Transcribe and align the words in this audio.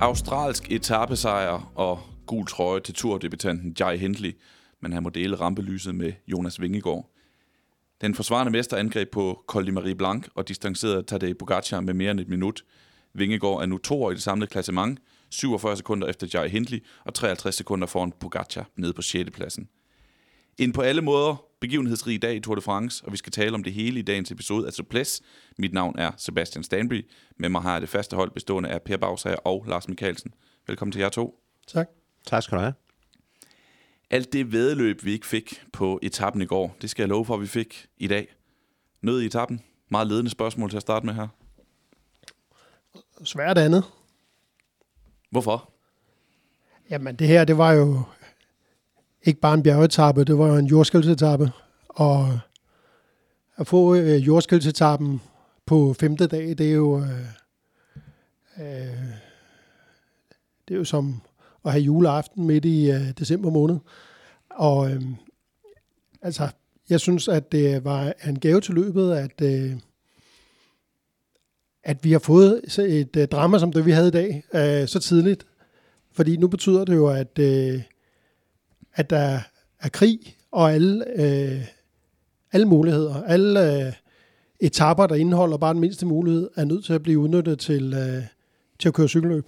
Australsk 0.00 0.70
etappesejr 0.72 1.72
og 1.74 2.00
gul 2.26 2.46
trøje 2.46 2.80
til 2.80 2.94
turdebutanten 2.94 3.76
Jai 3.80 3.96
Hindley, 3.96 4.32
men 4.80 4.92
han 4.92 5.02
må 5.02 5.08
dele 5.08 5.36
rampelyset 5.36 5.94
med 5.94 6.12
Jonas 6.26 6.60
Vingegaard. 6.60 7.10
Den 8.00 8.14
forsvarende 8.14 8.52
mester 8.52 8.76
angreb 8.76 9.10
på 9.10 9.44
Col 9.46 9.66
de 9.66 9.72
Marie 9.72 9.94
Blanc 9.94 10.26
og 10.34 10.48
distancerede 10.48 11.02
Tadej 11.02 11.32
Pogacar 11.32 11.80
med 11.80 11.94
mere 11.94 12.10
end 12.10 12.20
et 12.20 12.28
minut. 12.28 12.64
Vingegaard 13.14 13.62
er 13.62 13.66
nu 13.66 13.78
to 13.78 14.10
i 14.10 14.14
det 14.14 14.22
samlede 14.22 14.50
klassement, 14.50 14.98
47 15.30 15.76
sekunder 15.76 16.08
efter 16.08 16.26
Jai 16.34 16.48
Hindley 16.48 16.84
og 17.04 17.14
53 17.14 17.54
sekunder 17.54 17.86
foran 17.86 18.12
Pogacar 18.20 18.70
nede 18.76 18.92
på 18.92 19.02
6. 19.02 19.30
pladsen. 19.30 19.68
En 20.58 20.72
på 20.72 20.80
alle 20.80 21.02
måder 21.02 21.49
begivenhedsrig 21.60 22.22
dag 22.22 22.36
i 22.36 22.40
Tour 22.40 22.54
de 22.54 22.60
France, 22.60 23.04
og 23.04 23.12
vi 23.12 23.16
skal 23.16 23.32
tale 23.32 23.54
om 23.54 23.64
det 23.64 23.72
hele 23.72 23.98
i 23.98 24.02
dagens 24.02 24.30
episode 24.30 24.66
af 24.66 24.72
Suples. 24.72 25.22
Mit 25.58 25.72
navn 25.72 25.98
er 25.98 26.10
Sebastian 26.16 26.62
Stanby. 26.62 27.10
Med 27.36 27.48
mig 27.48 27.62
har 27.62 27.72
jeg 27.72 27.80
det 27.80 27.88
faste 27.88 28.16
hold 28.16 28.30
bestående 28.30 28.68
af 28.68 28.82
Per 28.82 28.96
Bagsager 28.96 29.36
og 29.36 29.64
Lars 29.68 29.88
Mikkelsen. 29.88 30.34
Velkommen 30.66 30.92
til 30.92 31.00
jer 31.00 31.08
to. 31.08 31.42
Tak. 31.66 31.88
Tak 32.26 32.42
skal 32.42 32.58
du 32.58 32.62
have. 32.62 32.74
Alt 34.10 34.32
det 34.32 34.52
vedløb, 34.52 35.04
vi 35.04 35.12
ikke 35.12 35.26
fik 35.26 35.62
på 35.72 35.98
etappen 36.02 36.42
i 36.42 36.46
går, 36.46 36.76
det 36.82 36.90
skal 36.90 37.02
jeg 37.02 37.08
love 37.08 37.24
for, 37.24 37.34
at 37.34 37.40
vi 37.40 37.46
fik 37.46 37.86
i 37.96 38.06
dag. 38.06 38.34
Noget 39.00 39.22
i 39.22 39.26
etappen. 39.26 39.60
Meget 39.90 40.06
ledende 40.06 40.30
spørgsmål 40.30 40.70
til 40.70 40.76
at 40.76 40.82
starte 40.82 41.06
med 41.06 41.14
her. 41.14 41.28
Svært 43.24 43.58
andet. 43.58 43.84
Hvorfor? 45.30 45.72
Jamen, 46.90 47.16
det 47.16 47.26
her, 47.26 47.44
det 47.44 47.58
var 47.58 47.72
jo 47.72 48.02
ikke 49.24 49.40
bare 49.40 49.54
en 49.54 49.62
bjergetappe, 49.62 50.24
det 50.24 50.38
var 50.38 50.46
jo 50.46 50.56
en 50.56 50.66
jordskældsetappe. 50.66 51.52
Og 51.88 52.38
at 53.56 53.66
få 53.66 53.94
øh, 53.94 54.26
jordskældsetappen 54.26 55.20
på 55.66 55.94
femte 56.00 56.26
dag, 56.26 56.48
det 56.48 56.60
er 56.60 56.72
jo... 56.72 56.98
Øh, 56.98 57.26
øh, 58.60 58.96
det 60.68 60.74
er 60.74 60.78
jo 60.78 60.84
som 60.84 61.20
at 61.64 61.72
have 61.72 61.82
juleaften 61.82 62.46
midt 62.46 62.64
i 62.64 62.90
øh, 62.90 63.10
december 63.18 63.50
måned. 63.50 63.78
Og 64.50 64.90
øh, 64.90 65.02
altså, 66.22 66.48
jeg 66.90 67.00
synes, 67.00 67.28
at 67.28 67.52
det 67.52 67.84
var 67.84 68.12
en 68.26 68.38
gave 68.38 68.60
til 68.60 68.74
løbet, 68.74 69.12
at, 69.12 69.40
øh, 69.42 69.72
at 71.84 72.04
vi 72.04 72.12
har 72.12 72.18
fået 72.18 72.62
et 72.78 73.16
øh, 73.16 73.28
drama 73.28 73.58
som 73.58 73.72
det, 73.72 73.86
vi 73.86 73.90
havde 73.90 74.08
i 74.08 74.10
dag, 74.10 74.44
øh, 74.54 74.88
så 74.88 75.00
tidligt. 75.00 75.46
Fordi 76.12 76.36
nu 76.36 76.48
betyder 76.48 76.84
det 76.84 76.96
jo, 76.96 77.08
at, 77.08 77.38
øh, 77.38 77.82
at 79.00 79.10
der 79.10 79.40
er 79.80 79.88
krig, 79.88 80.18
og 80.52 80.72
alle, 80.72 81.04
øh, 81.20 81.64
alle 82.52 82.66
muligheder, 82.66 83.22
alle 83.22 83.86
øh, 83.86 83.92
etapper, 84.60 85.06
der 85.06 85.14
indeholder 85.14 85.56
bare 85.56 85.72
den 85.72 85.80
mindste 85.80 86.06
mulighed, 86.06 86.50
er 86.56 86.64
nødt 86.64 86.84
til 86.84 86.92
at 86.92 87.02
blive 87.02 87.18
udnyttet 87.18 87.58
til, 87.58 87.94
øh, 87.94 88.24
til 88.78 88.88
at 88.88 88.94
køre 88.94 89.08
cykelløb. 89.08 89.46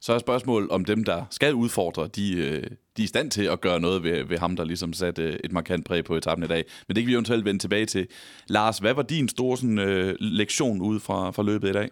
Så 0.00 0.12
er 0.12 0.18
spørgsmålet 0.18 0.70
om 0.70 0.84
dem, 0.84 1.04
der 1.04 1.24
skal 1.30 1.54
udfordre, 1.54 2.06
de, 2.06 2.36
øh, 2.36 2.62
de 2.96 3.02
er 3.02 3.04
i 3.04 3.06
stand 3.06 3.30
til 3.30 3.42
at 3.44 3.60
gøre 3.60 3.80
noget 3.80 4.02
ved, 4.02 4.24
ved 4.24 4.38
ham, 4.38 4.56
der 4.56 4.64
ligesom 4.64 4.92
satte 4.92 5.22
øh, 5.22 5.38
et 5.44 5.52
markant 5.52 5.86
præg 5.86 6.04
på 6.04 6.16
etappen 6.16 6.44
i 6.44 6.48
dag. 6.48 6.64
Men 6.88 6.94
det 6.94 7.02
kan 7.02 7.08
vi 7.08 7.12
eventuelt 7.12 7.44
vende 7.44 7.62
tilbage 7.62 7.86
til. 7.86 8.06
Lars, 8.48 8.78
hvad 8.78 8.94
var 8.94 9.02
din 9.02 9.28
store 9.28 9.56
sådan, 9.56 9.78
øh, 9.78 10.14
lektion 10.20 10.80
ud 10.80 11.00
fra, 11.00 11.30
fra 11.30 11.42
løbet 11.42 11.68
i 11.68 11.72
dag? 11.72 11.88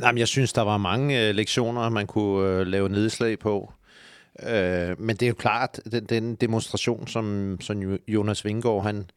Jamen, 0.00 0.18
jeg 0.18 0.28
synes, 0.28 0.52
der 0.52 0.62
var 0.62 0.78
mange 0.78 1.28
øh, 1.28 1.34
lektioner, 1.34 1.88
man 1.88 2.06
kunne 2.06 2.48
øh, 2.48 2.66
lave 2.66 2.88
nedslag 2.88 3.38
på. 3.38 3.72
Øh, 4.42 5.00
men 5.00 5.16
det 5.16 5.26
er 5.26 5.28
jo 5.28 5.34
klart, 5.34 5.80
den, 5.92 6.04
den 6.04 6.34
demonstration, 6.34 7.06
som, 7.06 7.56
som 7.60 7.98
Jonas 8.08 8.44
Vingård, 8.44 8.84
han, 8.84 9.10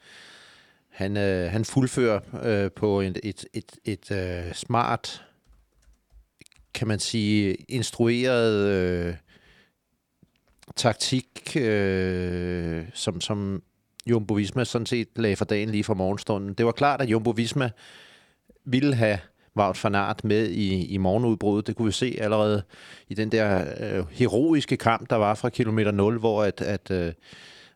han, 0.90 1.18
øh, 1.18 1.52
han 1.52 1.66
fuldfører 1.66 2.20
øh, 2.44 2.72
på 2.72 3.02
et, 3.02 3.20
et, 3.24 3.46
et, 3.54 3.78
et 3.86 4.12
øh, 4.12 4.54
smart, 4.54 5.26
kan 6.74 6.88
man 6.88 7.00
sige, 7.00 7.54
instrueret 7.54 8.68
øh, 8.68 9.16
taktik, 10.76 11.58
øh, 11.58 12.86
som, 12.94 13.22
som 13.22 13.64
Jumbo 14.06 14.34
Visma 14.34 14.64
sådan 14.64 14.86
set 14.86 15.08
lagde 15.16 15.36
for 15.36 15.46
dagen 15.46 15.70
lige 15.70 15.84
fra 15.84 15.94
morgenstunden. 15.94 16.54
Det 16.54 16.66
var 16.66 16.72
klart, 16.72 17.02
at 17.02 17.10
Jumbo 17.10 17.30
Visma 17.30 17.70
ville 18.66 18.96
have 18.96 19.20
Wout 19.58 19.84
van 19.84 19.96
Aert 19.96 20.24
med 20.24 20.50
i, 20.50 20.86
i 20.86 20.98
morgenudbruddet. 20.98 21.68
Det 21.68 21.76
kunne 21.76 21.86
vi 21.86 21.92
se 21.92 22.18
allerede 22.22 22.64
i 23.10 23.14
den 23.14 23.32
der 23.32 23.66
øh, 23.80 24.06
heroiske 24.12 24.78
kamp, 24.78 25.10
der 25.10 25.16
var 25.16 25.36
fra 25.36 25.50
kilometer 25.50 25.92
0, 25.92 26.20
hvor 26.20 26.44
at, 26.44 26.62
at, 26.62 26.92
øh, 26.92 27.14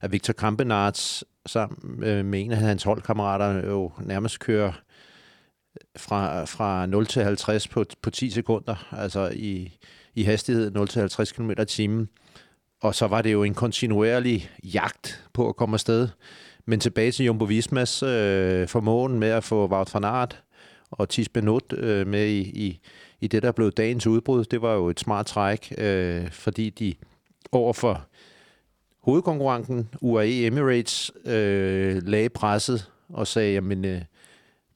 at 0.01 0.11
Victor 0.11 0.33
Kampenarts 0.33 1.23
sammen 1.45 2.03
øh, 2.03 2.25
med 2.25 2.41
en 2.41 2.51
af 2.51 2.57
hans 2.57 2.83
holdkammerater 2.83 3.57
øh, 3.57 3.69
jo 3.69 3.91
nærmest 3.99 4.39
kører 4.39 4.71
fra, 5.97 6.45
fra 6.45 6.85
0 6.85 7.05
til 7.05 7.23
50 7.23 7.67
på, 7.67 7.85
på 8.01 8.09
10 8.09 8.29
sekunder, 8.29 8.87
altså 8.91 9.31
i, 9.35 9.77
i 10.15 10.23
hastighed 10.23 10.71
0 10.71 10.87
til 10.87 10.99
50 10.99 11.31
km 11.31 11.51
i 11.51 11.65
timen. 11.65 12.09
Og 12.81 12.95
så 12.95 13.07
var 13.07 13.21
det 13.21 13.31
jo 13.31 13.43
en 13.43 13.53
kontinuerlig 13.53 14.49
jagt 14.63 15.23
på 15.33 15.49
at 15.49 15.55
komme 15.55 15.73
afsted. 15.73 16.07
Men 16.65 16.79
tilbage 16.79 17.11
til 17.11 17.25
Jumbo 17.25 17.45
Vismas 17.45 18.03
øh, 18.03 18.67
formåen 18.67 19.19
med 19.19 19.29
at 19.29 19.43
få 19.43 19.67
Wout 19.67 19.93
van 19.93 20.03
Aert 20.03 20.43
og 20.91 21.09
Tisbenot 21.09 21.73
øh, 21.73 22.07
med 22.07 22.27
i, 22.27 22.39
i, 22.39 22.79
i 23.21 23.27
det, 23.27 23.43
der 23.43 23.51
blev 23.51 23.71
dagens 23.71 24.07
udbrud. 24.07 24.43
Det 24.43 24.61
var 24.61 24.73
jo 24.73 24.89
et 24.89 24.99
smart 24.99 25.25
træk, 25.25 25.73
øh, 25.77 26.31
fordi 26.31 26.69
de 26.69 26.93
overfor 27.51 28.07
hovedkonkurrenten 29.03 29.89
UAE 30.01 30.45
Emirates 30.45 31.11
øh, 31.25 32.07
lagde 32.07 32.29
presset 32.29 32.91
og 33.09 33.27
sagde, 33.27 33.53
jamen 33.53 33.85
øh, 33.85 34.01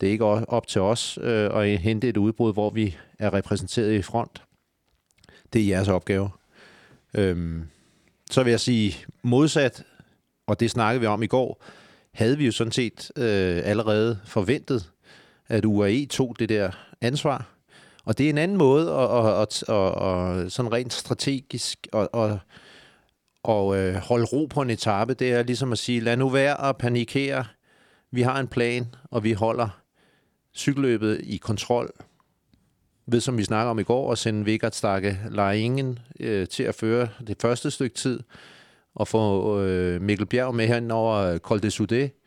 det 0.01 0.07
er 0.07 0.11
ikke 0.11 0.25
op 0.25 0.67
til 0.67 0.81
os 0.81 1.19
øh, 1.21 1.49
at 1.53 1.79
hente 1.79 2.09
et 2.09 2.17
udbrud, 2.17 2.53
hvor 2.53 2.69
vi 2.69 2.97
er 3.19 3.33
repræsenteret 3.33 3.93
i 3.93 4.01
front. 4.01 4.43
Det 5.53 5.61
er 5.61 5.67
jeres 5.67 5.87
opgave. 5.87 6.29
Øhm, 7.13 7.63
så 8.31 8.43
vil 8.43 8.51
jeg 8.51 8.59
sige 8.59 9.05
modsat, 9.23 9.83
og 10.47 10.59
det 10.59 10.71
snakkede 10.71 11.01
vi 11.01 11.07
om 11.07 11.23
i 11.23 11.27
går, 11.27 11.63
havde 12.11 12.37
vi 12.37 12.45
jo 12.45 12.51
sådan 12.51 12.71
set 12.71 13.11
øh, 13.17 13.61
allerede 13.63 14.19
forventet, 14.25 14.91
at 15.47 15.65
UAE 15.65 16.05
tog 16.05 16.35
det 16.39 16.49
der 16.49 16.71
ansvar. 17.01 17.55
Og 18.05 18.17
det 18.17 18.25
er 18.25 18.29
en 18.29 18.37
anden 18.37 18.57
måde 18.57 18.91
at, 18.91 19.25
at, 19.25 19.41
at, 19.41 19.63
at, 19.69 20.45
at 20.45 20.51
sådan 20.51 20.71
rent 20.71 20.93
strategisk 20.93 21.87
at, 21.93 22.07
at, 22.13 22.31
at 23.49 23.75
øh, 23.75 23.95
holde 23.95 24.25
ro 24.25 24.45
på 24.45 24.61
en 24.61 24.69
etape. 24.69 25.13
Det 25.13 25.33
er 25.33 25.43
ligesom 25.43 25.71
at 25.71 25.77
sige, 25.77 25.99
lad 25.99 26.17
nu 26.17 26.29
være 26.29 26.69
at 26.69 26.77
panikere. 26.77 27.45
Vi 28.11 28.21
har 28.21 28.39
en 28.39 28.47
plan, 28.47 28.85
og 29.11 29.23
vi 29.23 29.33
holder 29.33 29.69
cykelløbet 30.55 31.21
i 31.23 31.37
kontrol. 31.37 31.91
Ved, 33.07 33.21
som 33.21 33.37
vi 33.37 33.43
snakker 33.43 33.69
om 33.69 33.79
i 33.79 33.83
går, 33.83 34.11
at 34.11 34.17
sende 34.17 34.45
Vigard 34.45 34.71
Stakke 34.71 35.19
Leingen 35.31 35.99
øh, 36.19 36.47
til 36.47 36.63
at 36.63 36.75
føre 36.75 37.07
det 37.27 37.41
første 37.41 37.71
stykke 37.71 37.95
tid, 37.95 38.19
og 38.95 39.07
få 39.07 39.61
øh, 39.61 40.01
Mikkel 40.01 40.25
Bjerg 40.25 40.55
med 40.55 40.67
hen 40.67 40.91
over 40.91 41.37
Col 41.37 41.61
de 41.61 41.67
Soudé, 41.67 42.24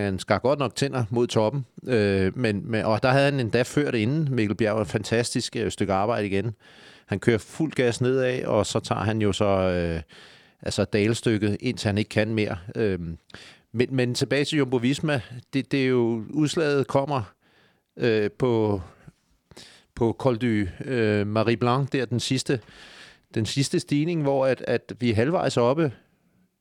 han 0.00 0.18
skar 0.18 0.38
godt 0.38 0.58
nok 0.58 0.74
tænder 0.74 1.04
mod 1.10 1.26
toppen, 1.26 1.66
øh, 1.86 2.38
men, 2.38 2.70
men, 2.70 2.84
og 2.84 3.02
der 3.02 3.10
havde 3.10 3.24
han 3.24 3.40
endda 3.40 3.62
ført 3.62 3.94
inden. 3.94 4.28
Mikkel 4.30 4.56
Bjerg 4.56 4.80
et 4.80 4.86
fantastisk 4.86 5.56
øh, 5.56 5.70
stykke 5.70 5.92
arbejde 5.92 6.26
igen. 6.26 6.54
Han 7.06 7.20
kører 7.20 7.38
fuld 7.38 7.72
gas 7.72 8.00
nedad, 8.00 8.44
og 8.44 8.66
så 8.66 8.80
tager 8.80 9.00
han 9.00 9.22
jo 9.22 9.32
så 9.32 9.44
øh, 9.44 10.02
altså 10.62 10.84
dalstykket, 10.84 11.56
indtil 11.60 11.88
han 11.88 11.98
ikke 11.98 12.08
kan 12.08 12.34
mere. 12.34 12.58
Øh, 12.76 12.98
men, 13.72 13.88
men 13.90 14.14
tilbage 14.14 14.44
til 14.44 14.58
Jumbo 14.58 14.76
Visma, 14.76 15.20
det, 15.52 15.72
det 15.72 15.82
er 15.82 15.86
jo, 15.86 16.24
udslaget 16.30 16.86
kommer 16.86 17.34
øh, 17.96 18.30
på, 18.30 18.82
på 19.94 20.16
Col 20.18 20.36
du 20.36 20.66
øh, 20.84 21.26
Marie 21.26 21.56
Blanc, 21.56 21.88
der 21.88 22.04
den 22.04 22.20
sidste, 22.20 22.60
den 23.34 23.46
sidste 23.46 23.80
stigning, 23.80 24.22
hvor 24.22 24.46
at, 24.46 24.64
at 24.66 24.92
vi 25.00 25.10
halvvejs 25.12 25.56
oppe 25.56 25.92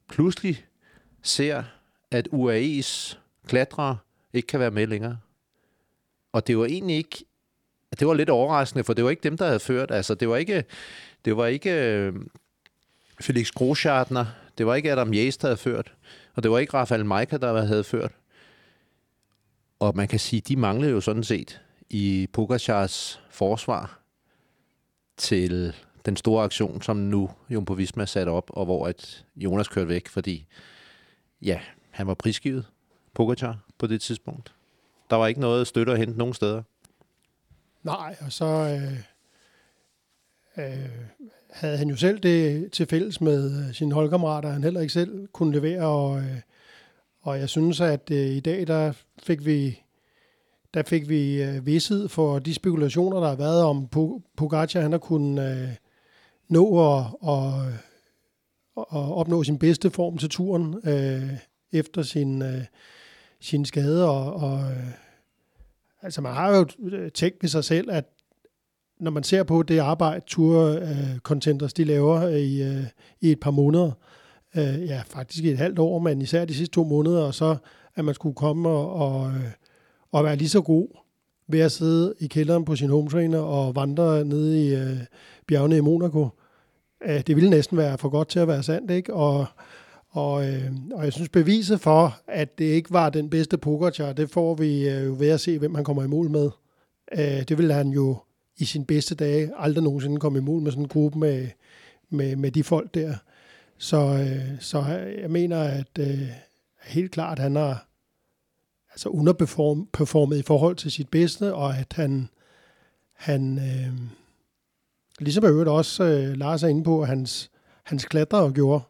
pludselig 0.09 0.65
ser, 1.21 1.63
at 2.11 2.27
UAE's 2.33 3.20
klatrere 3.47 3.97
ikke 4.33 4.47
kan 4.47 4.59
være 4.59 4.71
med 4.71 4.87
længere. 4.87 5.17
Og 6.31 6.47
det 6.47 6.57
var 6.57 6.65
egentlig 6.65 6.95
ikke, 6.95 7.25
det 7.99 8.07
var 8.07 8.13
lidt 8.13 8.29
overraskende, 8.29 8.83
for 8.83 8.93
det 8.93 9.03
var 9.03 9.09
ikke 9.09 9.23
dem, 9.23 9.37
der 9.37 9.45
havde 9.45 9.59
ført. 9.59 9.91
Altså, 9.91 10.15
det 10.15 10.29
var 10.29 10.37
ikke, 10.37 10.63
det 11.25 11.37
var 11.37 11.45
ikke 11.45 11.71
øh, 11.71 12.13
Felix 13.21 13.51
Groschartner, 13.51 14.25
det 14.57 14.65
var 14.65 14.75
ikke 14.75 14.91
Adam 14.91 15.13
Jæs, 15.13 15.37
der 15.37 15.47
havde 15.47 15.57
ført, 15.57 15.93
og 16.35 16.43
det 16.43 16.51
var 16.51 16.59
ikke 16.59 16.73
Rafael 16.73 17.05
Maika, 17.05 17.37
der 17.37 17.65
havde 17.65 17.83
ført. 17.83 18.11
og 19.79 19.95
man 19.95 20.07
kan 20.07 20.19
sige, 20.19 20.41
de 20.41 20.55
manglede 20.55 20.91
jo 20.91 21.01
sådan 21.01 21.23
set 21.23 21.61
i 21.89 22.27
Pogacars 22.33 23.21
forsvar 23.29 23.99
til 25.17 25.75
den 26.05 26.17
store 26.17 26.43
aktion, 26.43 26.81
som 26.81 26.97
nu 26.97 27.29
Jumbo 27.49 27.73
Visma 27.73 28.05
satte 28.05 28.29
op, 28.29 28.49
og 28.53 28.65
hvor 28.65 28.87
at 28.87 29.25
Jonas 29.35 29.67
kørte 29.67 29.87
væk, 29.89 30.07
fordi 30.07 30.45
ja, 31.41 31.59
han 31.89 32.07
var 32.07 32.13
prisgivet 32.13 32.65
Pogacar 33.13 33.57
på 33.77 33.87
det 33.87 34.01
tidspunkt. 34.01 34.53
Der 35.09 35.15
var 35.15 35.27
ikke 35.27 35.41
noget 35.41 35.67
støtte 35.67 35.91
at 35.91 35.97
hente 35.97 36.17
nogen 36.17 36.33
steder. 36.33 36.63
Nej, 37.83 38.15
og 38.21 38.31
så 38.31 38.45
øh, 38.45 38.97
øh, 40.65 40.89
havde 41.49 41.77
han 41.77 41.89
jo 41.89 41.95
selv 41.95 42.19
det 42.19 42.71
til 42.71 42.87
fælles 42.87 43.21
med 43.21 43.67
øh, 43.67 43.73
sine 43.73 43.93
holdkammerater, 43.93 44.49
han 44.49 44.63
heller 44.63 44.81
ikke 44.81 44.93
selv 44.93 45.27
kunne 45.27 45.51
levere, 45.51 45.87
og, 45.87 46.19
øh, 46.19 46.37
og 47.21 47.39
jeg 47.39 47.49
synes, 47.49 47.81
at 47.81 48.11
øh, 48.11 48.17
i 48.17 48.39
dag, 48.39 48.67
der 48.67 48.93
fik 49.23 49.45
vi 49.45 49.79
der 50.73 50.83
fik 50.83 51.09
vi 51.09 51.43
øh, 51.43 51.65
vidshed 51.65 52.07
for 52.07 52.39
de 52.39 52.53
spekulationer, 52.53 53.19
der 53.19 53.27
har 53.27 53.35
været 53.35 53.63
om 53.63 53.87
Pogacar, 54.37 54.81
han 54.81 54.91
har 54.91 54.99
kunnet 54.99 55.51
øh, 55.51 55.69
nå 56.49 56.79
at, 56.79 57.05
og, 57.21 57.71
og 58.75 59.15
opnå 59.15 59.43
sin 59.43 59.59
bedste 59.59 59.89
form 59.89 60.17
til 60.17 60.29
turen 60.29 60.81
øh, 60.83 61.29
efter 61.71 62.01
sin, 62.01 62.41
øh, 62.41 62.63
sine 63.41 63.65
skader, 63.65 64.05
Og, 64.05 64.33
og, 64.33 64.59
øh, 64.59 64.87
altså 66.01 66.21
man 66.21 66.33
har 66.33 66.57
jo 66.57 66.65
øh, 66.79 67.11
tænkt 67.11 67.37
ved 67.41 67.49
sig 67.49 67.63
selv, 67.63 67.91
at 67.91 68.05
når 68.99 69.11
man 69.11 69.23
ser 69.23 69.43
på 69.43 69.63
det 69.63 69.79
arbejde, 69.79 70.25
Tour 70.27 70.65
øh, 70.65 71.17
Contenders 71.19 71.73
de 71.73 71.83
laver 71.83 72.25
øh, 72.25 72.33
i, 72.33 72.63
øh, 72.63 72.83
i 73.21 73.31
et 73.31 73.39
par 73.39 73.51
måneder, 73.51 73.91
øh, 74.55 74.85
ja 74.85 75.01
faktisk 75.05 75.43
i 75.43 75.49
et 75.49 75.57
halvt 75.57 75.79
år, 75.79 75.99
men 75.99 76.21
især 76.21 76.45
de 76.45 76.53
sidste 76.53 76.73
to 76.73 76.83
måneder, 76.83 77.21
og 77.21 77.33
så 77.33 77.55
at 77.95 78.05
man 78.05 78.15
skulle 78.15 78.35
komme 78.35 78.69
og, 78.69 78.93
og, 78.93 79.31
øh, 79.31 79.51
og 80.11 80.23
være 80.23 80.35
lige 80.35 80.49
så 80.49 80.61
god 80.61 80.87
ved 81.47 81.59
at 81.59 81.71
sidde 81.71 82.13
i 82.19 82.27
kælderen 82.27 82.65
på 82.65 82.75
sin 82.75 82.89
home 82.89 83.09
trainer 83.09 83.39
og 83.39 83.75
vandre 83.75 84.25
ned 84.25 84.53
i 84.53 84.75
øh, 84.75 84.97
bjergene 85.47 85.77
i 85.77 85.81
Monaco. 85.81 86.29
Øh, 87.05 87.21
det 87.27 87.35
ville 87.35 87.49
næsten 87.49 87.77
være 87.77 87.97
for 87.97 88.09
godt 88.09 88.27
til 88.27 88.39
at 88.39 88.47
være 88.47 88.63
sandt, 88.63 88.91
ikke? 88.91 89.13
Og, 89.13 89.45
og, 90.11 90.47
øh, 90.47 90.71
og 90.93 91.03
jeg 91.03 91.13
synes 91.13 91.29
beviset 91.29 91.81
for, 91.81 92.19
at 92.27 92.59
det 92.59 92.65
ikke 92.65 92.91
var 92.91 93.09
den 93.09 93.29
bedste 93.29 93.57
Pogacar, 93.57 94.13
det 94.13 94.29
får 94.29 94.55
vi 94.55 94.89
øh, 94.89 95.05
jo 95.05 95.15
ved 95.19 95.29
at 95.29 95.39
se, 95.39 95.59
hvem 95.59 95.75
han 95.75 95.83
kommer 95.83 96.03
i 96.03 96.07
mål 96.07 96.29
med. 96.29 96.49
Øh, 97.11 97.43
det 97.43 97.57
vil 97.57 97.73
han 97.73 97.89
jo 97.89 98.17
i 98.57 98.65
sin 98.65 98.85
bedste 98.85 99.15
dage 99.15 99.51
aldrig 99.57 99.83
nogensinde 99.83 100.19
komme 100.19 100.39
i 100.39 100.41
mål 100.41 100.61
med 100.61 100.71
sådan 100.71 100.83
en 100.83 100.87
gruppe 100.87 101.19
med, 101.19 101.47
med, 102.09 102.35
med 102.35 102.51
de 102.51 102.63
folk 102.63 102.93
der. 102.93 103.15
Så, 103.77 103.97
øh, 103.97 104.61
så 104.61 104.81
jeg 105.21 105.31
mener, 105.31 105.59
at 105.59 105.99
øh, 105.99 106.29
helt 106.83 107.11
klart, 107.11 107.39
han 107.39 107.55
har 107.55 107.87
altså 108.91 109.09
underperformet 109.09 110.37
i 110.37 110.41
forhold 110.41 110.75
til 110.75 110.91
sit 110.91 111.09
bedste, 111.09 111.53
og 111.53 111.77
at 111.77 111.93
han, 111.93 112.29
han 113.13 113.57
øh, 113.57 113.93
ligesom 115.19 115.45
øvrigt 115.45 115.69
også 115.69 116.03
øh, 116.03 116.37
lader 116.37 116.57
sig 116.57 116.69
inde 116.69 116.83
på, 116.83 117.01
at 117.01 117.07
hans, 117.07 117.51
hans 117.83 118.05
klatrer 118.05 118.51
gjorde, 118.51 118.83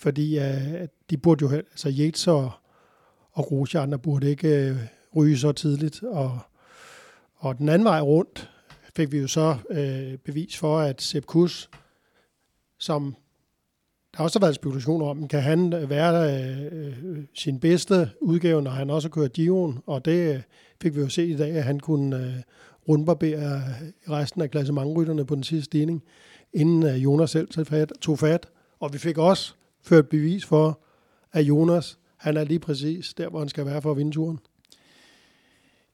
fordi 0.00 0.38
øh, 0.38 0.88
de 1.10 1.16
burde 1.16 1.44
jo, 1.44 1.50
altså 1.50 1.92
Yates 1.98 2.26
og, 2.26 2.50
og 3.32 3.44
der 3.90 3.96
burde 3.96 4.30
ikke 4.30 4.48
øh, 4.48 4.76
ryge 5.16 5.38
så 5.38 5.52
tidligt, 5.52 6.02
og, 6.02 6.38
og 7.36 7.58
den 7.58 7.68
anden 7.68 7.84
vej 7.84 8.00
rundt 8.00 8.50
fik 8.96 9.12
vi 9.12 9.18
jo 9.18 9.26
så 9.26 9.56
øh, 9.70 10.18
bevis 10.18 10.58
for, 10.58 10.78
at 10.78 11.02
Sepp 11.02 11.26
Kuss, 11.26 11.70
som 12.78 13.16
der 14.16 14.22
har 14.22 14.28
været 14.40 14.54
spekulationer 14.54 15.06
om, 15.06 15.28
kan 15.28 15.42
han 15.42 15.72
øh, 15.72 15.90
være 15.90 16.40
øh, 16.42 16.66
øh, 16.72 17.24
sin 17.34 17.60
bedste 17.60 18.10
udgave, 18.20 18.62
når 18.62 18.70
han 18.70 18.90
også 18.90 19.08
har 19.08 19.12
kørt 19.12 19.32
og 19.86 20.04
det 20.04 20.34
øh, 20.34 20.42
fik 20.82 20.96
vi 20.96 21.00
jo 21.00 21.08
se 21.08 21.26
i 21.26 21.36
dag, 21.36 21.50
at 21.50 21.64
han 21.64 21.80
kunne 21.80 22.16
øh, 22.16 22.34
rundbarbere 22.88 23.62
resten 24.10 24.42
af 24.42 24.50
klassementrytterne 24.50 25.26
på 25.26 25.34
den 25.34 25.42
sidste 25.42 25.64
stigning, 25.64 26.02
inden 26.52 26.82
øh, 26.82 27.04
Jonas 27.04 27.30
selv 27.30 27.48
tog 27.48 27.66
fat, 27.66 27.92
tog 28.00 28.18
fat. 28.18 28.46
Og 28.80 28.92
vi 28.92 28.98
fik 28.98 29.18
også 29.18 29.54
ført 29.82 30.08
bevis 30.08 30.44
for, 30.44 30.80
at 31.32 31.42
Jonas, 31.42 31.98
han 32.16 32.36
er 32.36 32.44
lige 32.44 32.58
præcis 32.58 33.14
der, 33.14 33.28
hvor 33.28 33.38
han 33.38 33.48
skal 33.48 33.66
være 33.66 33.82
for 33.82 33.90
at 33.90 33.96
vinde 33.96 34.12
turen. 34.12 34.38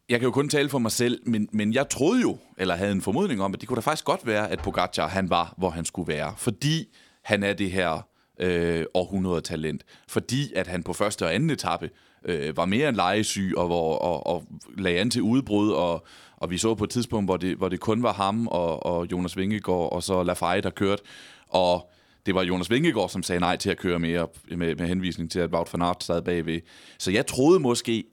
Jeg 0.08 0.20
kan 0.20 0.26
jo 0.26 0.32
kun 0.32 0.48
tale 0.48 0.68
for 0.68 0.78
mig 0.78 0.92
selv, 0.92 1.20
men, 1.26 1.48
men 1.52 1.74
jeg 1.74 1.88
troede 1.88 2.20
jo, 2.20 2.38
eller 2.58 2.74
havde 2.74 2.92
en 2.92 3.02
formodning 3.02 3.42
om, 3.42 3.54
at 3.54 3.60
det 3.60 3.68
kunne 3.68 3.76
da 3.76 3.80
faktisk 3.80 4.04
godt 4.04 4.26
være, 4.26 4.50
at 4.50 4.58
Pogacar 4.58 5.08
han 5.08 5.30
var, 5.30 5.54
hvor 5.58 5.70
han 5.70 5.84
skulle 5.84 6.08
være. 6.12 6.34
Fordi 6.36 6.94
han 7.22 7.42
er 7.42 7.52
det 7.52 7.70
her 7.70 8.06
øh, 8.38 8.84
århundredetalent, 8.94 9.84
fordi 10.08 10.52
at 10.54 10.66
han 10.66 10.82
på 10.82 10.92
første 10.92 11.24
og 11.24 11.34
anden 11.34 11.50
etape 11.50 11.90
øh, 12.24 12.56
var 12.56 12.64
mere 12.64 12.88
end 12.88 12.96
legesyg 12.96 13.52
og, 13.56 13.68
og, 13.70 14.02
og, 14.02 14.26
og 14.26 14.44
lagde 14.78 15.00
an 15.00 15.10
til 15.10 15.22
udbrud, 15.22 15.70
og, 15.70 16.06
og 16.36 16.50
vi 16.50 16.58
så 16.58 16.74
på 16.74 16.84
et 16.84 16.90
tidspunkt, 16.90 17.26
hvor 17.26 17.36
det, 17.36 17.56
hvor 17.56 17.68
det 17.68 17.80
kun 17.80 18.02
var 18.02 18.12
ham 18.12 18.46
og, 18.46 18.86
og 18.86 19.06
Jonas 19.12 19.36
Vingegaard 19.36 19.92
og 19.92 20.02
så 20.02 20.22
Lafayette, 20.22 20.68
der 20.68 20.74
kørte, 20.74 21.02
og 21.48 21.90
det 22.26 22.34
var 22.34 22.42
Jonas 22.42 22.70
Vingegaard, 22.70 23.08
som 23.08 23.22
sagde 23.22 23.40
nej 23.40 23.56
til 23.56 23.70
at 23.70 23.76
køre 23.76 23.98
mere 23.98 24.26
med, 24.56 24.74
med 24.74 24.86
henvisning 24.86 25.30
til, 25.30 25.40
at 25.40 25.50
Wout 25.50 25.72
van 25.72 25.82
Aert 25.82 26.04
sad 26.04 26.22
bagved. 26.22 26.60
Så 26.98 27.10
jeg 27.10 27.26
troede 27.26 27.60
måske, 27.60 28.04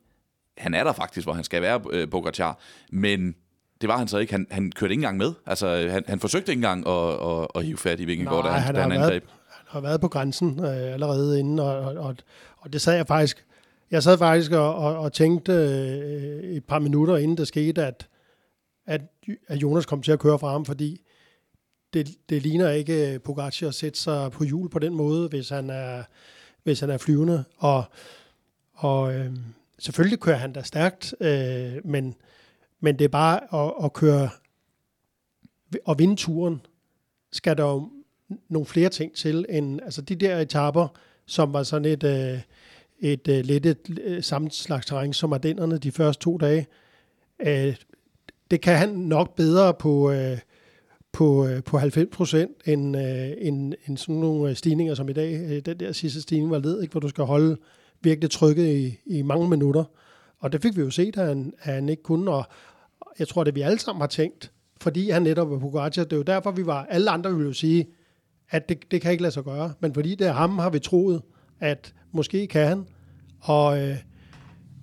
han 0.58 0.74
er 0.74 0.84
der 0.84 0.94
faktisk, 0.94 1.26
hvor 1.26 1.34
han 1.34 1.44
skal 1.44 1.62
være, 1.62 1.82
øh, 1.92 2.10
Bogacar, 2.10 2.60
men 2.92 3.36
det 3.82 3.90
var 3.90 3.98
han 3.98 4.08
så 4.08 4.18
ikke. 4.18 4.34
Han, 4.34 4.48
han 4.52 4.72
kørte 4.72 4.92
ikke 4.92 5.00
engang 5.00 5.18
med. 5.18 5.34
Altså, 5.46 5.88
han, 5.90 6.04
han 6.08 6.20
forsøgte 6.20 6.52
ikke 6.52 6.60
engang 6.60 6.88
at, 6.88 7.30
at, 7.30 7.48
at 7.56 7.66
hive 7.66 7.78
fat 7.78 8.00
i 8.00 8.06
Vingegaard, 8.06 8.44
Nej, 8.44 8.54
da 8.54 8.58
han, 8.58 8.64
han, 8.64 8.76
da 8.76 8.82
han, 8.82 8.92
angreb. 8.92 9.10
været, 9.10 9.24
han 9.48 9.66
har 9.68 9.82
været 9.82 10.02
på 10.02 10.08
grænsen 10.08 10.60
øh, 10.60 10.94
allerede 10.94 11.40
inden, 11.40 11.60
og, 11.60 11.78
og, 11.80 11.94
og, 11.94 12.16
og 12.58 12.74
det 12.74 12.82
sad 12.82 12.96
jeg 12.96 13.08
faktisk... 13.08 13.46
Jeg 13.92 14.04
sad 14.04 14.18
faktisk 14.18 14.52
og, 14.52 14.76
og, 14.76 14.98
og 14.98 15.14
tænkte 15.14 15.54
øh, 15.54 16.56
et 16.56 16.66
par 16.66 16.80
minutter 16.80 17.18
inden 17.18 17.38
det 17.38 17.48
skete, 17.48 17.86
at, 17.86 18.08
at, 18.86 19.02
at 19.48 19.58
Jonas 19.58 19.86
kom 19.86 20.02
til 20.02 20.12
at 20.12 20.20
køre 20.20 20.40
fra 20.40 20.52
ham, 20.52 20.66
fordi 20.66 21.02
det, 21.94 22.18
det 22.30 22.42
ligner 22.42 22.70
ikke 22.70 23.14
øh, 23.14 23.20
Pogacar 23.20 23.68
at 23.68 23.76
sætte 23.76 24.00
sig 24.00 24.32
på 24.32 24.44
hjul 24.44 24.70
på 24.70 24.80
den 24.80 24.94
måde, 24.94 25.30
hvis 25.30 25.50
han 25.50 25.70
er, 25.70 26.04
hvis 26.64 26.80
han 26.80 26.90
er 26.90 26.98
flyvende. 26.98 27.44
Og, 27.58 27.84
og 28.74 29.14
øh, 29.14 29.36
selvfølgelig 29.80 30.20
kører 30.20 30.38
han 30.38 30.54
da 30.54 30.62
stærkt, 30.62 31.16
øh, 31.20 31.74
men, 31.86 32.16
men 32.80 33.00
det 33.00 33.06
er 33.06 33.10
bare 33.10 33.66
at, 33.66 33.86
at 33.86 33.94
køre 33.94 34.30
og 35.86 36.00
vinde 36.00 36.16
turen, 36.16 36.62
skal 37.32 37.58
der 37.58 37.64
jo 37.64 37.90
nogle 38.50 38.66
flere 38.66 38.90
ting 38.90 39.16
til, 39.16 39.46
end 39.50 39.80
altså 39.84 40.02
de 40.02 40.16
der 40.16 40.40
etaper, 40.40 40.88
som 41.26 41.54
var 41.54 41.64
sådan 41.64 41.86
et, 41.86 42.04
øh, 42.04 42.40
et 43.00 43.28
øh, 43.28 43.46
lidt 43.46 43.66
et, 43.66 44.00
øh, 44.04 44.24
samme 44.24 44.52
slags 44.52 44.86
terræn 44.86 45.14
som 45.14 45.34
Ardennerne 45.34 45.78
de 45.78 45.92
første 45.92 46.24
to 46.24 46.38
dage. 46.38 46.68
Øh, 47.40 47.76
det 48.52 48.62
kan 48.62 48.78
han 48.78 48.90
nok 48.90 49.36
bedre 49.36 49.74
på, 49.74 50.12
øh, 50.12 50.38
på, 51.14 51.48
øh, 51.48 51.64
på 51.64 51.78
90 51.78 52.16
procent 52.16 52.52
end, 52.66 52.98
øh, 52.98 53.32
end, 53.38 53.74
end 53.88 53.98
sådan 53.98 54.16
nogle 54.16 54.50
øh, 54.50 54.56
stigninger 54.56 54.96
som 54.96 55.10
i 55.10 55.14
dag. 55.14 55.62
Den 55.66 55.80
der 55.80 55.92
sidste 55.92 56.22
stigning 56.22 56.52
var 56.52 56.60
led, 56.60 56.82
ikke, 56.82 56.92
hvor 56.92 57.00
du 57.00 57.10
skal 57.10 57.24
holde 57.24 57.58
virkelig 58.02 58.32
trykket 58.32 58.68
i, 58.68 59.00
i 59.06 59.22
mange 59.22 59.50
minutter. 59.50 59.84
Og 60.40 60.52
det 60.52 60.62
fik 60.62 60.78
vi 60.78 60.82
jo 60.82 60.90
set, 60.90 61.18
at 61.18 61.28
han, 61.28 61.54
at 61.62 61.74
han 61.74 61.90
ikke 61.90 62.04
kunne, 62.04 62.32
og 62.32 62.46
jeg 63.20 63.28
tror, 63.28 63.44
det 63.44 63.56
vi 63.56 63.62
alle 63.62 63.80
sammen 63.80 64.02
har 64.02 64.08
tænkt, 64.08 64.52
fordi 64.82 65.10
han 65.10 65.22
netop 65.22 65.50
var 65.50 65.60
Pogacar. 65.60 66.04
Det 66.04 66.14
er 66.14 66.18
jo 66.18 66.24
derfor, 66.24 66.52
vi 66.52 66.66
var, 66.66 66.86
alle 66.86 67.12
andre 67.12 67.32
ville 67.32 67.48
jo 67.48 67.54
sige, 67.54 67.88
at 68.50 68.70
det, 68.70 68.92
det 68.92 69.02
kan 69.02 69.12
ikke 69.12 69.22
lade 69.22 69.34
sig 69.34 69.44
gøre. 69.44 69.74
Men 69.80 69.94
fordi 69.94 70.16
det 70.16 70.28
er 70.28 70.32
ham, 70.32 70.60
har 70.60 70.70
vi 70.70 70.80
troet, 70.80 71.22
at 71.60 71.94
måske 72.12 72.48
kan 72.48 72.68
han. 72.68 72.86
Og, 73.40 73.82
øh, 73.82 73.98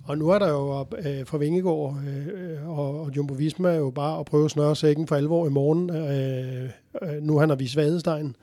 og 0.05 0.17
nu 0.17 0.29
er 0.29 0.39
der 0.39 0.49
jo 0.49 0.87
øh, 0.97 1.25
for 1.25 1.37
Vingegaard 1.37 1.97
øh, 2.07 2.69
og, 2.69 3.01
og 3.01 3.11
Jumbo 3.15 3.33
Visma 3.33 3.75
jo 3.75 3.89
bare 3.89 4.19
at 4.19 4.25
prøve 4.25 4.45
at 4.45 4.51
snøre 4.51 4.75
sækken 4.75 5.07
for 5.07 5.15
alvor 5.15 5.47
i 5.47 5.49
morgen. 5.49 5.89
Øh, 5.89 6.69
øh, 7.01 7.21
nu 7.21 7.37
han 7.37 7.49
har 7.49 7.55
vist 7.55 7.75
vadestegn, 7.75 8.35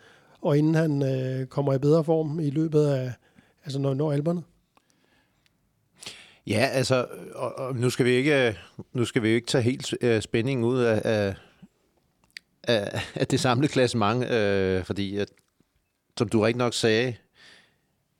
og 0.42 0.58
inden 0.58 0.74
han 0.74 1.02
øh, 1.02 1.46
kommer 1.46 1.74
i 1.74 1.78
bedre 1.78 2.04
form 2.04 2.40
i 2.40 2.50
løbet 2.50 2.86
af, 2.86 3.12
altså 3.64 3.78
når, 3.78 3.94
når 3.94 4.12
alberne. 4.12 4.42
Ja, 6.46 6.68
altså, 6.72 7.06
og, 7.34 7.58
og 7.58 7.76
nu 7.76 7.90
skal 7.90 8.06
vi 8.06 8.10
ikke, 8.10 8.58
nu 8.92 9.04
skal 9.04 9.22
vi 9.22 9.28
ikke 9.28 9.46
tage 9.46 9.62
helt 9.62 9.94
øh, 10.00 10.22
spændingen 10.22 10.64
ud 10.64 10.78
af, 10.78 11.02
af, 11.04 11.34
af, 12.62 13.00
af 13.14 13.26
det 13.26 13.40
samlede 13.40 13.72
klassement, 13.72 14.30
øh, 14.30 14.84
fordi 14.84 15.16
at, 15.16 15.28
som 16.18 16.28
du 16.28 16.40
rigtig 16.40 16.58
nok 16.58 16.74
sagde, 16.74 17.14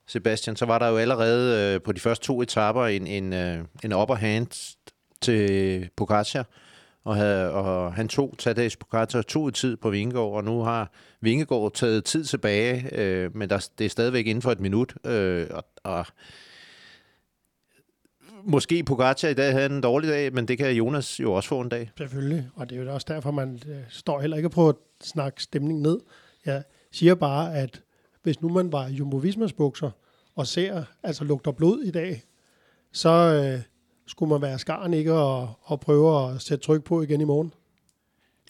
Sebastian, 0.09 0.55
så 0.55 0.65
var 0.65 0.79
der 0.79 0.87
jo 0.87 0.97
allerede 0.97 1.75
øh, 1.75 1.81
på 1.81 1.91
de 1.91 1.99
første 1.99 2.25
to 2.25 2.41
etaper 2.41 2.85
en, 2.85 3.07
en, 3.07 3.33
øh, 3.33 3.65
en 3.83 3.93
upper 3.93 4.15
hand 4.15 4.77
til 5.21 5.89
Pogacar, 5.97 6.45
og, 7.03 7.15
havde, 7.15 7.51
og 7.51 7.93
han 7.93 8.07
tog 8.07 8.35
Tadej 8.37 8.69
Pogacar 8.79 9.21
to 9.21 9.49
i 9.49 9.51
tid 9.51 9.77
på 9.77 9.89
Vingegaard, 9.89 10.33
og 10.33 10.43
nu 10.43 10.61
har 10.61 10.91
Vingegaard 11.21 11.73
taget 11.73 12.03
tid 12.03 12.25
tilbage, 12.25 12.89
øh, 12.91 13.35
men 13.35 13.49
der, 13.49 13.69
det 13.77 13.85
er 13.85 13.89
stadigvæk 13.89 14.27
inden 14.27 14.41
for 14.41 14.51
et 14.51 14.59
minut, 14.59 14.93
øh, 15.05 15.47
og, 15.51 15.63
og 15.83 16.05
måske 18.43 18.83
Pogacar 18.83 19.27
i 19.27 19.33
dag 19.33 19.51
havde 19.51 19.65
en 19.65 19.81
dårlig 19.81 20.09
dag, 20.09 20.33
men 20.33 20.47
det 20.47 20.57
kan 20.57 20.71
Jonas 20.71 21.19
jo 21.19 21.33
også 21.33 21.49
få 21.49 21.61
en 21.61 21.69
dag. 21.69 21.91
Selvfølgelig, 21.97 22.49
og 22.55 22.69
det 22.69 22.77
er 22.77 22.83
jo 22.83 22.93
også 22.93 23.05
derfor, 23.09 23.31
man 23.31 23.59
øh, 23.67 23.77
står 23.89 24.21
heller 24.21 24.37
ikke 24.37 24.49
på 24.49 24.69
at 24.69 24.75
snakke 25.03 25.43
stemning 25.43 25.81
ned. 25.81 25.99
Jeg 26.45 26.63
siger 26.91 27.15
bare, 27.15 27.55
at 27.55 27.81
hvis 28.23 28.41
nu 28.41 28.49
man 28.49 28.71
var 28.71 28.87
Jumbo 28.87 29.17
Vismas 29.17 29.53
bukser 29.53 29.91
og 30.35 30.47
ser, 30.47 30.83
altså 31.03 31.23
lugter 31.23 31.51
blod 31.51 31.83
i 31.83 31.91
dag, 31.91 32.23
så, 32.91 33.09
øh, 33.09 33.61
skulle 34.09 34.29
man 34.29 34.41
være 34.41 34.59
skaren 34.59 34.93
ikke 34.93 35.13
og, 35.13 35.53
og 35.61 35.79
prøve 35.79 36.31
at 36.31 36.41
sætte 36.41 36.65
tryk 36.65 36.83
på 36.83 37.01
igen 37.01 37.21
i 37.21 37.23
morgen. 37.23 37.53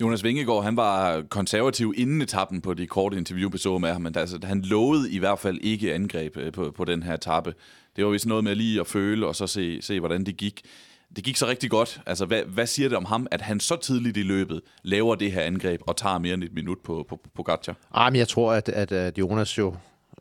Jonas 0.01 0.23
Vingegaard, 0.23 0.63
han 0.63 0.77
var 0.77 1.21
konservativ 1.29 1.93
inden 1.97 2.21
etappen 2.21 2.61
på 2.61 2.73
de 2.73 2.87
korte 2.87 3.17
interview, 3.17 3.49
vi 3.49 3.57
så 3.57 3.77
med 3.77 3.89
ham, 3.89 4.01
men 4.01 4.17
altså, 4.17 4.39
han 4.43 4.61
lovede 4.61 5.11
i 5.11 5.17
hvert 5.17 5.39
fald 5.39 5.59
ikke 5.61 5.93
angreb 5.93 6.37
øh, 6.37 6.51
på, 6.51 6.71
på 6.71 6.85
den 6.85 7.03
her 7.03 7.13
etape. 7.13 7.53
Det 7.95 8.05
var 8.05 8.11
vist 8.11 8.25
noget 8.25 8.43
med 8.43 8.55
lige 8.55 8.79
at 8.79 8.87
føle, 8.87 9.27
og 9.27 9.35
så 9.35 9.47
se, 9.47 9.81
se 9.81 9.99
hvordan 9.99 10.23
det 10.23 10.37
gik. 10.37 10.61
Det 11.15 11.23
gik 11.23 11.37
så 11.37 11.47
rigtig 11.47 11.69
godt. 11.69 12.01
Altså, 12.05 12.25
hvad, 12.25 12.43
hvad 12.43 12.67
siger 12.67 12.89
det 12.89 12.97
om 12.97 13.05
ham, 13.05 13.27
at 13.31 13.41
han 13.41 13.59
så 13.59 13.75
tidligt 13.75 14.17
i 14.17 14.23
løbet 14.23 14.61
laver 14.83 15.15
det 15.15 15.31
her 15.31 15.41
angreb 15.41 15.81
og 15.87 15.97
tager 15.97 16.17
mere 16.17 16.33
end 16.33 16.43
et 16.43 16.53
minut 16.53 16.77
på, 16.83 17.05
på, 17.09 17.19
på 17.35 17.43
Gatcha? 17.43 17.73
Ah, 17.93 18.13
men 18.13 18.19
jeg 18.19 18.27
tror, 18.27 18.53
at, 18.53 18.69
at, 18.69 18.91
at 18.91 19.17
Jonas 19.17 19.57
jo 19.57 19.75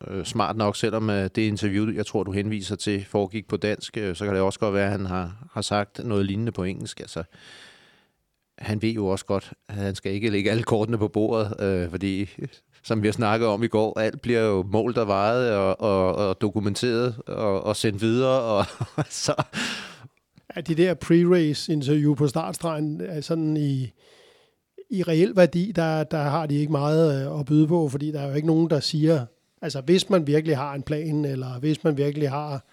øh, 0.06 0.24
smart 0.24 0.56
nok, 0.56 0.76
selvom 0.76 1.10
øh, 1.10 1.22
det 1.34 1.38
interview, 1.38 1.94
jeg 1.94 2.06
tror, 2.06 2.22
du 2.22 2.32
henviser 2.32 2.76
til, 2.76 3.04
foregik 3.04 3.48
på 3.48 3.56
dansk, 3.56 3.96
øh, 3.96 4.16
så 4.16 4.24
kan 4.24 4.34
det 4.34 4.42
også 4.42 4.58
godt 4.58 4.74
være, 4.74 4.84
at 4.84 4.90
han 4.90 5.06
har, 5.06 5.48
har 5.52 5.62
sagt 5.62 6.04
noget 6.04 6.26
lignende 6.26 6.52
på 6.52 6.64
engelsk. 6.64 7.00
Altså, 7.00 7.22
han 8.58 8.82
ved 8.82 8.92
jo 8.92 9.06
også 9.06 9.24
godt, 9.24 9.52
at 9.68 9.74
han 9.74 9.94
skal 9.94 10.12
ikke 10.12 10.30
lægge 10.30 10.50
alle 10.50 10.62
kortene 10.62 10.98
på 10.98 11.08
bordet, 11.08 11.60
øh, 11.60 11.90
fordi 11.90 12.28
som 12.82 13.02
vi 13.02 13.08
har 13.08 13.12
snakket 13.12 13.48
om 13.48 13.62
i 13.62 13.68
går, 13.68 14.00
alt 14.00 14.20
bliver 14.20 14.40
jo 14.40 14.62
målt 14.62 14.98
og 14.98 15.08
vejet 15.08 15.56
og, 15.56 15.80
og, 15.80 16.28
og 16.28 16.40
dokumenteret 16.40 17.16
og, 17.26 17.64
og 17.64 17.76
sendt 17.76 18.00
videre, 18.00 18.40
og 18.40 18.66
så... 19.24 19.34
Ja, 20.56 20.60
de 20.60 20.74
der 20.74 20.94
pre-race 20.94 21.72
interview 21.72 22.14
på 22.14 22.28
startstregen, 22.28 23.00
er 23.00 23.20
sådan 23.20 23.56
i, 23.56 23.92
i 24.90 25.02
reel 25.02 25.36
værdi, 25.36 25.72
der, 25.72 26.04
der 26.04 26.22
har 26.22 26.46
de 26.46 26.54
ikke 26.54 26.72
meget 26.72 27.26
øh, 27.26 27.40
at 27.40 27.46
byde 27.46 27.66
på, 27.66 27.88
fordi 27.88 28.12
der 28.12 28.20
er 28.20 28.28
jo 28.28 28.34
ikke 28.34 28.46
nogen, 28.46 28.70
der 28.70 28.80
siger, 28.80 29.26
altså 29.62 29.80
hvis 29.80 30.10
man 30.10 30.26
virkelig 30.26 30.56
har 30.56 30.74
en 30.74 30.82
plan, 30.82 31.24
eller 31.24 31.58
hvis 31.58 31.84
man 31.84 31.96
virkelig 31.96 32.30
har 32.30 32.64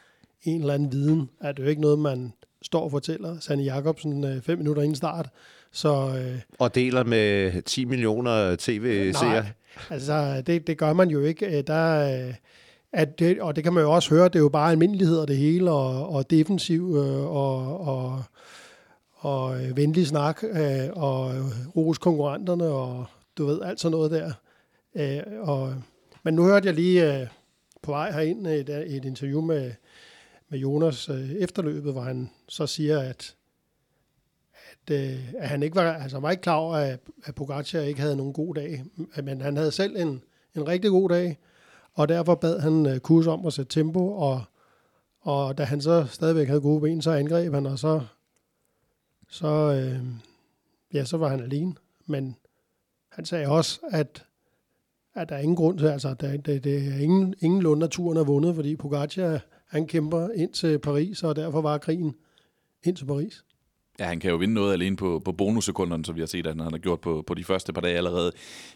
en 0.44 0.62
eller 0.62 0.74
anden 0.74 0.92
viden, 0.92 1.30
er 1.42 1.52
det 1.52 1.64
jo 1.64 1.68
ikke 1.68 1.82
noget, 1.82 2.00
man 2.00 2.34
står 2.62 2.84
og 2.84 2.92
fortæller 2.92 3.40
Sanne 3.40 3.64
Jacobsen 3.64 4.24
øh, 4.24 4.42
fem 4.42 4.58
minutter 4.58 4.82
inden 4.82 4.96
start. 4.96 5.30
Så, 5.72 6.14
øh, 6.18 6.40
og 6.60 6.76
deler 6.76 7.04
med 7.04 7.62
10 7.62 7.86
millioner 7.86 8.56
tv-seere. 8.60 9.34
Nej, 9.34 9.46
altså 9.90 10.44
det, 10.48 10.68
det 10.68 10.78
gør 10.78 10.94
man 10.94 11.10
jo 11.10 11.22
ikke. 11.22 11.62
Der, 11.62 12.34
at 12.96 13.20
det, 13.20 13.42
og 13.42 13.56
det 13.56 13.64
kan 13.64 13.74
man 13.74 13.84
jo 13.84 13.92
også 13.92 14.10
høre, 14.10 14.24
det 14.24 14.36
er 14.36 14.40
jo 14.40 14.50
bare 14.50 14.72
almindeligheder 14.72 15.26
det 15.26 15.38
hele, 15.38 15.72
og, 15.72 16.10
og 16.10 16.30
defensiv 16.30 16.96
øh, 16.98 17.26
og, 17.26 17.80
og, 17.88 18.24
og 19.14 19.64
øh, 19.64 19.78
venlig 19.78 20.08
snak, 20.08 20.44
øh, 20.44 20.90
og 20.94 21.32
ros 21.76 21.98
konkurrenterne, 21.98 22.66
og 22.66 23.06
du 23.38 23.46
ved, 23.46 23.62
alt 23.62 23.80
sådan 23.80 23.92
noget 23.92 24.12
der. 24.12 24.32
Og, 25.42 25.76
men 26.24 26.34
nu 26.34 26.44
hørte 26.44 26.68
jeg 26.68 26.76
lige 26.76 27.30
på 27.82 27.92
vej 27.92 28.12
herind 28.12 28.48
et, 28.48 28.70
et 28.70 29.06
interview 29.06 29.42
med, 29.42 29.72
med 30.50 30.60
Jonas 30.60 31.10
efterløbet, 31.40 31.94
hvor 31.94 32.02
han 32.02 32.30
så 32.48 32.68
siger, 32.68 33.00
at 33.00 33.36
at, 34.88 34.96
øh, 34.96 35.34
at 35.38 35.50
han 35.50 35.64
ikke 35.64 35.76
var, 35.76 35.94
altså 35.94 36.20
var 36.20 36.32
ikke 36.32 36.42
klar 36.42 36.56
over, 36.56 36.76
at, 36.76 37.00
at 37.24 37.36
Pogacar 37.36 37.80
ikke 37.80 38.02
havde 38.02 38.16
nogen 38.16 38.34
god 38.34 38.56
dag, 38.56 38.84
men 39.24 39.42
han 39.42 39.58
havde 39.58 39.72
selv 39.72 39.96
en, 39.98 40.22
en 40.56 40.68
rigtig 40.68 40.92
god 40.92 41.10
dag, 41.10 41.38
og 41.96 42.10
derfor 42.10 42.36
bad 42.36 42.60
han 42.60 42.86
øh, 42.86 43.00
kurs 43.00 43.28
om 43.28 43.46
at 43.46 43.54
sætte 43.54 43.80
tempo, 43.80 44.12
og, 44.12 44.44
og 45.22 45.58
da 45.58 45.64
han 45.64 45.82
så 45.82 46.06
stadigvæk 46.06 46.48
havde 46.48 46.62
gode 46.62 46.82
ben, 46.82 47.02
så 47.02 47.12
angreb 47.12 47.54
han, 47.54 47.66
og 47.66 47.80
så, 47.80 48.02
så, 49.30 49.48
øh, 49.48 50.06
ja, 50.94 51.06
så 51.06 51.18
var 51.18 51.28
han 51.30 51.40
alene. 51.40 51.76
Men 52.06 52.36
han 53.12 53.26
sagde 53.26 53.48
også, 53.48 53.80
at, 53.92 54.26
at 55.14 55.30
der 55.30 55.36
er 55.36 55.40
ingen 55.40 55.56
grund 55.56 55.80
til, 55.80 55.86
altså 55.86 56.14
det, 56.14 56.46
det, 56.46 56.64
det 56.64 56.88
er 56.88 56.98
ingen, 56.98 57.36
ingen 57.40 57.62
lund, 57.62 57.90
turen 57.90 58.18
er 58.18 58.24
vundet, 58.24 58.56
fordi 58.56 58.76
Pogacar, 58.76 59.40
han 59.68 59.88
kæmper 59.88 60.30
ind 60.30 60.54
til 60.54 60.80
Paris, 60.80 61.24
og 61.24 61.36
derfor 61.36 61.62
var 61.62 61.78
krigen 61.78 62.16
ind 62.84 62.96
til 62.96 63.06
Paris. 63.06 63.45
Ja, 64.00 64.06
han 64.06 64.20
kan 64.20 64.30
jo 64.30 64.38
vinde 64.38 64.54
noget 64.54 64.74
alene 64.74 64.96
på, 64.96 65.22
på 65.26 65.32
bonussekunderne, 65.32 66.06
som 66.06 66.16
vi 66.16 66.22
har 66.22 66.28
set, 66.28 66.48
at 66.48 66.56
han 66.56 66.72
har 66.72 66.78
gjort 66.78 67.02
på, 67.02 67.24
på 67.28 67.34
de 67.34 67.44
første 67.44 67.74
par 67.74 67.82
dage 67.82 67.98
allerede. 67.98 68.32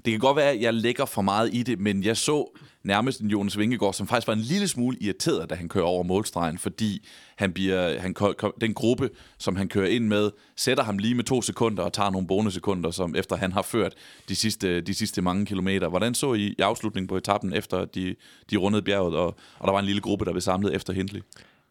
Det 0.05 0.11
kan 0.11 0.19
godt 0.19 0.37
være, 0.37 0.51
at 0.51 0.61
jeg 0.61 0.73
lægger 0.73 1.05
for 1.05 1.21
meget 1.21 1.49
i 1.53 1.63
det, 1.63 1.79
men 1.79 2.03
jeg 2.03 2.17
så 2.17 2.59
nærmest 2.83 3.21
en 3.21 3.27
Jonas 3.27 3.57
Vingegaard, 3.57 3.93
som 3.93 4.07
faktisk 4.07 4.27
var 4.27 4.33
en 4.33 4.39
lille 4.39 4.67
smule 4.67 4.97
irriteret, 5.01 5.49
da 5.49 5.55
han 5.55 5.69
kører 5.69 5.85
over 5.85 6.03
målstregen, 6.03 6.57
fordi 6.57 7.07
han 7.35 7.53
bliver, 7.53 7.99
han, 7.99 8.15
den 8.61 8.73
gruppe, 8.73 9.09
som 9.37 9.55
han 9.55 9.67
kører 9.67 9.87
ind 9.87 10.05
med, 10.05 10.31
sætter 10.55 10.83
ham 10.83 10.97
lige 10.97 11.15
med 11.15 11.23
to 11.23 11.41
sekunder 11.41 11.83
og 11.83 11.93
tager 11.93 12.09
nogle 12.09 12.27
bonussekunder, 12.27 12.91
som 12.91 13.15
efter 13.15 13.35
han 13.35 13.51
har 13.51 13.61
ført 13.61 13.93
de 14.29 14.35
sidste, 14.35 14.81
de 14.81 14.93
sidste 14.93 15.21
mange 15.21 15.45
kilometer. 15.45 15.87
Hvordan 15.87 16.13
så 16.13 16.33
I, 16.33 16.47
i 16.47 16.61
afslutningen 16.61 17.07
på 17.07 17.17
etappen, 17.17 17.53
efter 17.53 17.85
de, 17.85 18.15
de 18.51 18.57
rundede 18.57 18.83
bjerget, 18.83 19.15
og, 19.15 19.35
og 19.59 19.67
der 19.67 19.71
var 19.71 19.79
en 19.79 19.85
lille 19.85 20.01
gruppe, 20.01 20.25
der 20.25 20.31
blev 20.31 20.41
samlet 20.41 20.75
efter 20.75 20.93
Hindley? 20.93 21.21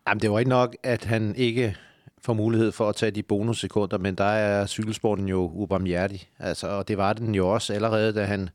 Jamen, 0.09 0.23
det 0.23 0.31
var 0.31 0.39
ikke 0.39 0.49
nok, 0.49 0.77
at 0.83 1.05
han 1.05 1.35
ikke 1.37 1.77
får 2.23 2.33
mulighed 2.33 2.73
for 2.73 2.89
at 2.89 2.97
tage 2.97 3.11
de 3.11 3.23
bonussekunder, 3.23 3.99
men 3.99 4.15
der 4.15 4.25
er 4.25 4.67
cykelsporten 4.67 5.29
jo 5.29 5.51
ubarmhjertig. 5.55 6.29
Altså, 6.39 6.69
og 6.69 6.89
det 6.89 6.99
var 6.99 7.13
den 7.13 7.35
jo 7.35 7.49
også 7.49 7.73
allerede, 7.73 8.13
da 8.13 8.25
han, 8.25 8.51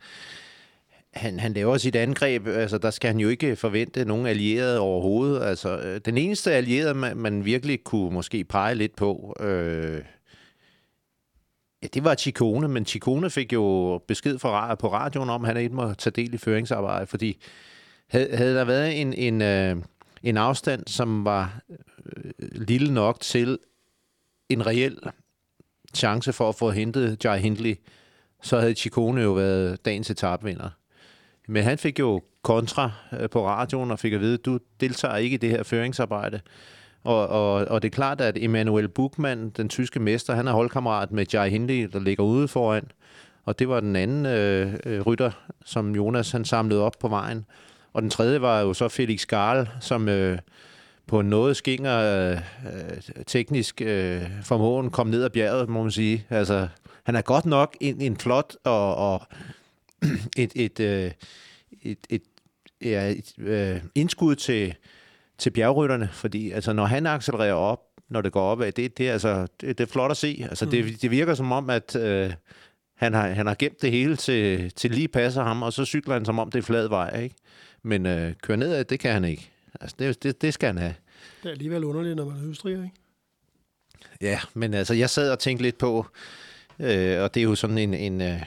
han, 1.13 1.39
han 1.39 1.53
laver 1.53 1.77
sit 1.77 1.96
angreb. 1.96 2.48
Altså, 2.48 2.77
der 2.77 2.91
skal 2.91 3.08
han 3.08 3.20
jo 3.20 3.29
ikke 3.29 3.55
forvente 3.55 4.05
nogen 4.05 4.25
allierede 4.25 4.79
overhovedet. 4.79 5.43
Altså, 5.43 5.77
øh, 5.77 6.01
den 6.05 6.17
eneste 6.17 6.51
allierede, 6.51 6.93
man, 6.93 7.17
man 7.17 7.46
virkelig 7.46 7.84
kunne 7.84 8.13
måske 8.13 8.43
pege 8.43 8.75
lidt 8.75 8.96
på, 8.96 9.36
øh, 9.39 10.01
ja, 11.84 11.88
det 11.93 12.03
var 12.03 12.15
Chikone, 12.15 12.67
men 12.67 12.86
Chikone 12.86 13.29
fik 13.29 13.53
jo 13.53 13.98
besked 14.08 14.39
fra, 14.39 14.75
på 14.75 14.93
radioen 14.93 15.29
om, 15.29 15.43
at 15.43 15.48
han 15.48 15.58
ikke 15.58 15.75
må 15.75 15.93
tage 15.93 16.12
del 16.12 16.34
i 16.34 16.38
føringsarbejdet, 16.38 17.10
fordi 17.10 17.41
havde, 18.10 18.38
havde 18.38 18.55
der 18.55 18.63
været 18.63 19.01
en, 19.01 19.13
en, 19.13 19.41
øh, 19.41 19.75
en 20.24 20.38
afstand, 20.38 20.84
som 20.88 21.25
var 21.25 21.62
Øh, 22.06 22.32
lille 22.52 22.94
nok 22.94 23.20
til 23.20 23.60
en 24.50 24.68
reel 24.68 24.98
chance 25.96 26.34
for 26.34 26.50
at 26.50 26.56
få 26.56 26.72
hentet 26.72 27.26
Jai 27.26 27.40
Hindley, 27.40 27.76
så 28.42 28.60
havde 28.60 28.74
Chikone 28.74 29.22
jo 29.22 29.32
været 29.32 29.86
dagens 29.86 30.10
etapvinder. 30.10 30.70
Men 31.48 31.64
han 31.64 31.78
fik 31.78 32.00
jo 32.00 32.22
kontra 32.42 32.92
øh, 33.20 33.30
på 33.30 33.48
radioen 33.48 33.92
og 33.92 34.00
fik 34.00 34.14
at 34.14 34.20
vide, 34.20 34.34
at 34.34 34.46
du 34.46 34.60
deltager 34.80 35.16
ikke 35.16 35.34
i 35.34 35.38
det 35.38 35.50
her 35.50 35.64
føringsarbejde. 35.64 36.42
Og, 37.04 37.28
og, 37.28 37.54
og 37.54 37.82
det 37.82 37.88
er 37.88 37.96
klart, 37.96 38.22
at 38.22 38.38
Emanuel 38.38 38.88
Buchmann, 38.88 39.50
den 39.50 39.70
tyske 39.70 40.00
mester, 40.00 40.36
han 40.36 40.48
er 40.48 40.52
holdkammerat 40.52 41.12
med 41.12 41.26
Jai 41.34 41.50
Hindley, 41.50 41.90
der 41.94 42.00
ligger 42.00 42.24
ude 42.24 42.48
foran. 42.48 42.92
Og 43.46 43.60
det 43.60 43.70
var 43.70 43.80
den 43.80 43.96
anden 43.96 44.26
øh, 44.26 44.74
øh, 44.86 45.02
rytter, 45.02 45.32
som 45.66 45.96
Jonas 45.96 46.32
han 46.32 46.46
samlede 46.46 46.82
op 46.82 46.96
på 47.00 47.08
vejen. 47.08 47.46
Og 47.94 48.02
den 48.02 48.10
tredje 48.10 48.42
var 48.42 48.60
jo 48.60 48.74
så 48.74 48.88
Felix 48.88 49.26
Garl, 49.26 49.68
som 49.80 50.10
øh, 50.10 50.38
på 51.08 51.20
en 51.20 51.26
noget 51.26 51.58
skinger 51.58 52.00
øh, 52.32 53.24
teknisk 53.28 53.82
øh, 53.82 54.22
formåen 54.44 54.90
kom 54.90 55.08
ned 55.08 55.24
ad 55.24 55.30
bjerget, 55.30 55.70
må 55.70 55.82
man 55.82 55.92
sige. 55.92 56.26
Altså, 56.30 56.68
han 57.04 57.16
er 57.16 57.22
godt 57.22 57.46
nok 57.46 57.78
en, 57.82 58.02
en 58.02 58.18
flot 58.18 58.56
og, 58.64 58.96
og 58.96 59.22
et, 60.38 60.52
et, 60.56 60.80
øh, 60.80 61.12
et, 61.82 61.98
et, 62.10 62.22
ja, 62.82 63.10
et 63.10 63.34
øh, 63.38 63.82
indskud 63.96 64.36
til, 64.36 64.76
til 65.38 65.50
bjergrytterne, 65.50 66.10
fordi 66.14 66.52
altså, 66.52 66.74
når 66.74 66.86
han 66.86 67.08
accelererer 67.08 67.54
op, 67.54 67.80
når 68.10 68.22
det 68.22 68.32
går 68.32 68.42
opad, 68.42 68.72
det, 68.72 68.98
det, 68.98 69.10
altså, 69.10 69.48
det, 69.62 69.78
det 69.78 69.80
er 69.88 69.92
flot 69.92 70.12
at 70.12 70.18
se. 70.18 70.46
Altså, 70.50 70.66
mm. 70.66 70.72
det, 70.72 71.02
det 71.02 71.12
virker 71.12 71.34
som 71.34 71.52
om, 71.52 71.70
at 71.70 71.96
øh, 71.96 72.34
han, 72.96 73.14
har, 73.14 73.30
han 73.30 73.48
har 73.48 73.56
gemt 73.60 73.82
det 73.82 73.92
hele 73.92 74.16
til, 74.16 74.72
til 74.72 74.92
lige 74.92 75.08
passer 75.08 75.44
ham, 75.44 75.64
og 75.64 75.74
så 75.74 75.86
cykler 75.86 76.14
han 76.14 76.26
som 76.26 76.40
om 76.40 76.52
det 76.52 76.60
er 76.60 76.64
flad 76.64 76.88
vej. 76.88 77.20
Ikke? 77.24 77.36
Men 77.84 78.06
øh, 78.06 78.34
køre 78.42 78.58
nedad, 78.58 78.84
det 78.84 79.00
kan 79.00 79.14
han 79.14 79.26
ikke. 79.26 79.53
Altså, 79.82 79.96
det, 80.00 80.24
det, 80.24 80.42
det 80.42 80.53
skal 80.53 80.68
han 80.68 80.77
have. 80.77 80.96
Det 81.44 81.50
er 81.50 81.53
alligevel 81.53 81.84
underligt, 81.84 82.15
når 82.15 82.25
man 82.25 82.44
er 82.44 82.50
østriger, 82.50 82.84
ikke? 82.84 82.96
Ja, 84.22 84.39
men 84.53 84.74
altså, 84.74 84.94
jeg 84.94 85.10
sad 85.10 85.32
og 85.32 85.39
tænkte 85.39 85.63
lidt 85.63 85.77
på, 85.77 86.06
øh, 86.80 87.22
og 87.22 87.34
det 87.34 87.39
er 87.39 87.44
jo 87.44 87.56
sådan 87.56 87.77
en, 87.77 87.94
en 87.94 88.22
øh, 88.22 88.44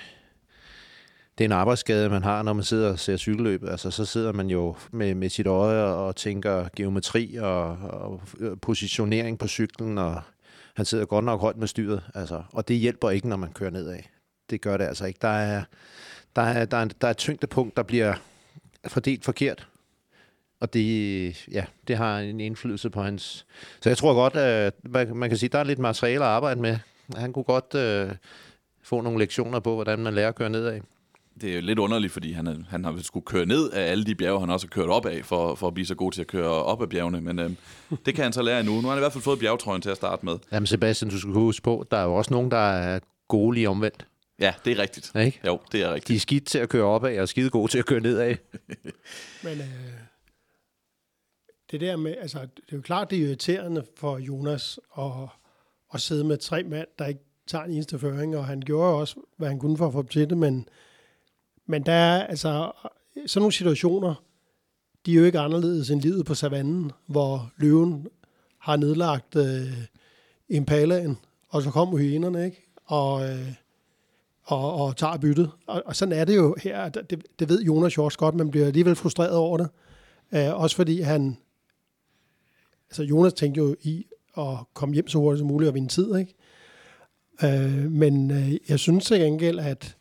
det 1.39 1.45
er 1.45 1.49
en 1.49 1.53
arbejdsskade, 1.53 2.11
man 2.11 2.23
har, 2.23 2.43
når 2.43 2.53
man 2.53 2.65
sidder 2.65 2.93
og 2.93 2.99
ser 2.99 3.17
cykelløb. 3.17 3.65
Altså, 3.65 3.91
så 3.91 4.05
sidder 4.05 4.33
man 4.33 4.51
jo 4.51 4.77
med, 4.91 5.15
med 5.15 5.29
sit 5.29 5.47
øje 5.47 5.85
og 5.85 6.17
tænker 6.17 6.69
geometri 6.77 7.37
og, 7.37 7.69
og 7.79 8.21
positionering 8.63 9.39
på 9.39 9.49
cyklen, 9.49 9.99
og 9.99 10.23
han 10.75 10.85
sidder 10.85 11.05
godt 11.05 11.25
nok 11.25 11.41
højt 11.41 11.57
med 11.57 11.69
styret. 11.69 12.03
Altså, 12.15 12.43
og 12.53 12.69
det 12.69 12.77
hjælper 12.77 13.11
ikke, 13.11 13.29
når 13.29 13.37
man 13.37 13.53
kører 13.53 13.71
nedad. 13.71 13.99
Det 14.51 14.61
gør 14.61 14.77
det 14.77 14.85
altså 14.85 15.07
ikke. 15.07 15.19
Der 15.23 15.29
er, 15.29 15.65
der 16.37 16.43
er, 16.43 16.65
der 16.65 16.77
er, 16.77 16.85
der 16.85 17.07
er 17.07 17.11
et 17.11 17.17
tyngdepunkt, 17.17 17.77
der 17.77 17.83
bliver 17.83 18.15
fordelt 18.87 19.25
forkert. 19.25 19.69
Og 20.61 20.73
det, 20.75 21.49
ja, 21.49 21.65
det 21.89 21.97
har 21.97 22.19
en 22.19 22.41
indflydelse 22.41 22.91
på 22.91 23.03
hans... 23.03 23.47
Så 23.81 23.89
jeg 23.91 23.99
tror 23.99 24.15
godt, 24.15 24.37
at 24.37 24.75
man 25.15 25.29
kan 25.29 25.39
sige, 25.39 25.49
at 25.49 25.53
der 25.53 25.59
er 25.59 25.65
lidt 25.65 25.79
materiale 25.79 26.25
at 26.25 26.31
arbejde 26.31 26.61
med. 26.61 26.79
Han 27.17 27.33
kunne 27.33 27.45
godt 27.45 27.75
øh, 27.75 28.15
få 28.83 29.01
nogle 29.01 29.19
lektioner 29.19 29.61
på, 29.61 29.75
hvordan 29.75 29.99
man 29.99 30.15
lærer 30.15 30.29
at 30.29 30.35
køre 30.35 30.51
nedad. 30.51 30.81
Det 31.41 31.51
er 31.51 31.55
jo 31.55 31.61
lidt 31.61 31.79
underligt, 31.79 32.13
fordi 32.13 32.33
han, 32.33 32.67
han 32.69 32.85
har 32.85 32.99
skulle 33.03 33.27
køre 33.27 33.47
ned 33.47 33.71
af 33.71 33.91
alle 33.91 34.05
de 34.05 34.15
bjerge, 34.15 34.41
han 34.41 34.51
også 34.51 34.67
har 34.67 34.71
kørt 34.83 34.89
op 34.89 35.07
af, 35.07 35.25
for, 35.25 35.55
for 35.55 35.67
at 35.67 35.75
blive 35.75 35.87
så 35.87 35.95
god 35.95 36.13
til 36.13 36.21
at 36.21 36.27
køre 36.27 36.51
op 36.51 36.83
af 36.83 36.89
bjergene. 36.89 37.21
Men 37.21 37.39
øh, 37.39 37.51
det 38.07 38.15
kan 38.15 38.25
han 38.25 38.33
så 38.33 38.43
lære 38.43 38.63
nu. 38.63 38.73
Nu 38.73 38.81
har 38.81 38.89
han 38.89 38.99
i 38.99 39.01
hvert 39.01 39.13
fald 39.13 39.23
fået 39.23 39.39
bjergtrøjen 39.39 39.83
til 39.83 39.91
at 39.91 39.97
starte 39.97 40.25
med. 40.25 40.39
Jamen 40.53 40.67
Sebastian, 40.67 41.11
du 41.11 41.19
skal 41.19 41.33
huske 41.33 41.63
på, 41.63 41.87
der 41.91 41.97
er 41.97 42.05
jo 42.05 42.15
også 42.15 42.35
nogen, 42.35 42.51
der 42.51 42.57
er 42.57 43.01
gode 43.29 43.55
lige 43.55 43.69
omvendt. 43.69 44.07
Ja, 44.41 44.55
det 44.65 44.73
er 44.73 44.83
rigtigt. 44.83 45.11
Ja, 45.15 45.21
ikke? 45.21 45.41
Jo, 45.47 45.61
det 45.73 45.83
er 45.83 45.89
rigtigt. 45.95 46.09
De 46.09 46.15
er 46.15 46.21
skidt 46.21 46.47
til 46.47 46.59
at 46.59 46.69
køre 46.69 46.85
opad, 46.85 47.19
og 47.19 47.29
skide 47.29 47.51
gode 47.51 47.71
til 47.71 47.79
at 47.79 47.87
køre 47.87 48.01
nedad. 48.01 48.35
Men 49.45 49.53
øh, 49.53 49.67
det 51.71 51.81
der 51.81 51.97
med, 51.97 52.15
altså, 52.21 52.39
det 52.39 52.73
er 52.73 52.77
jo 52.77 52.83
klart, 52.83 53.11
det 53.11 53.19
er 53.19 53.27
irriterende 53.27 53.85
for 53.97 54.19
Jonas 54.19 54.81
at, 54.99 55.13
at 55.95 56.01
sidde 56.01 56.25
med 56.25 56.37
tre 56.37 56.63
mand, 56.63 56.89
der 56.99 57.07
ikke 57.07 57.21
tager 57.47 57.65
en 57.65 57.71
eneste 57.71 57.99
føring, 57.99 58.37
og 58.37 58.47
han 58.47 58.61
gjorde 58.61 58.95
også, 58.95 59.17
hvad 59.37 59.49
han 59.49 59.59
kunne 59.59 59.77
for 59.77 59.87
at 59.87 59.93
få 59.93 60.03
dem 60.03 60.09
til 60.09 60.31
det, 60.31 60.39
men, 60.39 60.69
men 61.67 61.87
der 61.87 61.93
er 61.93 62.27
altså 62.27 62.73
sådan 63.27 63.41
nogle 63.41 63.53
situationer, 63.53 64.15
de 65.07 65.13
er 65.13 65.17
jo 65.17 65.25
ikke 65.25 65.39
anderledes 65.39 65.91
end 65.91 66.01
livet 66.01 66.27
på 66.27 66.35
savannen, 66.35 66.93
hvor 67.07 67.53
løven 67.57 68.07
har 68.59 68.77
nedlagt 68.77 69.37
øh, 69.37 69.85
impalaen, 70.49 71.19
og 71.49 71.63
så 71.63 71.71
kommer 71.71 71.99
hyenerne, 71.99 72.45
ikke? 72.45 72.69
Og, 72.85 73.29
øh, 73.29 73.53
og, 74.43 74.75
og 74.75 74.97
tager 74.97 75.17
byttet. 75.17 75.51
Og, 75.67 75.83
og 75.87 75.97
sådan 75.97 76.13
er 76.13 76.25
det 76.25 76.37
jo 76.37 76.57
her. 76.63 76.89
Det, 76.89 77.25
det 77.39 77.49
ved 77.49 77.63
Jonas 77.63 77.97
jo 77.97 78.05
også 78.05 78.19
godt, 78.19 78.35
men 78.35 78.51
bliver 78.51 78.67
alligevel 78.67 78.95
frustreret 78.95 79.37
over 79.37 79.57
det. 79.57 79.69
Øh, 80.33 80.61
også 80.61 80.77
fordi 80.77 81.01
han... 81.01 81.39
Altså 82.89 83.03
Jonas 83.03 83.33
tænkte 83.33 83.59
jo 83.59 83.77
i 83.83 84.07
at 84.39 84.57
komme 84.75 84.95
hjem 84.95 85.09
så 85.09 85.19
hurtigt 85.19 85.39
som 85.39 85.49
muligt 85.49 85.69
og 85.69 85.75
vinde 85.75 85.89
tid, 85.89 86.17
ikke? 86.17 86.35
Øh, 87.45 87.91
men 87.93 88.31
øh, 88.31 88.55
jeg 88.69 88.79
synes 88.79 89.05
til 89.05 89.21
gengæld, 89.21 89.59
at, 89.59 89.97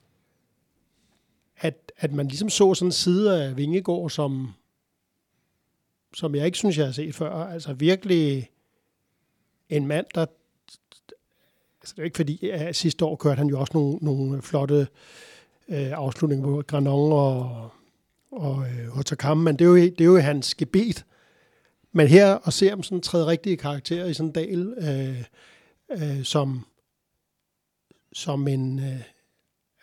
at, 1.57 1.91
at 1.97 2.13
man 2.13 2.27
ligesom 2.27 2.49
så 2.49 2.73
sådan 2.73 2.87
en 2.87 2.91
side 2.91 3.43
af 3.43 3.57
Vingegård, 3.57 4.09
som, 4.09 4.53
som 6.13 6.35
jeg 6.35 6.45
ikke 6.45 6.57
synes, 6.57 6.77
jeg 6.77 6.85
har 6.85 6.93
set 6.93 7.15
før. 7.15 7.31
Altså 7.33 7.73
virkelig 7.73 8.49
en 9.69 9.87
mand, 9.87 10.05
der... 10.15 10.25
Altså 11.81 11.93
det 11.95 11.99
er 11.99 12.05
ikke 12.05 12.15
fordi, 12.15 12.49
at 12.49 12.75
sidste 12.75 13.05
år 13.05 13.15
kørte 13.15 13.37
han 13.37 13.47
jo 13.47 13.59
også 13.59 13.71
nogle, 13.73 13.97
nogle 14.01 14.41
flotte 14.41 14.87
øh, 15.67 15.91
afslutninger 15.91 16.45
på 16.45 16.63
Granon 16.67 17.13
og, 17.13 17.69
og 18.31 18.65
øh, 18.67 18.87
Hotakam, 18.87 19.37
men 19.37 19.59
det 19.59 19.65
er, 19.65 19.69
jo, 19.69 19.75
det 19.75 20.01
er 20.01 20.05
jo 20.05 20.17
hans 20.17 20.55
gebet. 20.55 21.05
Men 21.97 22.07
her 22.07 22.47
at 22.47 22.53
se 22.53 22.69
ham 22.69 22.83
sådan 22.83 23.01
træde 23.01 23.27
rigtige 23.27 23.57
karakterer 23.57 24.05
i 24.05 24.13
sådan 24.13 24.27
en 24.27 24.31
dal, 24.31 24.73
øh, 24.77 25.23
øh, 25.91 26.23
som, 26.23 26.65
som 28.13 28.47
en 28.47 28.79
øh, 28.79 29.01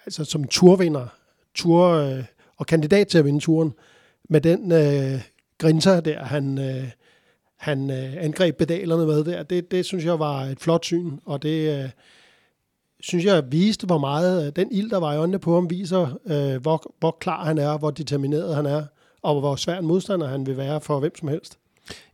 altså 0.06 0.24
som 0.24 0.44
turvinder, 0.44 1.06
tur 1.54 1.88
øh, 1.88 2.24
og 2.56 2.66
kandidat 2.66 3.08
til 3.08 3.18
at 3.18 3.24
vinde 3.24 3.40
turen, 3.40 3.72
med 4.28 4.40
den 4.40 4.72
øh, 4.72 5.20
grinser 5.58 6.00
der, 6.00 6.24
han, 6.24 6.58
øh, 6.58 6.90
han 7.56 7.90
øh, 7.90 8.24
angreb 8.24 8.56
pedalerne 8.56 9.06
med 9.06 9.24
der, 9.24 9.42
det, 9.42 9.70
det 9.70 9.84
synes 9.84 10.04
jeg 10.04 10.18
var 10.18 10.40
et 10.40 10.60
flot 10.60 10.84
syn, 10.84 11.18
og 11.24 11.42
det 11.42 11.82
øh, 11.84 11.90
synes 13.00 13.24
jeg 13.24 13.52
viste, 13.52 13.86
hvor 13.86 13.98
meget 13.98 14.46
øh, 14.46 14.52
den 14.56 14.72
ild, 14.72 14.90
der 14.90 14.98
var 14.98 15.12
i 15.12 15.16
øjnene 15.16 15.38
på 15.38 15.54
ham, 15.54 15.70
viser, 15.70 16.18
øh, 16.26 16.62
hvor, 16.62 16.94
hvor 16.98 17.16
klar 17.20 17.44
han 17.44 17.58
er, 17.58 17.78
hvor 17.78 17.90
determineret 17.90 18.56
han 18.56 18.66
er, 18.66 18.84
og 19.22 19.40
hvor 19.40 19.56
svær 19.56 19.78
en 19.78 19.86
modstander 19.86 20.28
han 20.28 20.46
vil 20.46 20.56
være 20.56 20.80
for 20.80 21.00
hvem 21.00 21.16
som 21.16 21.28
helst. 21.28 21.58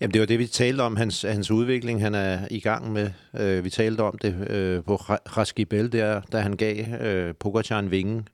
Jamen, 0.00 0.12
det 0.14 0.20
var 0.20 0.26
det, 0.26 0.38
vi 0.38 0.47
talte 0.47 0.80
om, 0.80 0.97
hans, 0.97 1.23
hans 1.23 1.50
udvikling, 1.50 2.02
han 2.02 2.14
er 2.14 2.49
i 2.50 2.61
gang 2.61 2.92
med. 2.92 3.11
Øh, 3.40 3.64
vi 3.64 3.70
talte 3.70 4.00
om 4.00 4.18
det 4.18 4.50
øh, 4.50 4.85
på 4.85 4.97
Raskibel, 4.97 5.92
der, 5.92 6.20
da 6.32 6.40
han 6.40 6.56
gav 6.56 7.00
øh, 7.00 7.35
Pogacar 7.35 7.78
en 7.78 7.90
vinge. 7.90 8.25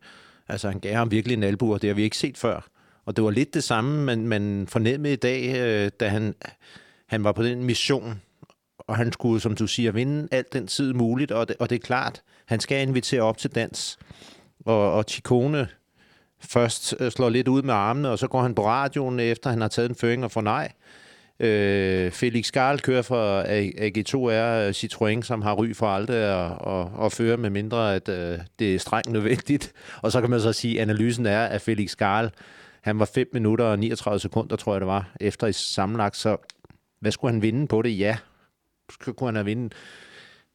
Altså, 0.49 0.71
han 0.71 0.81
gav 0.81 0.95
ham 0.95 1.11
virkelig 1.11 1.35
en 1.35 1.43
albu, 1.43 1.75
og 1.75 1.83
det 1.83 1.91
har 1.91 1.95
vi 1.95 2.03
ikke 2.03 2.17
set 2.17 2.39
før. 2.39 2.69
Og 3.07 3.17
det 3.17 3.25
var 3.25 3.31
lidt 3.31 3.55
det 3.55 3.65
samme, 3.65 4.05
man, 4.05 4.29
man 4.29 4.67
fornemmede 4.69 5.13
i 5.13 5.17
dag, 5.17 5.55
øh, 5.57 5.91
da 6.01 6.09
han, 6.09 6.35
han 7.07 7.25
var 7.25 7.33
på 7.33 7.43
den 7.43 7.65
mission, 7.65 8.21
og 8.79 8.97
han 8.97 9.13
skulle, 9.13 9.41
som 9.41 9.55
du 9.55 9.67
siger, 9.67 9.93
vinde 9.93 10.29
alt 10.31 10.53
den 10.53 10.67
tid 10.67 10.93
muligt, 10.93 11.33
og 11.33 11.49
det, 11.49 11.57
og 11.59 11.71
det 11.71 11.77
er 11.77 11.87
klart, 11.87 12.23
han 12.47 12.61
skal 12.61 12.89
invitere 12.89 13.23
op 13.23 13.39
til 13.39 13.51
dans. 13.51 13.99
Og, 14.67 14.93
og 14.93 15.05
Chikone 15.09 15.69
først 16.41 16.95
øh, 17.01 17.11
slår 17.11 17.29
lidt 17.29 17.49
ud 17.49 17.63
med 17.63 17.75
armene, 17.75 18.09
og 18.09 18.19
så 18.19 18.29
går 18.29 18.43
han 18.43 18.55
på 18.55 18.67
radioen, 18.67 19.21
efter 19.21 19.51
han 19.51 19.61
har 19.61 19.69
taget 19.69 19.89
en 19.89 19.95
føring 19.95 20.25
og 20.25 20.31
får 20.31 20.41
nej. 20.41 20.65
Øh, 20.65 21.04
Øh, 21.41 22.11
Felix 22.11 22.53
Garl 22.53 22.79
kører 22.79 23.03
for 23.03 23.43
AG2R 23.43 24.67
øh, 24.67 24.71
Citroën, 24.71 25.23
som 25.23 25.43
har 25.43 25.55
ry 25.55 25.75
for 25.75 25.87
aldrig 25.87 26.17
at, 26.17 26.53
at, 26.67 27.05
at 27.05 27.13
føre, 27.13 27.37
med 27.37 27.51
mindre 27.51 27.95
at 27.95 28.09
øh, 28.09 28.39
det 28.59 28.75
er 28.75 28.79
strengt 28.79 29.13
nødvendigt. 29.13 29.73
Og 30.03 30.13
så 30.13 30.21
kan 30.21 30.31
man 30.31 30.41
så 30.41 30.53
sige, 30.53 30.77
at 30.77 30.83
analysen 30.83 31.27
er, 31.27 31.45
at 31.45 31.61
Felix 31.61 31.97
Garl, 31.97 32.31
han 32.81 32.99
var 32.99 33.05
5 33.05 33.29
minutter 33.33 33.65
og 33.65 33.79
39 33.79 34.21
sekunder, 34.21 34.57
tror 34.57 34.75
jeg 34.75 34.81
det 34.81 34.89
var, 34.89 35.11
efter 35.21 35.47
i 35.47 35.53
sammenlagt. 35.53 36.17
Så 36.17 36.37
hvad 37.01 37.13
skulle 37.13 37.33
han 37.33 37.43
vinde 37.43 37.67
på 37.67 37.83
det? 37.83 37.99
Ja, 37.99 38.17
kunne 39.05 39.29
han 39.29 39.35
have 39.35 39.45
vinde 39.45 39.75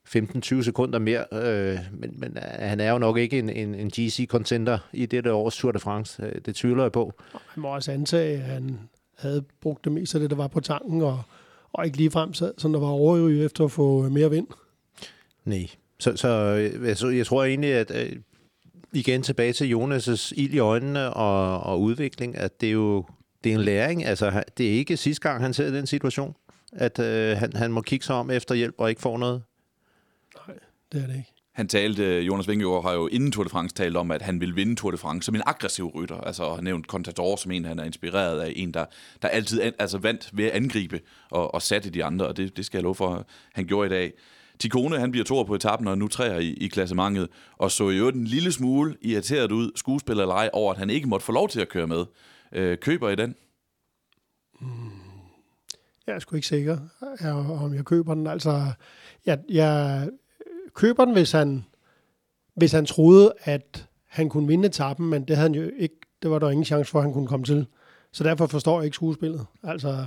15-20 0.08 0.64
sekunder 0.64 1.00
mere, 1.00 1.26
øh, 1.32 1.80
men, 1.92 2.14
men 2.18 2.38
øh, 2.38 2.44
han 2.44 2.80
er 2.80 2.92
jo 2.92 2.98
nok 2.98 3.18
ikke 3.18 3.40
en, 3.40 3.50
en, 3.50 3.76
en 3.76 3.92
GC-contender 3.98 4.78
i 4.94 5.06
dette 5.06 5.34
års 5.34 5.58
Tour 5.58 5.72
de 5.72 5.80
France. 5.80 6.40
Det 6.46 6.56
tvivler 6.56 6.84
jeg 6.84 6.92
på. 6.92 7.14
Han 7.32 7.62
må 7.62 7.68
også 7.68 7.92
antage, 7.92 8.34
at 8.34 8.44
han 8.44 8.80
havde 9.20 9.44
brugt 9.62 9.84
det 9.84 9.92
meste 9.92 10.16
af 10.16 10.20
det, 10.20 10.30
der 10.30 10.36
var 10.36 10.48
på 10.48 10.60
tanken, 10.60 11.02
og, 11.02 11.22
og 11.74 11.86
ikke 11.86 11.98
lige 11.98 12.12
frem 12.12 12.34
sad, 12.34 12.54
sådan 12.58 12.74
der 12.74 12.80
var 12.80 12.88
overryge 12.88 13.46
efter 13.46 13.66
at 13.66 13.72
få 13.72 14.10
mere 14.10 14.30
vind. 14.30 14.48
Nej. 15.46 15.70
Så, 16.00 16.16
så 16.16 16.28
jeg, 16.28 17.16
jeg 17.18 17.26
tror 17.26 17.44
egentlig, 17.44 17.74
at 17.74 17.92
øh, 17.96 18.16
igen 18.94 19.24
tilbage 19.24 19.54
til 19.54 19.74
Jonas' 19.74 20.32
ild 20.36 20.54
i 20.54 20.60
øjnene 20.60 21.14
og, 21.14 21.60
og 21.60 21.82
udvikling, 21.82 22.38
at 22.38 22.62
det 22.62 22.70
er 22.70 22.74
jo 22.74 23.06
det 23.44 23.52
er 23.52 23.56
en 23.56 23.62
læring. 23.62 24.06
Altså, 24.06 24.44
det 24.58 24.68
er 24.68 24.72
ikke 24.72 24.98
sidste 24.98 25.30
gang, 25.30 25.42
han 25.42 25.54
ser 25.54 25.72
den 25.72 25.88
situation, 25.88 26.36
at 26.72 27.00
øh, 27.00 27.38
han, 27.38 27.54
han 27.54 27.72
må 27.72 27.82
kigge 27.82 28.06
sig 28.06 28.16
om 28.16 28.32
efter 28.32 28.56
hjælp 28.56 28.76
og 28.78 28.90
ikke 28.90 29.02
få 29.02 29.18
noget. 29.18 29.44
Nej, 30.48 30.58
det 30.92 31.04
er 31.04 31.08
det 31.08 31.16
ikke. 31.16 31.34
Han 31.60 31.68
talte, 31.68 32.04
øh, 32.04 32.28
Jonas 32.28 32.48
Vingegaard 32.48 32.84
har 32.84 32.94
jo 32.94 33.08
inden 33.08 33.32
Tour 33.32 33.44
de 33.44 33.50
France 33.50 33.76
talt 33.76 33.98
om, 33.98 34.12
at 34.12 34.22
han 34.22 34.42
vil 34.42 34.56
vinde 34.56 34.76
Tour 34.76 34.92
de 34.92 34.98
France 34.98 35.26
som 35.26 35.36
en 35.36 35.42
aggressiv 35.46 35.88
rytter. 35.96 36.22
Altså 36.22 36.54
har 36.54 36.62
nævnt 36.62 36.86
Contador 36.86 37.36
som 37.36 37.52
en, 37.52 37.66
han 37.66 37.80
er 37.80 37.84
inspireret 37.84 38.40
af. 38.40 38.54
En, 38.56 38.74
der, 38.74 38.86
der 39.22 39.28
altid 39.28 39.62
an, 39.62 39.74
altså 39.80 39.98
vandt 39.98 40.30
ved 40.34 40.46
at 40.46 40.52
angribe 40.52 41.00
og, 41.30 41.54
og 41.54 41.62
satte 41.62 41.90
de 41.90 42.04
andre, 42.04 42.28
og 42.28 42.38
det, 42.38 42.58
det 42.58 42.66
skal 42.66 42.78
jeg 42.78 42.84
love 42.84 42.96
for, 42.96 43.28
han 43.54 43.66
gjorde 43.66 43.88
i 43.88 43.90
dag. 43.90 44.14
Tikone, 44.60 45.00
han 45.00 45.12
bliver 45.12 45.24
toer 45.24 45.44
på 45.44 45.56
etappen 45.56 45.88
og 45.88 45.98
nu 45.98 46.08
træer 46.08 46.40
i, 46.40 46.54
i 46.54 46.68
klassementet, 46.68 47.30
og 47.58 47.72
så 47.72 47.90
jo 47.90 48.08
en 48.08 48.26
lille 48.26 48.52
smule 48.52 48.96
irriteret 49.02 49.52
ud, 49.52 49.72
skuespiller 49.76 50.24
eller 50.24 50.50
over, 50.54 50.74
at 50.74 50.80
han 50.80 50.90
ikke 50.90 51.10
måtte 51.10 51.26
få 51.26 51.32
lov 51.32 51.50
til 51.50 51.62
at 51.62 51.70
køre 51.70 51.88
med. 51.88 52.06
Øh, 52.52 52.78
køber 52.78 53.10
I 53.10 53.16
den? 53.16 53.36
Hmm. 54.62 54.92
Jeg 56.08 56.16
er 56.16 56.20
sgu 56.20 56.36
ikke 56.36 56.48
sikker, 56.48 56.78
øh, 57.22 57.64
om 57.64 57.74
jeg 57.74 57.86
køber 57.86 58.14
den. 58.14 58.28
Altså, 58.28 58.72
jeg, 59.26 59.40
jeg 59.50 60.10
køber 60.80 61.06
den, 61.06 61.14
hvis 61.14 61.32
han, 61.32 61.66
hvis 62.56 62.72
han 62.72 62.86
troede, 62.86 63.34
at 63.44 63.88
han 64.08 64.30
kunne 64.30 64.48
vinde 64.48 64.68
etappen, 64.68 65.10
men 65.10 65.24
det 65.24 65.36
havde 65.36 65.50
han 65.50 65.62
jo 65.62 65.70
ikke, 65.78 65.96
det 66.22 66.32
var 66.32 66.40
der 66.40 66.50
ingen 66.50 66.66
chance 66.66 66.92
for, 66.92 67.00
at 67.00 67.06
han 67.06 67.14
kunne 67.14 67.28
komme 67.28 67.46
til. 67.46 67.66
Så 68.12 68.24
derfor 68.24 68.48
forstår 68.48 68.80
jeg 68.80 68.86
ikke 68.86 68.96
skuespillet. 68.96 69.46
Altså, 69.64 70.06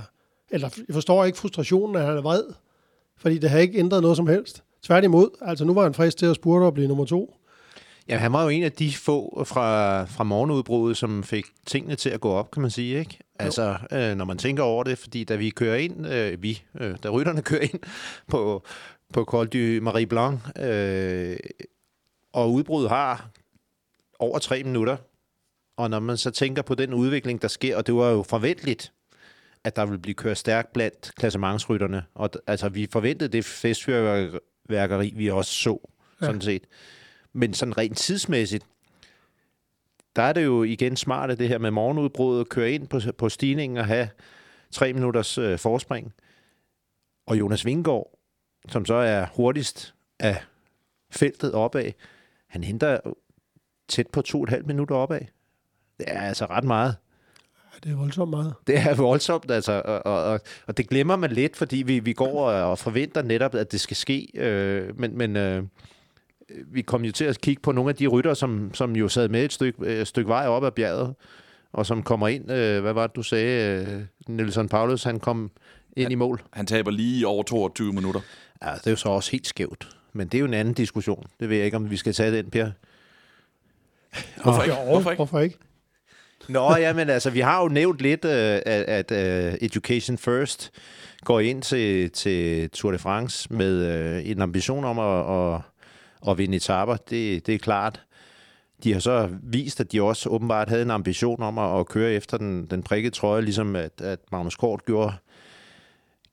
eller 0.51 0.69
jeg 0.87 0.93
forstår 0.93 1.25
ikke 1.25 1.37
frustrationen, 1.37 1.95
at 1.95 2.05
han 2.05 2.17
er 2.17 2.21
vred, 2.21 2.43
fordi 3.17 3.37
det 3.37 3.49
har 3.49 3.59
ikke 3.59 3.79
ændret 3.79 4.01
noget 4.01 4.17
som 4.17 4.27
helst. 4.27 4.63
Tværtimod, 4.83 5.29
altså 5.41 5.65
nu 5.65 5.73
var 5.73 5.83
han 5.83 5.93
frisk 5.93 6.17
til 6.17 6.25
at 6.25 6.35
spurte 6.35 6.63
og 6.63 6.73
blive 6.73 6.87
nummer 6.87 7.05
to. 7.05 7.35
Ja, 8.09 8.17
han 8.17 8.33
var 8.33 8.43
jo 8.43 8.49
en 8.49 8.63
af 8.63 8.71
de 8.71 8.93
få 8.93 9.43
fra, 9.45 10.03
fra 10.03 10.23
morgenudbruddet, 10.23 10.97
som 10.97 11.23
fik 11.23 11.45
tingene 11.65 11.95
til 11.95 12.09
at 12.09 12.21
gå 12.21 12.31
op, 12.31 12.51
kan 12.51 12.61
man 12.61 12.71
sige. 12.71 12.99
Ikke? 12.99 13.19
Altså, 13.39 13.77
øh, 13.91 14.15
når 14.15 14.25
man 14.25 14.37
tænker 14.37 14.63
over 14.63 14.83
det, 14.83 14.97
fordi 14.97 15.23
da 15.23 15.35
vi 15.35 15.49
kører 15.49 15.75
ind, 15.75 16.07
øh, 16.07 16.43
vi, 16.43 16.63
øh, 16.79 16.95
da 17.03 17.09
rytterne 17.09 17.41
kører 17.41 17.61
ind 17.61 17.79
på, 18.27 18.63
på 19.13 19.23
Col 19.23 19.47
du 19.47 19.83
Marie 19.83 20.07
Blanc, 20.07 20.39
øh, 20.59 21.37
og 22.33 22.51
udbruddet 22.51 22.89
har 22.89 23.29
over 24.19 24.39
tre 24.39 24.63
minutter, 24.63 24.97
og 25.77 25.89
når 25.89 25.99
man 25.99 26.17
så 26.17 26.31
tænker 26.31 26.61
på 26.61 26.75
den 26.75 26.93
udvikling, 26.93 27.41
der 27.41 27.47
sker, 27.47 27.77
og 27.77 27.87
det 27.87 27.95
var 27.95 28.09
jo 28.09 28.23
forventeligt, 28.23 28.93
at 29.63 29.75
der 29.75 29.85
vil 29.85 29.99
blive 29.99 30.15
kørt 30.15 30.37
stærkt 30.37 30.73
blandt 30.73 31.11
klassementsrytterne. 31.15 32.05
Og 32.15 32.29
altså, 32.47 32.69
vi 32.69 32.87
forventede 32.91 33.29
det 33.29 33.45
festfyrværkeri, 33.45 35.13
vi 35.15 35.29
også 35.29 35.51
så, 35.51 35.89
ja. 36.21 36.25
sådan 36.25 36.41
set. 36.41 36.63
Men 37.33 37.53
sådan 37.53 37.77
rent 37.77 37.97
tidsmæssigt, 37.97 38.65
der 40.15 40.21
er 40.21 40.33
det 40.33 40.43
jo 40.43 40.63
igen 40.63 40.97
smart, 40.97 41.39
det 41.39 41.47
her 41.47 41.57
med 41.57 41.71
morgenudbruddet, 41.71 42.49
køre 42.49 42.71
ind 42.71 42.87
på, 42.87 42.99
på 43.17 43.29
stigningen 43.29 43.77
og 43.77 43.85
have 43.85 44.09
tre 44.71 44.93
minutters 44.93 45.37
øh, 45.37 45.59
forspring. 45.59 46.13
Og 47.25 47.39
Jonas 47.39 47.65
Vingård, 47.65 48.19
som 48.69 48.85
så 48.85 48.93
er 48.93 49.25
hurtigst 49.35 49.93
af 50.19 50.43
feltet 51.11 51.53
opad, 51.53 51.91
han 52.47 52.63
henter 52.63 52.99
tæt 53.87 54.07
på 54.07 54.21
to 54.21 54.37
og 54.37 54.43
et 54.43 54.49
halvt 54.49 54.67
minutter 54.67 54.95
opad. 54.95 55.21
Det 55.97 56.05
er 56.07 56.21
altså 56.21 56.45
ret 56.45 56.63
meget. 56.63 56.95
Ja, 57.55 57.79
det 57.83 57.91
er 57.91 57.97
voldsomt 57.97 58.29
meget. 58.29 58.53
Det 58.67 58.77
er 58.77 58.95
voldsomt, 58.95 59.51
altså, 59.51 59.81
og, 59.85 60.23
og, 60.23 60.39
og 60.67 60.77
det 60.77 60.89
glemmer 60.89 61.15
man 61.15 61.31
lidt, 61.31 61.55
fordi 61.55 61.77
vi, 61.77 61.99
vi 61.99 62.13
går 62.13 62.49
og 62.51 62.79
forventer 62.79 63.21
netop, 63.21 63.55
at 63.55 63.71
det 63.71 63.79
skal 63.79 63.97
ske, 63.97 64.27
øh, 64.33 64.99
men, 64.99 65.17
men 65.17 65.37
øh, 65.37 65.63
vi 66.65 66.81
kom 66.81 67.05
jo 67.05 67.11
til 67.11 67.25
at 67.25 67.41
kigge 67.41 67.61
på 67.61 67.71
nogle 67.71 67.89
af 67.89 67.95
de 67.95 68.07
rytter, 68.07 68.33
som, 68.33 68.73
som 68.73 68.95
jo 68.95 69.07
sad 69.07 69.29
med 69.29 69.45
et 69.45 69.53
stykke, 69.53 70.01
et 70.01 70.07
stykke 70.07 70.29
vej 70.29 70.47
op 70.47 70.63
ad 70.63 70.71
bjerget, 70.71 71.15
og 71.73 71.85
som 71.85 72.03
kommer 72.03 72.27
ind, 72.27 72.51
øh, 72.51 72.81
hvad 72.81 72.93
var 72.93 73.07
det, 73.07 73.15
du 73.15 73.23
sagde, 73.23 73.85
øh, 73.85 74.01
Nelson 74.35 74.69
Paulus, 74.69 75.03
han 75.03 75.19
kom 75.19 75.51
ind 75.97 76.05
han, 76.05 76.11
i 76.11 76.15
mål. 76.15 76.41
Han 76.53 76.65
taber 76.65 76.91
lige 76.91 77.27
over 77.27 77.43
22 77.43 77.93
minutter. 77.93 78.21
Ja, 78.63 78.71
det 78.71 78.87
er 78.87 78.91
jo 78.91 78.97
så 78.97 79.09
også 79.09 79.31
helt 79.31 79.47
skævt. 79.47 79.97
Men 80.13 80.27
det 80.27 80.37
er 80.37 80.39
jo 80.39 80.45
en 80.45 80.53
anden 80.53 80.73
diskussion. 80.73 81.25
Det 81.39 81.49
ved 81.49 81.57
jeg 81.57 81.65
ikke, 81.65 81.77
om 81.77 81.89
vi 81.89 81.97
skal 81.97 82.13
tage 82.13 82.37
den, 82.37 82.49
Per. 82.49 82.71
Hvorfor 84.43 84.63
ikke? 84.63 84.75
Hvorfor 84.75 85.09
ikke? 85.11 85.15
Hvorfor 85.15 85.39
ikke? 85.39 85.57
Nå, 86.49 86.75
ja, 86.75 86.93
men 86.93 87.09
altså, 87.09 87.29
vi 87.29 87.39
har 87.39 87.61
jo 87.61 87.67
nævnt 87.67 87.99
lidt, 87.99 88.25
øh, 88.25 88.61
at, 88.65 89.09
at 89.09 89.11
uh, 89.11 89.57
Education 89.61 90.17
First 90.17 90.71
går 91.23 91.39
ind 91.39 91.61
til, 91.61 92.11
til 92.11 92.69
Tour 92.69 92.91
de 92.91 92.97
France 92.97 93.53
med 93.53 94.17
uh, 94.19 94.29
en 94.29 94.41
ambition 94.41 94.85
om 94.85 94.99
at, 94.99 95.53
at, 95.53 95.61
at 96.29 96.37
vinde 96.37 96.55
etaper. 96.55 96.95
Det, 96.95 97.47
det 97.47 97.55
er 97.55 97.59
klart. 97.59 98.01
De 98.83 98.93
har 98.93 98.99
så 98.99 99.29
vist, 99.43 99.79
at 99.79 99.91
de 99.91 100.01
også 100.01 100.29
åbenbart 100.29 100.69
havde 100.69 100.81
en 100.81 100.91
ambition 100.91 101.43
om 101.43 101.57
at, 101.57 101.79
at 101.79 101.87
køre 101.87 102.11
efter 102.11 102.37
den, 102.37 102.65
den 102.65 102.83
prikkede 102.83 103.15
trøje, 103.15 103.41
ligesom 103.41 103.75
at, 103.75 104.01
at 104.01 104.19
Magnus 104.31 104.55
Kort 104.55 104.85
gjorde, 104.85 105.13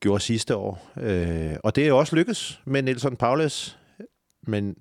gjorde 0.01 0.23
sidste 0.23 0.57
år. 0.57 0.91
Øh, 1.01 1.57
og 1.65 1.77
det 1.77 1.89
er 1.89 1.93
også 1.93 2.17
lykkes 2.17 2.61
med 2.65 2.83
Nelson 2.83 3.17
Paulus. 3.17 3.79
Men 4.43 4.77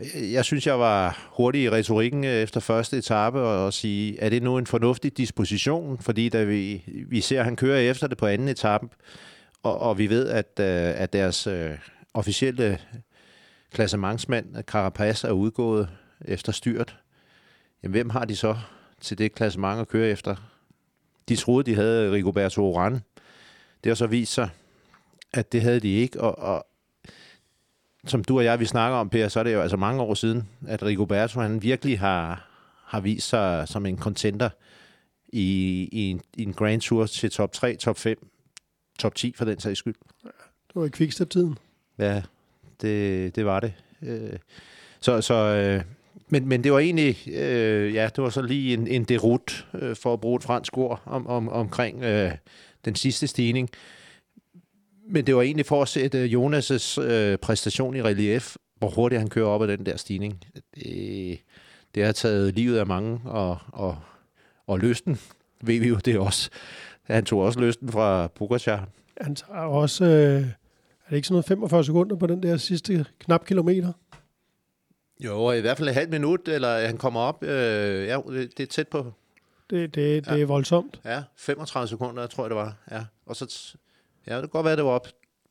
øh, 0.00 0.32
jeg 0.32 0.44
synes, 0.44 0.66
jeg 0.66 0.78
var 0.78 1.30
hurtig 1.36 1.62
i 1.62 1.70
retorikken 1.70 2.24
øh, 2.24 2.42
efter 2.42 2.60
første 2.60 2.98
etape 2.98 3.40
og, 3.40 3.64
og 3.64 3.72
sige, 3.72 4.20
er 4.20 4.28
det 4.28 4.42
nu 4.42 4.58
en 4.58 4.66
fornuftig 4.66 5.16
disposition? 5.16 5.98
Fordi 5.98 6.28
da 6.28 6.44
vi, 6.44 6.84
vi 7.08 7.20
ser, 7.20 7.38
at 7.38 7.44
han 7.44 7.56
kører 7.56 7.90
efter 7.90 8.06
det 8.06 8.18
på 8.18 8.26
anden 8.26 8.48
etape, 8.48 8.88
og, 9.62 9.78
og 9.78 9.98
vi 9.98 10.10
ved, 10.10 10.28
at, 10.28 10.60
øh, 10.60 11.00
at 11.02 11.12
deres 11.12 11.46
øh, 11.46 11.70
officielle 12.14 12.78
klassementsmand, 13.72 14.62
Carapaz, 14.62 15.24
er 15.24 15.30
udgået 15.30 15.88
efter 16.24 16.52
styrt. 16.52 16.98
Jamen, 17.82 17.92
hvem 17.92 18.10
har 18.10 18.24
de 18.24 18.36
så 18.36 18.56
til 19.00 19.18
det 19.18 19.34
klassement 19.34 19.80
at 19.80 19.88
køre 19.88 20.08
efter? 20.08 20.36
De 21.28 21.36
troede, 21.36 21.70
de 21.70 21.74
havde 21.74 22.12
Rigoberto 22.12 22.64
Oran. 22.64 23.00
Det 23.84 23.90
har 23.90 23.94
så 23.94 24.06
vist 24.06 24.32
sig, 24.32 24.48
at 25.32 25.52
det 25.52 25.62
havde 25.62 25.80
de 25.80 25.88
ikke, 25.88 26.20
og, 26.20 26.38
og 26.38 26.66
som 28.06 28.24
du 28.24 28.38
og 28.38 28.44
jeg, 28.44 28.60
vi 28.60 28.64
snakker 28.64 28.98
om, 28.98 29.08
Per, 29.08 29.28
så 29.28 29.40
er 29.40 29.44
det 29.44 29.52
jo 29.52 29.60
altså 29.60 29.76
mange 29.76 30.02
år 30.02 30.14
siden, 30.14 30.48
at 30.68 30.82
Rigoberto, 30.82 31.40
han 31.40 31.62
virkelig 31.62 31.98
har, 31.98 32.48
har 32.84 33.00
vist 33.00 33.28
sig 33.28 33.68
som 33.68 33.86
en 33.86 33.98
contender 33.98 34.50
i, 35.28 35.88
i, 35.92 36.10
en, 36.10 36.20
i 36.34 36.42
en 36.42 36.52
Grand 36.52 36.80
Tour 36.80 37.06
til 37.06 37.30
top 37.30 37.52
3, 37.52 37.76
top 37.76 37.98
5, 37.98 38.28
top 38.98 39.14
10 39.14 39.34
for 39.36 39.44
den 39.44 39.60
sags 39.60 39.78
skyld. 39.78 39.94
Det 40.22 40.74
var 40.74 40.84
i 40.84 40.90
Quickstep-tiden. 40.90 41.58
Ja, 41.98 42.22
det, 42.80 43.36
det 43.36 43.46
var 43.46 43.60
det. 43.60 43.72
Øh, 44.02 44.38
så, 45.00 45.20
så 45.20 45.34
øh, 45.34 45.82
men, 46.28 46.48
men 46.48 46.64
det 46.64 46.72
var 46.72 46.78
egentlig, 46.78 47.28
øh, 47.28 47.94
ja, 47.94 48.08
det 48.16 48.24
var 48.24 48.30
så 48.30 48.42
lige 48.42 48.74
en, 48.74 48.86
en 48.86 49.04
derut, 49.04 49.66
øh, 49.74 49.96
for 49.96 50.12
at 50.12 50.20
bruge 50.20 50.36
et 50.36 50.42
fransk 50.42 50.78
ord, 50.78 51.02
om, 51.04 51.26
om, 51.26 51.48
omkring 51.48 52.04
øh, 52.04 52.32
den 52.84 52.94
sidste 52.94 53.26
stigning. 53.26 53.70
Men 55.08 55.26
det 55.26 55.36
var 55.36 55.42
egentlig 55.42 55.66
for 55.66 55.82
at 55.82 55.88
sætte 55.88 56.24
Jonas' 56.24 57.00
øh, 57.00 57.38
præstation 57.38 57.96
i 57.96 58.02
relief, 58.02 58.56
hvor 58.76 58.90
hurtigt 58.90 59.20
han 59.20 59.30
kører 59.30 59.46
op 59.46 59.62
ad 59.62 59.68
den 59.68 59.86
der 59.86 59.96
stigning. 59.96 60.44
Det, 60.74 61.38
det 61.94 62.04
har 62.04 62.12
taget 62.12 62.54
livet 62.54 62.78
af 62.78 62.86
mange, 62.86 63.20
og, 63.24 63.58
og, 63.72 63.98
og 64.66 64.78
lysten 64.78 65.18
ved 65.62 65.80
vi 65.80 65.88
jo 65.88 65.96
det 65.96 66.18
også. 66.18 66.50
Han 67.02 67.24
tog 67.24 67.40
også 67.40 67.60
lysten 67.60 67.92
fra 67.92 68.26
Pogacar. 68.26 68.88
Han 69.20 69.34
tager 69.34 69.60
også, 69.60 70.04
øh, 70.04 70.10
er 70.10 71.10
det 71.10 71.16
ikke 71.16 71.28
sådan 71.28 71.34
noget 71.34 71.44
45 71.44 71.84
sekunder 71.84 72.16
på 72.16 72.26
den 72.26 72.42
der 72.42 72.56
sidste 72.56 73.06
knap 73.18 73.46
kilometer? 73.46 73.92
Jo, 75.24 75.52
i 75.52 75.60
hvert 75.60 75.78
fald 75.78 75.88
et 75.88 75.94
halvt 75.94 76.10
minut, 76.10 76.48
eller 76.48 76.86
han 76.86 76.96
kommer 76.96 77.20
op. 77.20 77.42
Øh, 77.42 78.06
ja, 78.06 78.20
det, 78.28 78.58
det 78.58 78.62
er 78.62 78.66
tæt 78.66 78.88
på. 78.88 79.12
Det, 79.70 79.94
det, 79.94 80.24
det 80.24 80.32
ja. 80.32 80.42
er 80.42 80.46
voldsomt. 80.46 81.00
Ja, 81.04 81.22
35 81.36 81.88
sekunder, 81.88 82.26
tror 82.26 82.44
jeg 82.44 82.50
det 82.50 82.56
var. 82.56 82.76
Ja, 82.90 83.04
og 83.26 83.36
så 83.36 83.76
Ja, 84.26 84.34
det 84.34 84.42
kan 84.42 84.48
godt 84.48 84.64
være, 84.64 84.76
det 84.76 84.84
var 84.84 84.90
op 84.90 85.08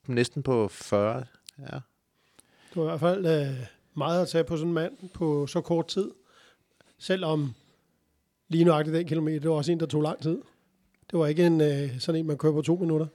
næsten 0.07 0.43
på 0.43 0.67
40. 0.67 1.23
Ja. 1.59 1.65
Det 1.65 2.75
var 2.75 2.83
i 2.83 2.85
hvert 2.85 2.99
fald 2.99 3.25
øh, 3.25 3.55
meget 3.93 4.21
at 4.21 4.27
tage 4.27 4.43
på 4.43 4.57
sådan 4.57 4.67
en 4.67 4.73
mand 4.73 4.93
på 5.13 5.47
så 5.47 5.61
kort 5.61 5.87
tid. 5.87 6.11
Selvom 6.99 7.53
lige 8.49 8.63
nøjagtigt 8.63 8.95
den 8.95 9.07
kilometer, 9.07 9.39
det 9.39 9.49
var 9.49 9.55
også 9.55 9.71
en, 9.71 9.79
der 9.79 9.85
tog 9.85 10.01
lang 10.01 10.21
tid. 10.21 10.41
Det 11.11 11.19
var 11.19 11.27
ikke 11.27 11.45
en, 11.45 11.61
øh, 11.61 11.99
sådan 11.99 12.19
en, 12.19 12.27
man 12.27 12.37
kører 12.37 12.53
på 12.53 12.61
to 12.61 12.75
minutter. 12.75 13.07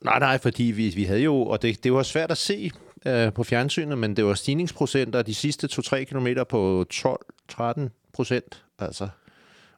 Nej, 0.00 0.18
nej, 0.18 0.38
fordi 0.38 0.62
vi, 0.62 0.88
vi 0.88 1.04
havde 1.04 1.20
jo, 1.20 1.42
og 1.42 1.62
det, 1.62 1.84
det 1.84 1.92
var 1.92 2.02
svært 2.02 2.30
at 2.30 2.38
se 2.38 2.70
øh, 3.06 3.32
på 3.32 3.44
fjernsynet, 3.44 3.98
men 3.98 4.16
det 4.16 4.24
var 4.24 4.34
stigningsprocenter 4.34 5.22
de 5.22 5.34
sidste 5.34 5.68
2-3 5.72 6.04
kilometer 6.04 6.44
på 6.44 6.84
12-13 6.94 7.80
procent. 8.12 8.64
Altså. 8.78 9.08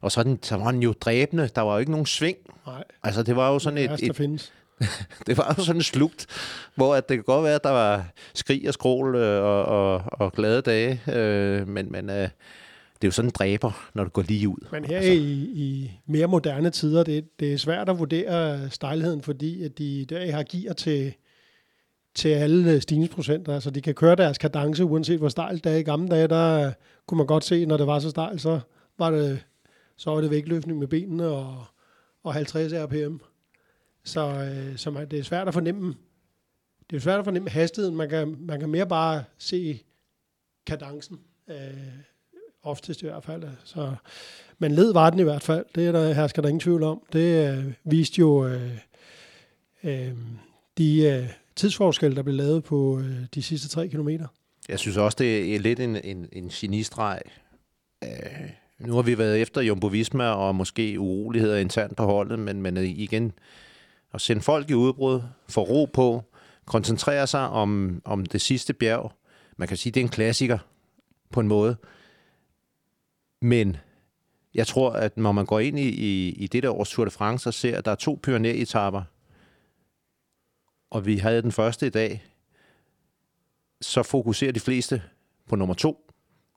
Og 0.05 0.11
så, 0.11 0.23
den, 0.23 0.39
så 0.43 0.57
var 0.57 0.71
den 0.71 0.83
jo 0.83 0.93
dræbende. 1.01 1.49
Der 1.55 1.61
var 1.61 1.73
jo 1.73 1.79
ikke 1.79 1.91
nogen 1.91 2.05
sving. 2.05 2.37
Nej. 2.67 2.83
Altså, 3.03 3.23
det 3.23 3.35
var 3.35 3.51
jo 3.51 3.59
sådan 3.59 3.77
et, 3.77 4.03
et, 4.03 4.15
findes. 4.15 4.53
det 5.27 5.37
var 5.37 5.55
jo 5.57 5.63
sådan 5.63 5.81
slugt, 5.81 6.27
hvor 6.75 6.95
at 6.95 7.09
det 7.09 7.17
kan 7.17 7.23
godt 7.23 7.43
være, 7.43 7.55
at 7.55 7.63
der 7.63 7.69
var 7.69 8.05
skrig 8.33 8.67
og 8.67 8.73
skrål 8.73 9.15
øh, 9.15 9.43
og, 9.43 9.65
og, 9.65 10.01
og 10.11 10.33
glade 10.33 10.61
dage, 10.61 11.01
øh, 11.13 11.67
men, 11.67 11.91
men 11.91 12.09
øh, 12.09 12.15
det 12.15 12.29
er 13.01 13.07
jo 13.07 13.11
sådan 13.11 13.29
en 13.29 13.33
dræber, 13.35 13.89
når 13.93 14.03
du 14.03 14.09
går 14.09 14.21
lige 14.21 14.49
ud. 14.49 14.67
Men 14.71 14.85
her 14.85 14.97
altså. 14.97 15.11
i, 15.11 15.51
i 15.55 15.91
mere 16.05 16.27
moderne 16.27 16.69
tider, 16.69 17.03
det, 17.03 17.39
det 17.39 17.53
er 17.53 17.57
svært 17.57 17.89
at 17.89 17.99
vurdere 17.99 18.69
stejligheden, 18.69 19.21
fordi 19.21 19.63
at 19.63 19.77
de 19.77 20.05
der 20.09 20.31
har 20.31 20.43
gear 20.43 20.73
til, 20.73 21.13
til 22.15 22.29
alle 22.29 22.81
stigningsprocenter. 22.81 23.53
Altså 23.53 23.69
de 23.69 23.81
kan 23.81 23.93
køre 23.93 24.15
deres 24.15 24.37
kadence, 24.37 24.85
uanset 24.85 25.19
hvor 25.19 25.29
stejlt 25.29 25.63
det 25.63 25.71
er. 25.71 25.77
I 25.77 25.83
gamle 25.83 26.09
dage, 26.09 26.27
der 26.27 26.71
kunne 27.07 27.17
man 27.17 27.27
godt 27.27 27.43
se, 27.43 27.65
når 27.65 27.77
det 27.77 27.87
var 27.87 27.99
så 27.99 28.09
stejlt, 28.09 28.41
så 28.41 28.59
var 28.97 29.11
det, 29.11 29.39
så 29.97 30.11
var 30.11 30.21
det 30.21 30.29
vægtløftning 30.29 30.79
med 30.79 30.87
benene 30.87 31.27
og, 31.27 31.65
og 32.23 32.33
50 32.33 32.73
rpm. 32.73 33.17
Så, 34.03 34.27
øh, 34.27 34.77
så 34.77 34.91
man, 34.91 35.09
det 35.09 35.19
er 35.19 35.23
svært 35.23 35.47
at 35.47 35.53
fornemme. 35.53 35.95
Det 36.89 36.95
er 36.95 36.99
svært 36.99 37.19
at 37.19 37.25
fornemme 37.25 37.49
hastigheden. 37.49 37.95
Man 37.95 38.09
kan, 38.09 38.35
man 38.39 38.59
kan 38.59 38.69
mere 38.69 38.87
bare 38.87 39.23
se 39.37 39.83
kadencen. 40.65 41.19
Øh, 41.47 41.55
oftest 42.65 43.01
i 43.01 43.05
hvert 43.05 43.23
fald. 43.23 43.43
Så, 43.63 43.95
men 44.59 44.71
led 44.71 44.93
var 44.93 45.09
den 45.09 45.19
i 45.19 45.23
hvert 45.23 45.41
fald. 45.41 45.65
Det 45.75 45.87
er 45.87 45.91
der 45.91 46.13
hersker 46.13 46.41
der 46.41 46.49
ingen 46.49 46.59
tvivl 46.59 46.83
om. 46.83 47.01
Det 47.13 47.57
øh, 47.57 47.73
viste 47.83 48.19
jo 48.19 48.47
øh, 48.47 48.77
øh, 49.83 50.11
de 50.77 51.01
øh, 51.01 51.29
tidsforskelle, 51.55 52.15
der 52.15 52.23
blev 52.23 52.35
lavet 52.35 52.63
på 52.63 52.99
øh, 52.99 53.25
de 53.35 53.43
sidste 53.43 53.67
tre 53.67 53.87
kilometer. 53.87 54.27
Jeg 54.69 54.79
synes 54.79 54.97
også, 54.97 55.15
det 55.19 55.55
er 55.55 55.59
lidt 55.59 55.79
en, 55.79 55.95
en, 55.95 56.29
en 56.31 56.49
genistreg. 56.49 57.21
Øh, 58.03 58.09
nu 58.79 58.95
har 58.95 59.01
vi 59.01 59.17
været 59.17 59.41
efter 59.41 59.61
Jumbo 59.61 59.87
Visma 59.87 60.23
og 60.23 60.55
måske 60.55 60.99
uroligheder 60.99 61.57
internt 61.57 61.97
på 61.97 62.03
holdet, 62.03 62.39
men, 62.39 62.61
men 62.61 62.77
igen, 62.77 63.31
at 64.13 64.21
sende 64.21 64.41
folk 64.41 64.69
i 64.69 64.73
udbrud, 64.73 65.21
få 65.49 65.61
ro 65.61 65.85
på, 65.85 66.23
koncentrere 66.65 67.27
sig 67.27 67.49
om, 67.49 68.01
om 68.05 68.25
det 68.25 68.41
sidste 68.41 68.73
bjerg. 68.73 69.11
Man 69.57 69.67
kan 69.67 69.77
sige, 69.77 69.93
det 69.93 69.99
er 69.99 70.05
en 70.05 70.09
klassiker 70.09 70.57
på 71.31 71.39
en 71.39 71.47
måde. 71.47 71.75
Men 73.41 73.77
jeg 74.55 74.67
tror, 74.67 74.91
at 74.91 75.17
når 75.17 75.31
man 75.31 75.45
går 75.45 75.59
ind 75.59 75.79
i, 75.79 75.89
i, 75.89 76.29
i 76.29 76.47
det 76.47 76.63
der 76.63 76.69
års 76.69 76.89
Tour 76.89 77.05
de 77.05 77.11
France 77.11 77.49
og 77.49 77.53
ser, 77.53 77.77
at 77.77 77.85
der 77.85 77.91
er 77.91 77.95
to 77.95 78.19
pioneretapper, 78.23 79.03
og 80.89 81.05
vi 81.05 81.17
havde 81.17 81.41
den 81.41 81.51
første 81.51 81.87
i 81.87 81.89
dag, 81.89 82.25
så 83.81 84.03
fokuserer 84.03 84.51
de 84.51 84.59
fleste 84.59 85.01
på 85.47 85.55
nummer 85.55 85.75
to, 85.75 86.11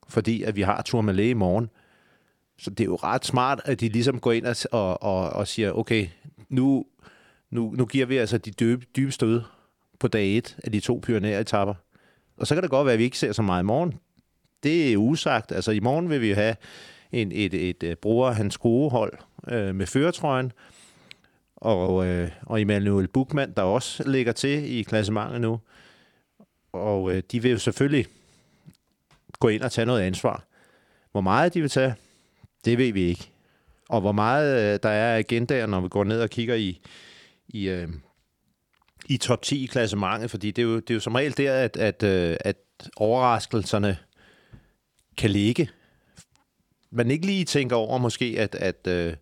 fordi 0.09 0.43
at 0.43 0.57
vi 0.57 0.63
har 0.63 0.83
Tourmalet 0.83 1.31
i 1.31 1.33
morgen. 1.33 1.71
Så 2.59 2.71
det 2.71 2.81
er 2.81 2.85
jo 2.85 2.97
ret 2.97 3.25
smart, 3.25 3.61
at 3.65 3.81
de 3.81 3.89
ligesom 3.89 4.21
går 4.21 4.33
ind 4.33 4.47
og, 4.73 5.03
og, 5.03 5.31
og, 5.31 5.49
siger, 5.49 5.73
okay, 5.73 6.09
nu 6.49 6.87
nu, 7.51 7.75
nu 7.77 7.87
giver 7.87 8.07
vi 8.07 8.17
altså 8.17 8.39
de 8.39 8.51
dybe, 8.51 8.87
dybe 8.97 9.13
stød 9.13 9.43
på 9.99 10.09
dag 10.09 10.37
1 10.37 10.57
af 10.65 10.73
de 10.73 10.81
to 10.81 11.01
pioneretapper. 11.03 11.75
Og 12.37 12.47
så 12.47 12.55
kan 12.55 12.63
det 12.63 12.71
godt 12.71 12.87
være, 12.87 12.93
at 12.93 12.99
vi 12.99 13.05
ikke 13.05 13.19
ser 13.19 13.33
så 13.33 13.43
meget 13.43 13.63
i 13.63 13.67
morgen. 13.67 13.95
Det 14.63 14.93
er 14.93 14.97
usagt. 14.97 15.53
Altså 15.53 15.71
i 15.71 15.81
morgen 15.81 16.11
vil 16.11 16.21
vi 16.21 16.31
have 16.31 16.57
en, 17.13 17.33
et, 17.33 17.55
et, 17.55 17.83
øh, 17.83 17.91
et 17.91 17.99
bruger 17.99 18.31
hans 18.31 18.55
skruehold 18.55 19.13
øh, 19.49 19.75
med 19.75 19.87
føretrøjen, 19.87 20.53
og, 21.57 22.07
øh, 22.07 22.31
og 22.43 22.61
Emmanuel 22.61 23.09
Buchmann, 23.09 23.53
der 23.57 23.63
også 23.63 24.09
ligger 24.09 24.33
til 24.33 24.79
i 24.79 24.83
klassementet 24.83 25.41
nu. 25.41 25.61
Og 26.73 27.15
øh, 27.15 27.23
de 27.33 27.43
vil 27.43 27.51
jo 27.51 27.59
selvfølgelig 27.59 28.07
gå 29.39 29.49
ind 29.49 29.63
og 29.63 29.73
tage 29.73 29.87
noget 29.87 30.03
ansvar. 30.03 30.45
Hvor 31.13 31.21
meget 31.21 31.55
de 31.55 31.61
vil 31.61 31.71
tage, 31.71 31.95
det 32.65 32.79
ved 32.79 32.93
vi 32.93 33.03
ikke. 33.03 33.31
Og 33.89 34.01
hvor 34.01 34.13
meget 34.13 34.75
øh, 34.75 34.81
der 34.83 34.89
er 34.89 35.19
agendaer, 35.19 35.67
når 35.67 35.81
vi 35.81 35.89
går 35.89 36.05
ned 36.05 36.21
og 36.21 36.31
kigger 36.31 36.55
i, 36.55 36.81
i, 37.49 37.69
øh, 37.69 37.89
i 39.07 39.17
top 39.17 39.43
10 39.43 39.65
i 39.65 39.67
klassementet, 39.67 40.31
fordi 40.31 40.51
det 40.51 40.63
er, 40.63 40.67
jo, 40.67 40.77
det 40.77 40.91
er 40.91 40.95
jo 40.95 41.01
som 41.01 41.15
regel 41.15 41.37
der, 41.37 41.53
at, 41.55 41.77
at, 41.77 42.03
øh, 42.03 42.37
at 42.41 42.57
overraskelserne 42.97 43.99
kan 45.17 45.31
ligge. 45.31 45.71
Man 46.91 47.11
ikke 47.11 47.27
lige 47.27 47.45
tænker 47.45 47.77
over 47.77 47.99
måske, 47.99 48.35
at, 48.39 48.55
at, 48.55 48.87
øh, 48.87 49.15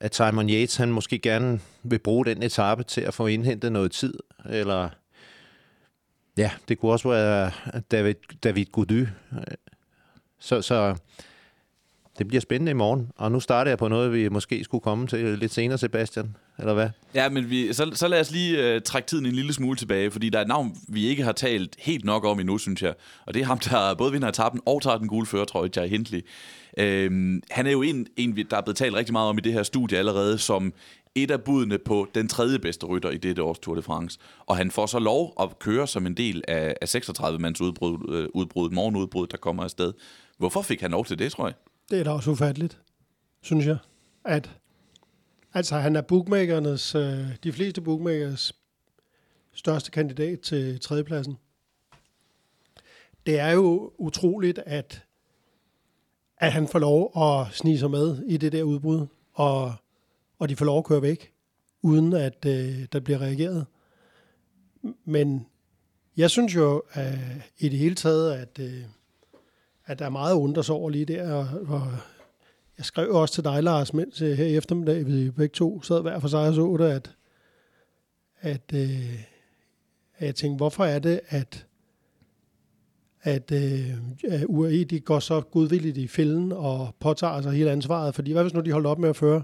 at 0.00 0.14
Simon 0.14 0.50
Yates 0.50 0.76
han 0.76 0.92
måske 0.92 1.18
gerne 1.18 1.60
vil 1.82 1.98
bruge 1.98 2.24
den 2.24 2.42
etape 2.42 2.84
til 2.84 3.00
at 3.00 3.14
få 3.14 3.26
indhentet 3.26 3.72
noget 3.72 3.92
tid, 3.92 4.14
eller 4.50 4.88
ja, 6.36 6.50
det 6.68 6.78
kunne 6.78 6.92
også 6.92 7.08
være 7.08 7.50
David, 7.90 8.14
David 8.44 8.64
Gody. 8.64 9.06
Så, 10.38 10.62
så 10.62 10.96
det 12.18 12.28
bliver 12.28 12.40
spændende 12.40 12.70
i 12.70 12.74
morgen. 12.74 13.10
Og 13.16 13.32
nu 13.32 13.40
starter 13.40 13.70
jeg 13.70 13.78
på 13.78 13.88
noget, 13.88 14.12
vi 14.12 14.28
måske 14.28 14.64
skulle 14.64 14.82
komme 14.82 15.06
til 15.06 15.38
lidt 15.38 15.52
senere, 15.52 15.78
Sebastian. 15.78 16.36
Eller 16.58 16.74
hvad? 16.74 16.88
Ja, 17.14 17.28
men 17.28 17.50
vi, 17.50 17.72
så, 17.72 17.90
så 17.94 18.08
lad 18.08 18.20
os 18.20 18.30
lige 18.30 18.76
uh, 18.76 18.82
trække 18.82 19.06
tiden 19.06 19.26
en 19.26 19.32
lille 19.32 19.52
smule 19.52 19.76
tilbage, 19.76 20.10
fordi 20.10 20.28
der 20.28 20.38
er 20.38 20.42
et 20.42 20.48
navn, 20.48 20.76
vi 20.88 21.06
ikke 21.06 21.22
har 21.22 21.32
talt 21.32 21.76
helt 21.78 22.04
nok 22.04 22.24
om 22.24 22.40
endnu, 22.40 22.58
synes 22.58 22.82
jeg. 22.82 22.94
Og 23.26 23.34
det 23.34 23.42
er 23.42 23.46
ham, 23.46 23.58
der 23.58 23.94
både 23.94 24.12
vinder 24.12 24.28
etappen 24.28 24.60
og 24.66 24.82
tager 24.82 24.98
den 24.98 25.08
gule 25.08 25.26
førertrøje, 25.26 25.70
Jai 25.76 25.88
Hindley. 25.88 26.26
Øhm, 26.78 27.42
han 27.50 27.66
er 27.66 27.70
jo 27.70 27.82
en, 27.82 28.06
en, 28.16 28.36
der 28.50 28.56
er 28.56 28.62
blevet 28.62 28.76
talt 28.76 28.94
rigtig 28.94 29.12
meget 29.12 29.28
om 29.28 29.38
i 29.38 29.40
det 29.40 29.52
her 29.52 29.62
studie 29.62 29.98
allerede, 29.98 30.38
som 30.38 30.72
et 31.14 31.30
af 31.30 31.42
budene 31.42 31.78
på 31.78 32.08
den 32.14 32.28
tredje 32.28 32.58
bedste 32.58 32.86
rytter 32.86 33.10
i 33.10 33.16
dette 33.16 33.42
års 33.42 33.58
Tour 33.58 33.74
de 33.74 33.82
France. 33.82 34.18
Og 34.46 34.56
han 34.56 34.70
får 34.70 34.86
så 34.86 34.98
lov 34.98 35.34
at 35.40 35.58
køre 35.58 35.86
som 35.86 36.06
en 36.06 36.14
del 36.14 36.42
af, 36.48 36.74
af 36.82 36.94
36-mands 36.94 37.60
udbrud, 37.60 38.14
øh, 38.14 38.28
udbrud, 38.34 38.70
morgenudbrud, 38.70 39.26
der 39.26 39.36
kommer 39.36 39.64
afsted. 39.64 39.92
Hvorfor 40.38 40.62
fik 40.62 40.80
han 40.80 40.90
lov 40.90 41.04
til 41.04 41.18
det, 41.18 41.32
tror 41.32 41.46
jeg? 41.46 41.54
Det 41.92 42.00
er 42.00 42.04
da 42.04 42.10
også 42.10 42.30
ufatteligt, 42.30 42.80
synes 43.40 43.66
jeg. 43.66 43.76
At, 44.24 44.50
altså, 45.54 45.76
han 45.76 45.96
er 45.96 46.00
bookmakernes, 46.00 46.94
øh, 46.94 47.36
de 47.44 47.52
fleste 47.52 47.80
bookmakers 47.80 48.52
største 49.52 49.90
kandidat 49.90 50.40
til 50.40 50.80
tredjepladsen. 50.80 51.36
Det 53.26 53.38
er 53.38 53.50
jo 53.50 53.92
utroligt, 53.98 54.58
at, 54.58 55.04
at 56.36 56.52
han 56.52 56.68
får 56.68 56.78
lov 56.78 57.12
at 57.22 57.54
snige 57.54 57.78
sig 57.78 57.90
med 57.90 58.22
i 58.26 58.36
det 58.36 58.52
der 58.52 58.62
udbrud, 58.62 59.06
og, 59.32 59.74
og 60.38 60.48
de 60.48 60.56
får 60.56 60.64
lov 60.64 60.78
at 60.78 60.84
køre 60.84 61.02
væk, 61.02 61.32
uden 61.82 62.12
at 62.12 62.44
øh, 62.46 62.86
der 62.92 63.00
bliver 63.00 63.18
reageret. 63.18 63.66
Men 65.04 65.46
jeg 66.16 66.30
synes 66.30 66.54
jo 66.54 66.82
øh, 66.96 67.46
i 67.58 67.68
det 67.68 67.78
hele 67.78 67.94
taget, 67.94 68.32
at, 68.34 68.58
øh, 68.58 68.84
at 69.92 69.98
der 69.98 70.04
er 70.04 70.10
meget 70.10 70.34
undres 70.34 70.70
over 70.70 70.90
lige 70.90 71.04
der, 71.04 71.32
og, 71.32 71.46
og 71.68 71.82
jeg 72.78 72.84
skrev 72.84 73.10
også 73.10 73.34
til 73.34 73.44
dig, 73.44 73.62
Lars, 73.62 73.94
mens 73.94 74.22
øh, 74.22 74.32
her 74.36 74.46
i 74.46 74.56
eftermiddag, 74.56 75.06
vi 75.06 75.30
begge 75.30 75.52
to 75.52 75.82
sad 75.82 76.02
hver 76.02 76.18
for 76.18 76.28
sig 76.28 76.48
og 76.48 76.54
så 76.54 76.76
det, 76.78 76.84
at, 76.84 77.16
at, 78.40 78.72
øh, 78.74 79.24
at 80.16 80.26
jeg 80.26 80.34
tænkte, 80.34 80.56
hvorfor 80.56 80.84
er 80.84 80.98
det, 80.98 81.20
at, 81.28 81.66
at 83.22 83.52
øh, 83.52 84.42
UAE 84.48 84.84
de 84.84 85.00
går 85.00 85.18
så 85.18 85.40
godvilligt 85.40 85.96
i 85.96 86.08
fælden 86.08 86.52
og 86.52 86.94
påtager 87.00 87.40
sig 87.40 87.52
hele 87.52 87.70
ansvaret? 87.70 88.14
Fordi 88.14 88.32
hvad 88.32 88.42
hvis 88.42 88.54
nu 88.54 88.60
de 88.60 88.72
holder 88.72 88.90
op 88.90 88.98
med 88.98 89.08
at 89.08 89.16
føre? 89.16 89.42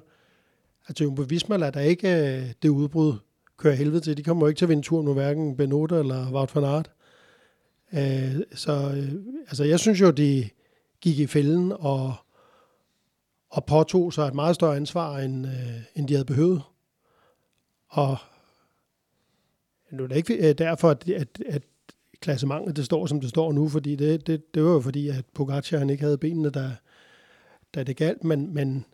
Altså 0.88 1.04
Jumbo 1.04 1.22
Visma 1.22 1.56
lader 1.56 1.70
der 1.72 1.80
ikke 1.80 2.08
øh, 2.08 2.52
det 2.62 2.68
udbrud 2.68 3.14
køre 3.56 3.76
helvede 3.76 4.00
til. 4.00 4.16
De 4.16 4.22
kommer 4.22 4.46
jo 4.46 4.48
ikke 4.48 4.58
til 4.58 4.64
at 4.64 4.68
vinde 4.68 4.82
turen 4.82 5.04
nu, 5.04 5.12
hverken 5.12 5.56
Benota 5.56 5.98
eller 5.98 6.32
Wout 6.32 6.54
van 6.54 6.64
Aert. 6.64 6.90
Øh, 7.92 8.42
så 8.54 8.72
øh, 8.72 9.12
altså, 9.38 9.64
jeg 9.64 9.80
synes 9.80 10.00
jo, 10.00 10.10
de 10.10 10.48
gik 11.00 11.18
i 11.18 11.26
fælden 11.26 11.72
og, 11.72 12.14
og 13.50 13.64
påtog 13.64 14.12
sig 14.12 14.28
et 14.28 14.34
meget 14.34 14.54
større 14.54 14.76
ansvar, 14.76 15.18
end, 15.18 15.46
øh, 15.46 15.82
end 15.94 16.08
de 16.08 16.14
havde 16.14 16.24
behøvet. 16.24 16.62
Og 17.88 18.16
nu 19.90 20.02
er 20.02 20.06
det 20.06 20.16
ikke 20.16 20.48
øh, 20.48 20.54
derfor, 20.58 20.90
at, 20.90 21.08
at, 21.08 21.42
at 21.46 21.62
klassementet 22.20 22.76
det 22.76 22.84
står, 22.84 23.06
som 23.06 23.20
det 23.20 23.30
står 23.30 23.52
nu, 23.52 23.68
fordi 23.68 23.96
det, 23.96 24.26
det, 24.26 24.54
det 24.54 24.64
var 24.64 24.70
jo 24.70 24.80
fordi, 24.80 25.08
at 25.08 25.24
Pogacar 25.34 25.78
han 25.78 25.90
ikke 25.90 26.02
havde 26.02 26.18
benene, 26.18 26.50
der, 26.50 26.70
der 27.74 27.84
det 27.84 27.96
galt. 27.96 28.24
Men, 28.24 28.54
men 28.54 28.84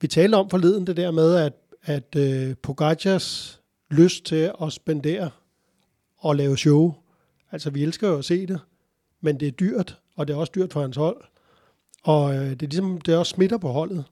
vi 0.00 0.08
talte 0.08 0.34
om 0.34 0.50
forleden 0.50 0.86
det 0.86 0.96
der 0.96 1.10
med, 1.10 1.34
at, 1.34 1.52
at 1.82 2.16
uh, 2.16 2.56
Pogacars 2.62 3.60
lyst 3.90 4.24
til 4.24 4.52
at 4.62 4.72
spendere 4.72 5.30
og 6.16 6.36
lave 6.36 6.58
show, 6.58 6.94
altså 7.52 7.70
vi 7.70 7.82
elsker 7.82 8.08
jo 8.08 8.18
at 8.18 8.24
se 8.24 8.46
det, 8.46 8.60
men 9.20 9.40
det 9.40 9.48
er 9.48 9.52
dyrt, 9.52 9.98
og 10.16 10.28
det 10.28 10.34
er 10.34 10.38
også 10.38 10.52
dyrt 10.54 10.72
for 10.72 10.80
hans 10.80 10.96
hold. 10.96 11.24
Og 12.02 12.34
øh, 12.34 12.50
det 12.50 12.62
er 12.62 12.66
ligesom, 12.66 13.00
det 13.00 13.14
er 13.14 13.18
også 13.18 13.30
smitter 13.30 13.58
på 13.58 13.68
holdet. 13.68 14.04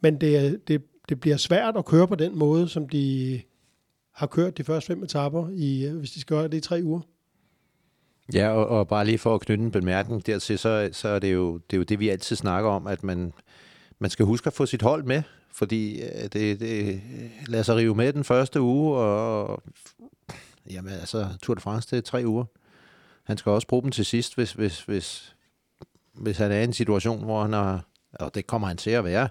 Men 0.00 0.20
det, 0.20 0.68
det, 0.68 0.82
det 1.08 1.20
bliver 1.20 1.36
svært 1.36 1.76
at 1.76 1.84
køre 1.84 2.08
på 2.08 2.14
den 2.14 2.38
måde, 2.38 2.68
som 2.68 2.88
de 2.88 3.40
har 4.12 4.26
kørt 4.26 4.58
de 4.58 4.64
første 4.64 4.86
fem 4.86 5.02
etapper, 5.02 5.48
i, 5.52 5.86
øh, 5.86 5.96
hvis 5.96 6.10
de 6.10 6.20
skal 6.20 6.36
gøre 6.36 6.48
det 6.48 6.56
i 6.56 6.60
tre 6.60 6.80
uger. 6.84 7.00
Ja, 8.34 8.48
og, 8.50 8.66
og 8.66 8.88
bare 8.88 9.04
lige 9.04 9.18
for 9.18 9.34
at 9.34 9.40
knytte 9.40 9.64
en 9.64 9.70
bemærkning 9.70 10.26
dertil, 10.26 10.58
så, 10.58 10.88
så 10.92 11.08
er 11.08 11.18
det, 11.18 11.32
jo, 11.32 11.58
det 11.70 11.76
er 11.76 11.78
jo 11.78 11.82
det, 11.82 12.00
vi 12.00 12.08
altid 12.08 12.36
snakker 12.36 12.70
om, 12.70 12.86
at 12.86 13.04
man, 13.04 13.32
man 13.98 14.10
skal 14.10 14.26
huske 14.26 14.46
at 14.46 14.52
få 14.52 14.66
sit 14.66 14.82
hold 14.82 15.04
med, 15.04 15.22
fordi 15.52 16.02
øh, 16.02 16.22
det, 16.22 16.60
det 16.60 17.00
lader 17.46 17.62
sig 17.62 17.76
rive 17.76 17.94
med 17.94 18.12
den 18.12 18.24
første 18.24 18.60
uge, 18.60 18.96
og 18.96 19.62
jamen 20.70 20.92
altså, 20.92 21.28
Tour 21.42 21.54
de 21.54 21.60
France, 21.60 21.88
det 21.90 21.96
er 21.96 22.02
tre 22.02 22.22
uger. 22.26 22.44
Han 23.24 23.38
skal 23.38 23.50
også 23.50 23.66
bruge 23.66 23.82
dem 23.82 23.90
til 23.90 24.04
sidst, 24.04 24.34
hvis, 24.34 24.52
hvis, 24.52 24.82
hvis, 24.82 25.34
hvis 26.14 26.38
han 26.38 26.52
er 26.52 26.60
i 26.60 26.64
en 26.64 26.72
situation, 26.72 27.24
hvor 27.24 27.42
han 27.42 27.52
har, 27.52 27.84
og 28.12 28.34
det 28.34 28.46
kommer 28.46 28.68
han 28.68 28.76
til 28.76 28.90
at 28.90 29.04
være, 29.04 29.28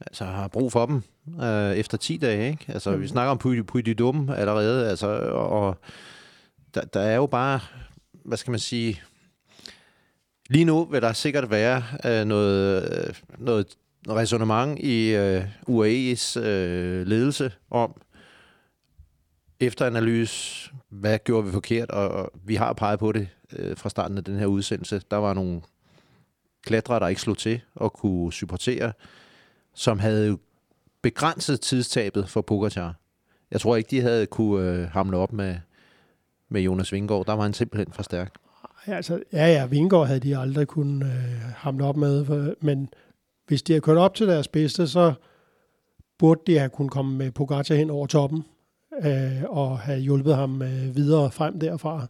altså 0.00 0.24
har 0.24 0.48
brug 0.48 0.72
for 0.72 0.86
dem 0.86 1.02
øh, 1.42 1.76
efter 1.76 1.98
10 1.98 2.16
dage. 2.16 2.50
Ikke? 2.50 2.64
Altså, 2.68 2.90
mm. 2.90 3.00
vi 3.00 3.08
snakker 3.08 3.30
om 3.30 3.38
Puy, 3.38 3.62
Puy 3.62 3.94
Dum 3.98 4.30
allerede, 4.30 4.90
altså, 4.90 5.06
og, 5.06 5.48
og 5.48 5.76
der, 6.74 6.80
der 6.80 7.00
er 7.00 7.16
jo 7.16 7.26
bare, 7.26 7.60
hvad 8.24 8.36
skal 8.36 8.50
man 8.50 8.60
sige, 8.60 9.02
lige 10.50 10.64
nu 10.64 10.84
vil 10.84 11.02
der 11.02 11.12
sikkert 11.12 11.50
være 11.50 11.82
øh, 12.04 12.26
noget, 12.26 13.22
noget 13.38 13.66
resonemang 14.08 14.84
i 14.84 15.14
øh, 15.16 15.44
UAE's 15.68 16.40
øh, 16.40 17.06
ledelse 17.06 17.52
om, 17.70 18.00
efteranalyse, 19.60 20.70
hvad 20.88 21.18
gjorde 21.24 21.46
vi 21.46 21.52
forkert, 21.52 21.90
og, 21.90 22.08
og 22.08 22.30
vi 22.44 22.54
har 22.54 22.72
peget 22.72 22.98
på 22.98 23.12
det 23.12 23.28
øh, 23.52 23.76
fra 23.76 23.88
starten 23.88 24.18
af 24.18 24.24
den 24.24 24.38
her 24.38 24.46
udsendelse. 24.46 25.02
Der 25.10 25.16
var 25.16 25.34
nogle 25.34 25.60
klatrere, 26.64 27.00
der 27.00 27.08
ikke 27.08 27.20
slog 27.20 27.38
til 27.38 27.60
og 27.74 27.92
kunne 27.92 28.32
supportere, 28.32 28.92
som 29.74 29.98
havde 29.98 30.38
begrænset 31.02 31.60
tidstabet 31.60 32.28
for 32.28 32.40
Pogacar. 32.40 32.94
Jeg 33.50 33.60
tror 33.60 33.76
ikke, 33.76 33.90
de 33.90 34.00
havde 34.00 34.26
kunne 34.26 34.70
øh, 34.70 34.88
hamle 34.88 35.16
op 35.16 35.32
med, 35.32 35.56
med 36.48 36.60
Jonas 36.60 36.92
Vingård. 36.92 37.26
Der 37.26 37.32
var 37.32 37.42
han 37.42 37.54
simpelthen 37.54 37.92
for 37.92 38.02
stærk. 38.02 38.34
Ja, 38.86 38.94
altså, 38.94 39.22
ja, 39.32 39.46
ja, 39.46 39.66
Vingård 39.66 40.06
havde 40.06 40.20
de 40.20 40.38
aldrig 40.38 40.68
kunnet 40.68 41.06
øh, 41.06 41.40
hamle 41.56 41.84
op 41.84 41.96
med, 41.96 42.24
for, 42.24 42.54
men 42.60 42.88
hvis 43.46 43.62
de 43.62 43.72
havde 43.72 43.80
kørt 43.80 43.96
op 43.96 44.14
til 44.14 44.26
deres 44.28 44.48
bedste, 44.48 44.88
så 44.88 45.12
burde 46.18 46.40
de 46.46 46.58
have 46.58 46.70
kunnet 46.70 46.90
komme 46.90 47.18
med 47.18 47.30
Pogacar 47.30 47.74
hen 47.74 47.90
over 47.90 48.06
toppen 48.06 48.44
øh, 49.04 49.42
og 49.44 49.78
have 49.78 49.98
hjulpet 49.98 50.36
ham 50.36 50.62
øh, 50.62 50.96
videre 50.96 51.30
frem 51.30 51.60
derfra, 51.60 52.06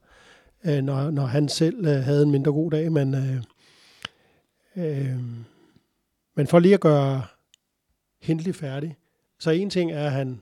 øh, 0.65 0.83
når, 0.83 1.11
når 1.11 1.27
han 1.27 1.49
selv 1.49 1.87
øh, 1.87 2.03
havde 2.03 2.23
en 2.23 2.31
mindre 2.31 2.53
god 2.53 2.71
dag. 2.71 2.93
Men, 2.93 3.15
øh, 3.15 3.43
øh, 4.77 5.17
men 6.35 6.47
for 6.47 6.59
lige 6.59 6.75
at 6.75 6.81
gøre 6.81 7.23
Hindley 8.23 8.53
færdig, 8.53 8.97
så 9.39 9.51
en 9.51 9.71
ting 9.71 9.93
er, 9.93 10.05
at 10.07 10.13
han 10.13 10.41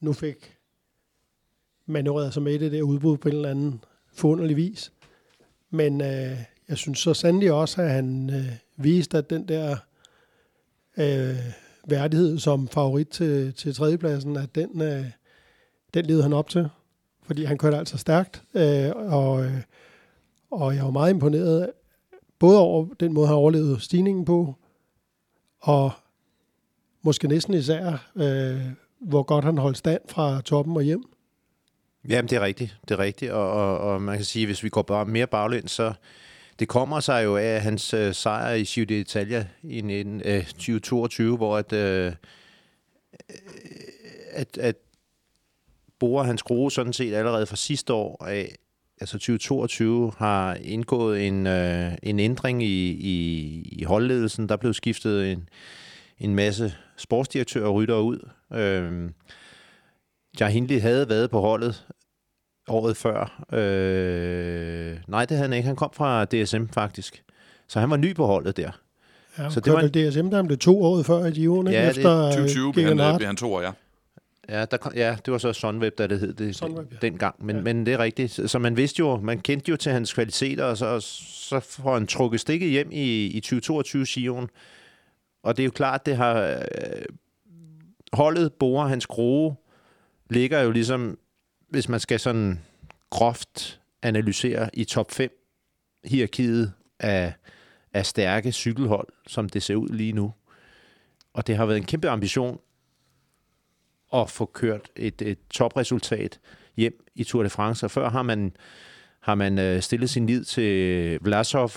nu 0.00 0.12
fik 0.12 0.58
manøvreret 1.86 2.34
sig 2.34 2.42
med 2.42 2.54
i 2.54 2.58
det 2.58 2.72
der 2.72 2.82
udbud 2.82 3.16
på 3.16 3.28
en 3.28 3.34
eller 3.34 3.50
anden 3.50 3.84
forunderlig 4.12 4.56
vis. 4.56 4.92
Men 5.70 6.00
øh, 6.00 6.38
jeg 6.68 6.76
synes 6.76 6.98
så 6.98 7.14
sandelig 7.14 7.52
også, 7.52 7.82
at 7.82 7.90
han 7.90 8.30
øh, 8.30 8.52
viste, 8.76 9.18
at 9.18 9.30
den 9.30 9.48
der 9.48 9.76
øh, 10.96 11.36
værdighed 11.88 12.38
som 12.38 12.68
favorit 12.68 13.08
til, 13.08 13.54
til 13.54 13.74
tredjepladsen, 13.74 14.36
at 14.36 14.54
den, 14.54 14.82
øh, 14.82 15.04
den 15.94 16.04
levede 16.04 16.22
han 16.22 16.32
op 16.32 16.48
til. 16.48 16.68
Fordi 17.22 17.44
han 17.44 17.58
kørte 17.58 17.76
altså 17.76 17.98
stærkt, 17.98 18.42
øh, 18.54 18.90
og, 18.94 19.44
øh, 19.44 19.60
og 20.50 20.76
jeg 20.76 20.84
var 20.84 20.90
meget 20.90 21.10
imponeret, 21.10 21.70
både 22.38 22.58
over 22.58 22.86
den 23.00 23.12
måde, 23.12 23.26
han 23.26 23.36
overlevede 23.36 23.80
stigningen 23.80 24.24
på, 24.24 24.54
og 25.60 25.92
måske 27.02 27.28
næsten 27.28 27.54
især, 27.54 28.10
øh, 28.16 28.60
hvor 29.00 29.22
godt 29.22 29.44
han 29.44 29.58
holdt 29.58 29.78
stand 29.78 30.00
fra 30.08 30.40
toppen 30.40 30.76
og 30.76 30.82
hjem. 30.82 31.02
Jamen, 32.08 32.28
det 32.28 32.36
er 32.36 32.40
rigtigt. 32.40 32.78
Det 32.88 32.94
er 32.94 32.98
rigtigt, 32.98 33.32
og, 33.32 33.52
og, 33.52 33.78
og 33.78 34.02
man 34.02 34.16
kan 34.16 34.24
sige, 34.24 34.46
hvis 34.46 34.62
vi 34.62 34.68
går 34.68 34.82
bare 34.82 35.04
mere 35.04 35.26
baglæns, 35.26 35.70
så 35.70 35.92
det 36.58 36.68
kommer 36.68 37.00
sig 37.00 37.24
jo 37.24 37.36
af 37.36 37.60
hans 37.60 37.94
øh, 37.94 38.14
sejr 38.14 38.54
i 38.54 38.62
Giro 38.62 38.86
d'Italia 38.90 39.44
i 39.62 39.80
19, 39.80 40.22
øh, 40.24 40.44
2022, 40.44 41.36
hvor 41.36 41.56
at, 41.56 41.72
øh, 41.72 42.12
at, 44.32 44.58
at 44.58 44.76
Bora 46.00 46.24
han 46.24 46.38
skrue 46.38 46.72
sådan 46.72 46.92
set 46.92 47.14
allerede 47.14 47.46
fra 47.46 47.56
sidste 47.56 47.92
år 47.92 48.24
af, 48.24 48.54
altså 49.00 49.18
2022, 49.18 50.12
har 50.18 50.54
indgået 50.54 51.26
en, 51.26 51.46
øh, 51.46 51.92
en 52.02 52.18
ændring 52.18 52.62
i, 52.62 52.90
i, 52.90 53.62
i 53.72 53.84
holdledelsen. 53.84 54.48
Der 54.48 54.56
blev 54.56 54.74
skiftet 54.74 55.32
en, 55.32 55.48
en 56.18 56.34
masse 56.34 56.74
sportsdirektører 56.96 57.66
og 57.66 57.74
rytter 57.74 57.96
ud. 57.96 58.28
Øh, 58.52 59.10
Jar 60.40 60.48
Hindley 60.48 60.80
havde 60.80 61.08
været 61.08 61.30
på 61.30 61.40
holdet 61.40 61.86
året 62.68 62.96
før. 62.96 63.44
Øh, 63.52 64.96
nej, 65.08 65.24
det 65.24 65.36
havde 65.36 65.48
han 65.48 65.52
ikke. 65.52 65.66
Han 65.66 65.76
kom 65.76 65.90
fra 65.92 66.24
DSM 66.24 66.64
faktisk. 66.72 67.22
Så 67.68 67.80
han 67.80 67.90
var 67.90 67.96
ny 67.96 68.14
på 68.14 68.26
holdet 68.26 68.56
der. 68.56 68.70
Ja, 69.38 69.50
så 69.50 69.60
det 69.60 69.72
var 69.72 69.80
en... 69.80 70.10
DSM, 70.10 70.30
der 70.30 70.42
blev 70.42 70.58
to 70.58 70.82
år 70.82 71.02
før 71.02 71.24
i 71.24 71.30
Giroen, 71.30 71.68
ja, 71.68 71.88
efter 71.88 72.30
2020 72.30 72.72
blev 72.72 72.86
han, 72.86 73.16
blev 73.16 73.26
han 73.26 73.36
to 73.36 73.54
år, 73.54 73.60
ja. 73.60 73.70
Ja, 74.48 74.64
der 74.64 74.76
kom, 74.76 74.92
ja, 74.94 75.16
det 75.24 75.32
var 75.32 75.38
så 75.38 75.52
Sunweb, 75.52 75.98
der 75.98 76.06
det 76.06 76.20
hed 76.20 76.34
det, 76.34 76.56
Sunweb, 76.56 76.92
ja. 76.92 76.96
dengang. 77.02 77.44
Men, 77.44 77.56
Ja. 77.56 77.62
men 77.62 77.86
det 77.86 77.94
er 77.94 77.98
rigtigt. 77.98 78.50
Så 78.50 78.58
man 78.58 78.76
vidste 78.76 79.00
jo, 79.00 79.16
man 79.16 79.40
kendte 79.40 79.70
jo 79.70 79.76
til 79.76 79.92
hans 79.92 80.12
kvaliteter, 80.12 80.64
og 80.64 80.76
så, 80.76 80.86
og 80.86 81.02
så 81.02 81.60
får 81.60 81.94
han 81.94 82.06
trukket 82.06 82.40
stikket 82.40 82.70
hjem 82.70 82.88
i, 82.92 83.26
i 83.26 83.40
2022 83.40 84.06
Sion. 84.06 84.50
Og 85.42 85.56
det 85.56 85.62
er 85.62 85.64
jo 85.64 85.70
klart, 85.70 86.06
det 86.06 86.16
har 86.16 86.40
øh, 86.42 87.04
holdet, 88.12 88.52
Bore, 88.52 88.88
hans 88.88 89.06
groe, 89.06 89.54
ligger 90.30 90.60
jo 90.60 90.70
ligesom, 90.70 91.18
hvis 91.68 91.88
man 91.88 92.00
skal 92.00 92.20
sådan 92.20 92.60
groft 93.10 93.80
analysere 94.02 94.70
i 94.72 94.84
top 94.84 95.10
5 95.12 95.30
hierarkiet 96.04 96.72
af, 97.00 97.32
af 97.92 98.06
stærke 98.06 98.52
cykelhold, 98.52 99.08
som 99.26 99.48
det 99.48 99.62
ser 99.62 99.74
ud 99.74 99.88
lige 99.88 100.12
nu. 100.12 100.32
Og 101.34 101.46
det 101.46 101.56
har 101.56 101.66
været 101.66 101.76
en 101.76 101.84
kæmpe 101.84 102.08
ambition 102.08 102.60
at 104.14 104.30
få 104.30 104.44
kørt 104.44 104.88
et, 104.96 105.22
et 105.22 105.38
topresultat 105.50 106.40
hjem 106.76 107.04
i 107.14 107.24
Tour 107.24 107.42
de 107.42 107.50
France. 107.50 107.86
Og 107.86 107.90
før 107.90 108.10
har 108.10 108.22
man, 108.22 108.56
har 109.20 109.34
man 109.34 109.58
øh, 109.58 109.82
stillet 109.82 110.10
sin 110.10 110.26
lid 110.26 110.44
til 110.44 111.18
Vlasov, 111.22 111.70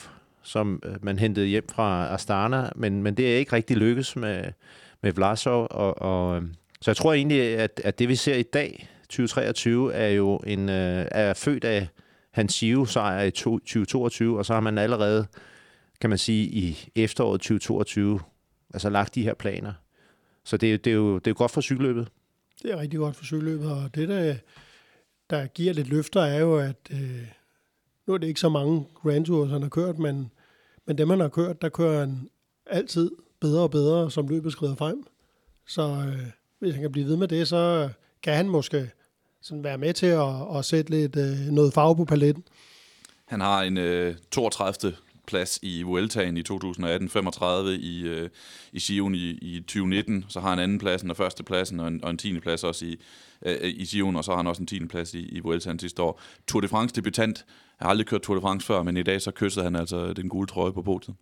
som 0.44 0.82
øh, 0.86 0.96
man 1.02 1.20
hentede 1.20 1.46
hjem 1.46 1.70
fra 1.70 2.14
Astana, 2.14 2.70
men, 2.76 3.04
men 3.04 3.18
det 3.18 3.34
er 3.34 3.38
ikke 3.38 3.54
rigtig 3.54 3.78
lykkes 3.78 4.16
med, 4.16 4.44
med 5.02 5.14
Vlasov. 5.14 5.68
Og, 5.72 6.02
og, 6.02 6.38
øh, 6.38 6.44
så 6.82 6.92
jeg 6.92 6.98
tror 6.98 7.14
egentlig, 7.14 7.42
at, 7.42 7.82
at 7.84 8.00
det 8.00 8.10
vi 8.10 8.16
ser 8.16 8.36
i 8.36 8.44
dag, 8.44 8.90
2023, 9.02 9.94
er 9.94 10.08
jo 10.08 10.38
en, 10.38 10.70
er 10.70 11.34
født 11.34 11.64
af 11.64 11.88
hans 12.32 12.60
Giro-sejr 12.60 13.22
i 13.22 13.32
2022, 13.32 14.38
og 14.38 14.46
så 14.46 14.54
har 14.54 14.60
man 14.60 14.78
allerede, 14.78 15.28
kan 16.02 16.10
man 16.10 16.20
sige, 16.20 16.46
i 16.46 16.90
efteråret 16.96 17.42
2022, 17.42 18.20
altså 18.74 18.90
lagt 18.90 19.16
de 19.16 19.24
her 19.24 19.34
planer. 19.34 19.74
Så 20.44 20.58
det, 20.58 20.74
er 20.74 20.78
det, 20.78 20.92
er, 20.92 20.96
jo, 20.96 21.16
det 21.16 21.28
er 21.28 21.32
jo 21.32 21.36
godt 21.38 21.52
for 21.52 21.62
cykelløbet. 21.62 22.08
Det 22.64 22.72
er 22.72 22.78
rigtig 22.78 23.00
godt 23.00 23.16
for 23.16 23.26
cykelløbet, 23.26 23.72
og 23.72 23.96
det, 23.96 24.10
der, 24.10 24.36
der 25.30 25.48
giver 25.48 25.74
lidt 25.74 25.88
løfter, 25.88 26.22
er 26.22 26.40
jo, 26.40 26.58
at 26.58 26.76
øh, 26.92 27.28
nu 28.08 28.14
er 28.14 28.18
det 28.18 28.28
ikke 28.28 28.40
så 28.40 28.50
mange 28.50 28.86
Grand 28.96 29.26
Tours, 29.26 29.52
han 29.52 29.62
har 29.62 29.70
kørt, 29.70 29.98
men, 29.98 30.32
men 30.86 30.98
dem, 30.98 31.10
han 31.10 31.20
har 31.20 31.28
kørt, 31.28 31.62
der 31.62 31.70
kører 31.70 32.00
han 32.00 32.30
altid 32.66 33.12
bedre 33.40 33.64
og 33.64 33.72
bedre, 33.72 34.12
som 34.12 34.28
løbet 34.28 34.52
skrider 34.52 34.76
frem. 34.76 35.04
Så 35.68 35.82
øh, 35.82 36.28
hvis 36.60 36.74
han 36.74 36.82
kan 36.82 36.92
blive 36.92 37.08
ved 37.08 37.18
med 37.18 37.28
det, 37.28 37.48
så 37.48 37.90
kan 38.24 38.34
han 38.34 38.50
måske 38.50 38.90
sådan 39.42 39.64
være 39.64 39.78
med 39.78 39.94
til 39.94 40.08
at, 40.08 40.58
at 40.58 40.66
sætte 40.66 40.92
lidt 40.92 41.16
øh, 41.16 41.52
noget 41.52 41.74
farve 41.74 41.96
på 41.96 42.06
paletten. 42.06 42.44
Han 43.26 43.42
har 43.42 43.62
en 43.64 43.78
øh, 43.78 44.16
32 44.32 44.96
plads 45.28 45.60
i 45.62 45.84
Vueltaen 45.84 46.38
i 46.38 46.44
2018, 46.44 47.10
35 47.10 47.76
i, 47.76 48.02
øh, 48.08 48.30
i 48.72 48.80
Sion 48.80 49.16
i, 49.16 49.30
i 49.30 49.60
2019, 49.60 50.26
så 50.28 50.40
har 50.40 50.50
han 50.50 50.60
anden 50.60 50.78
pladsen 50.78 51.10
og 51.10 51.18
første 51.18 51.44
pladsen 51.44 51.80
og 51.80 51.88
en, 51.88 52.04
og 52.04 52.10
en 52.10 52.18
10. 52.18 52.40
plads 52.40 52.64
også 52.64 52.86
i, 52.86 52.96
øh, 53.46 53.58
i 53.64 53.86
Sion, 53.86 54.16
og 54.16 54.24
så 54.24 54.32
har 54.32 54.38
han 54.38 54.48
også 54.48 54.62
en 54.62 54.68
10. 54.68 54.86
plads 54.86 55.14
i, 55.14 55.20
i 55.20 55.40
Vueltaen 55.40 55.80
sidste 55.80 56.02
år. 56.02 56.22
Tour 56.48 56.62
de 56.62 56.68
France 56.68 56.96
debutant, 56.96 57.46
jeg 57.80 57.86
har 57.86 57.90
aldrig 57.90 58.08
kørt 58.08 58.22
Tour 58.22 58.36
de 58.36 58.42
France 58.42 58.68
før, 58.68 58.84
men 58.84 58.98
i 58.98 59.04
dag 59.04 59.22
så 59.22 59.32
kyssede 59.32 59.64
han 59.64 59.76
altså 59.76 60.14
den 60.14 60.30
gule 60.30 60.48
trøje 60.48 60.74
på 60.74 60.82
podiet. 60.82 61.16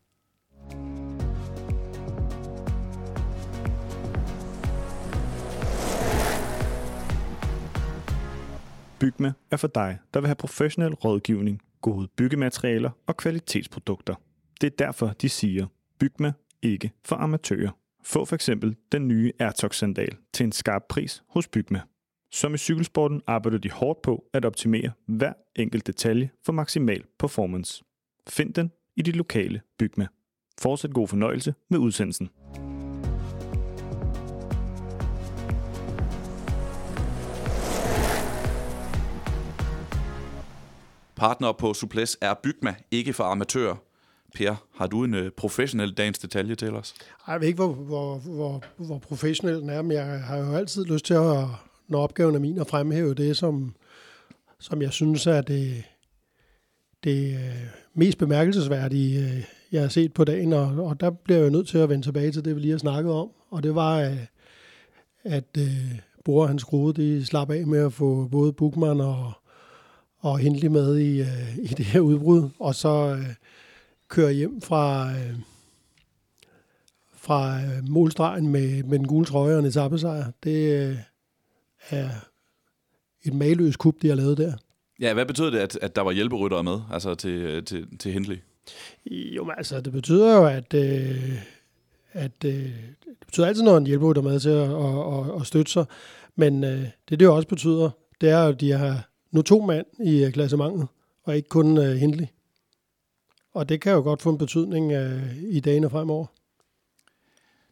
Bygme 9.00 9.34
er 9.52 9.58
for 9.58 9.68
dig, 9.68 9.98
der 10.14 10.20
vil 10.20 10.28
have 10.28 10.36
professionel 10.36 10.94
rådgivning, 10.94 11.62
gode 11.86 12.08
byggematerialer 12.08 12.90
og 13.08 13.18
kvalitetsprodukter. 13.18 14.16
Det 14.62 14.68
er 14.68 14.86
derfor, 14.86 15.08
de 15.08 15.30
siger, 15.30 15.68
Bygme 16.00 16.34
ikke 16.62 16.92
for 17.06 17.16
amatører. 17.16 17.70
Få 18.04 18.26
for 18.26 18.36
eksempel 18.36 18.76
den 18.92 19.08
nye 19.08 19.32
Airtox-sandal 19.40 20.18
til 20.34 20.44
en 20.44 20.52
skarp 20.52 20.84
pris 20.90 21.24
hos 21.30 21.48
Bygme. 21.48 21.82
Som 22.32 22.54
i 22.54 22.58
cykelsporten 22.58 23.22
arbejder 23.28 23.58
de 23.58 23.72
hårdt 23.72 24.02
på 24.02 24.26
at 24.34 24.46
optimere 24.46 24.92
hver 25.08 25.34
enkelt 25.56 25.88
detalje 25.88 26.30
for 26.46 26.54
maksimal 26.54 27.04
performance. 27.20 27.84
Find 28.30 28.54
den 28.54 28.72
i 28.96 29.02
dit 29.02 29.16
lokale 29.16 29.62
Bygme. 29.80 30.08
Fortsæt 30.62 30.94
god 30.94 31.08
fornøjelse 31.08 31.54
med 31.70 31.80
udsendelsen. 31.80 32.30
Partner 41.16 41.52
på 41.52 41.74
Suples 41.74 42.18
er 42.22 42.34
Bygma, 42.44 42.76
ikke 42.92 43.14
for 43.14 43.24
amatører. 43.24 43.76
Per, 44.36 44.56
har 44.76 44.88
du 44.88 45.04
en 45.04 45.14
øh, 45.14 45.32
professionel 45.32 45.92
dagens 45.92 46.20
detalje 46.20 46.56
til 46.56 46.76
os? 46.76 46.96
Ej, 47.28 47.34
Jeg 47.34 47.42
ved 47.42 47.48
ikke, 47.48 47.64
hvor, 47.64 47.74
hvor, 47.74 48.18
hvor, 48.18 48.64
hvor 48.78 49.00
professionel 49.00 49.56
den 49.62 49.70
er, 49.70 49.82
men 49.82 49.92
jeg 49.92 50.06
har 50.06 50.38
jo 50.38 50.54
altid 50.54 50.86
lyst 50.86 51.06
til 51.06 51.14
at, 51.14 51.46
når 51.88 52.04
opgaven 52.04 52.36
er 52.36 52.40
min, 52.40 52.60
at 52.60 52.68
fremhæve 52.68 53.14
det, 53.14 53.38
som, 53.38 53.76
som 54.60 54.82
jeg 54.82 54.92
synes 54.92 55.28
er 55.28 55.42
det, 55.42 55.84
det 57.04 57.34
øh, 57.34 57.68
mest 57.94 58.18
bemærkelsesværdige, 58.18 59.20
øh, 59.20 59.44
jeg 59.72 59.82
har 59.82 59.90
set 59.90 60.14
på 60.14 60.24
dagen, 60.24 60.54
og, 60.54 60.66
og 60.66 61.00
der 61.00 61.10
bliver 61.10 61.40
jeg 61.40 61.46
jo 61.46 61.52
nødt 61.52 61.68
til 61.68 61.78
at 61.78 61.90
vende 61.90 62.06
tilbage 62.06 62.32
til 62.32 62.46
det, 62.46 62.56
vi 62.56 62.62
lige 62.62 62.72
har 62.72 62.78
snakket 62.78 63.14
om, 63.14 63.30
og 63.50 63.64
det 63.64 63.76
var, 63.76 63.98
at, 63.98 64.18
at 65.24 65.58
øh, 65.58 66.48
hans 66.48 66.62
skruede, 66.62 67.02
de 67.02 67.26
slap 67.26 67.52
af 67.52 67.68
med 67.68 67.86
at 67.86 67.94
få 67.94 68.28
både 68.28 68.54
Bukman 68.54 69.02
og, 69.02 69.34
og 70.26 70.40
Hindley 70.40 70.68
med 70.68 70.98
i, 70.98 71.22
øh, 71.22 71.58
i 71.58 71.68
det 71.68 71.86
her 71.86 72.00
udbrud, 72.00 72.50
og 72.60 72.76
så 72.76 73.18
øh, 73.20 73.34
køre 74.10 74.34
hjem 74.34 74.62
fra... 74.62 75.12
Øh, 75.12 75.36
fra 77.16 77.62
øh, 77.62 77.90
målstregen 77.90 78.48
med, 78.48 78.84
med 78.84 79.00
den 79.00 79.08
gule 79.08 79.26
trøje 79.26 79.54
og 79.54 79.60
en 79.60 79.66
etappesejr. 79.66 80.32
Det 80.44 80.90
øh, 80.90 80.98
er 81.90 82.10
et 83.26 83.34
mageløst 83.34 83.78
kup, 83.78 83.96
de 84.02 84.08
har 84.08 84.16
lavet 84.16 84.38
der. 84.38 84.54
Ja, 85.00 85.14
hvad 85.14 85.26
betød 85.26 85.52
det, 85.52 85.60
at, 85.60 85.80
at 85.82 85.96
der 85.96 86.02
var 86.02 86.12
hjælperyttere 86.12 86.64
med, 86.64 86.80
altså 86.92 87.16
til, 87.16 87.30
øh, 87.30 87.64
til, 87.64 87.98
til 87.98 88.12
Hindley? 88.12 88.38
Jo, 89.12 89.44
men 89.44 89.54
altså, 89.58 89.82
det 89.82 89.94
betyder 89.94 90.36
jo, 90.36 90.46
at, 90.46 90.74
øh, 90.74 91.40
at 92.14 92.46
øh, 92.46 92.52
det 93.06 93.26
betyder 93.26 93.48
altid, 93.48 93.64
når 93.64 93.78
en 93.78 93.88
hjælper 93.88 94.14
der 94.14 94.22
med 94.22 94.40
til 94.40 94.50
at, 94.50 94.70
at, 94.70 95.20
at, 95.20 95.42
at 95.42 95.48
støtte 95.48 95.72
sig. 95.72 95.86
Men 96.36 96.64
øh, 96.64 96.84
det, 97.10 97.20
det 97.20 97.22
jo 97.22 97.36
også 97.36 97.48
betyder, 97.48 97.90
det 98.22 98.30
er, 98.30 98.44
at 98.44 98.62
de 98.62 98.72
har 98.72 99.10
nu 99.36 99.42
to 99.42 99.62
mand 99.62 99.86
i 100.06 100.26
øh, 100.26 100.32
klassementet, 100.32 100.88
og 101.24 101.36
ikke 101.36 101.50
kun 101.50 101.78
øh, 101.78 101.96
Hindley. 101.96 102.26
Og 103.54 103.70
det 103.70 103.82
kan 103.82 103.94
jo 103.94 104.02
godt 104.02 104.22
få 104.22 104.30
en 104.30 104.38
betydning 104.38 104.92
øh, 104.92 105.44
i 105.44 105.60
dagene 105.60 105.90
fremover. 105.90 106.26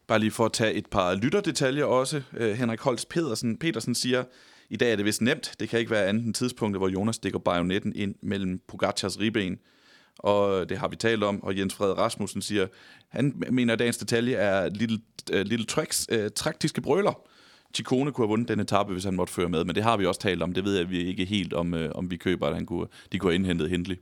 Bare 0.06 0.18
lige 0.18 0.30
for 0.30 0.44
at 0.44 0.52
tage 0.52 0.72
et 0.72 0.86
par 0.86 1.14
lytterdetaljer 1.14 1.84
også. 1.84 2.22
Øh, 2.36 2.52
Henrik 2.52 2.80
Holst 2.80 3.08
Pedersen, 3.08 3.56
Petersen 3.56 3.94
siger, 3.94 4.24
i 4.70 4.76
dag 4.76 4.92
er 4.92 4.96
det 4.96 5.04
vist 5.04 5.22
nemt. 5.22 5.54
Det 5.60 5.68
kan 5.68 5.78
ikke 5.78 5.90
være 5.90 6.06
andet 6.06 6.24
end 6.24 6.34
tidspunktet, 6.34 6.80
hvor 6.80 6.88
Jonas 6.88 7.16
stikker 7.16 7.38
bajonetten 7.38 7.92
ind 7.96 8.14
mellem 8.22 8.60
Pogacars 8.68 9.20
ribben. 9.20 9.58
Og 10.18 10.68
det 10.68 10.78
har 10.78 10.88
vi 10.88 10.96
talt 10.96 11.24
om. 11.24 11.42
Og 11.42 11.58
Jens 11.58 11.74
Fred 11.74 11.98
Rasmussen 11.98 12.42
siger, 12.42 12.66
han 13.08 13.42
mener, 13.50 13.72
at 13.72 13.78
dagens 13.78 13.96
detalje 13.96 14.34
er 14.34 14.68
Little, 14.68 14.98
uh, 15.32 15.40
little 15.40 15.66
tricks, 15.66 16.06
øh, 16.10 16.24
uh, 16.24 16.30
taktiske 16.36 16.80
brøler. 16.80 17.28
Chikone 17.74 18.12
kunne 18.12 18.24
have 18.26 18.28
vundet 18.30 18.48
den 18.48 18.60
etape, 18.60 18.92
hvis 18.92 19.04
han 19.04 19.14
måtte 19.14 19.32
føre 19.32 19.48
med. 19.48 19.64
Men 19.64 19.74
det 19.74 19.82
har 19.82 19.96
vi 19.96 20.06
også 20.06 20.20
talt 20.20 20.42
om. 20.42 20.52
Det 20.52 20.64
ved 20.64 20.72
jeg, 20.74 20.82
at 20.82 20.90
vi 20.90 20.98
ikke 21.04 21.24
helt 21.24 21.52
om, 21.52 21.72
uh, 21.74 21.80
om 21.94 22.10
vi 22.10 22.16
køber, 22.16 22.46
at 22.46 22.54
han 22.54 22.66
kunne, 22.66 22.86
de 23.12 23.18
kunne 23.18 23.30
have 23.30 23.34
indhentet 23.34 23.70
Hindley. 23.70 23.96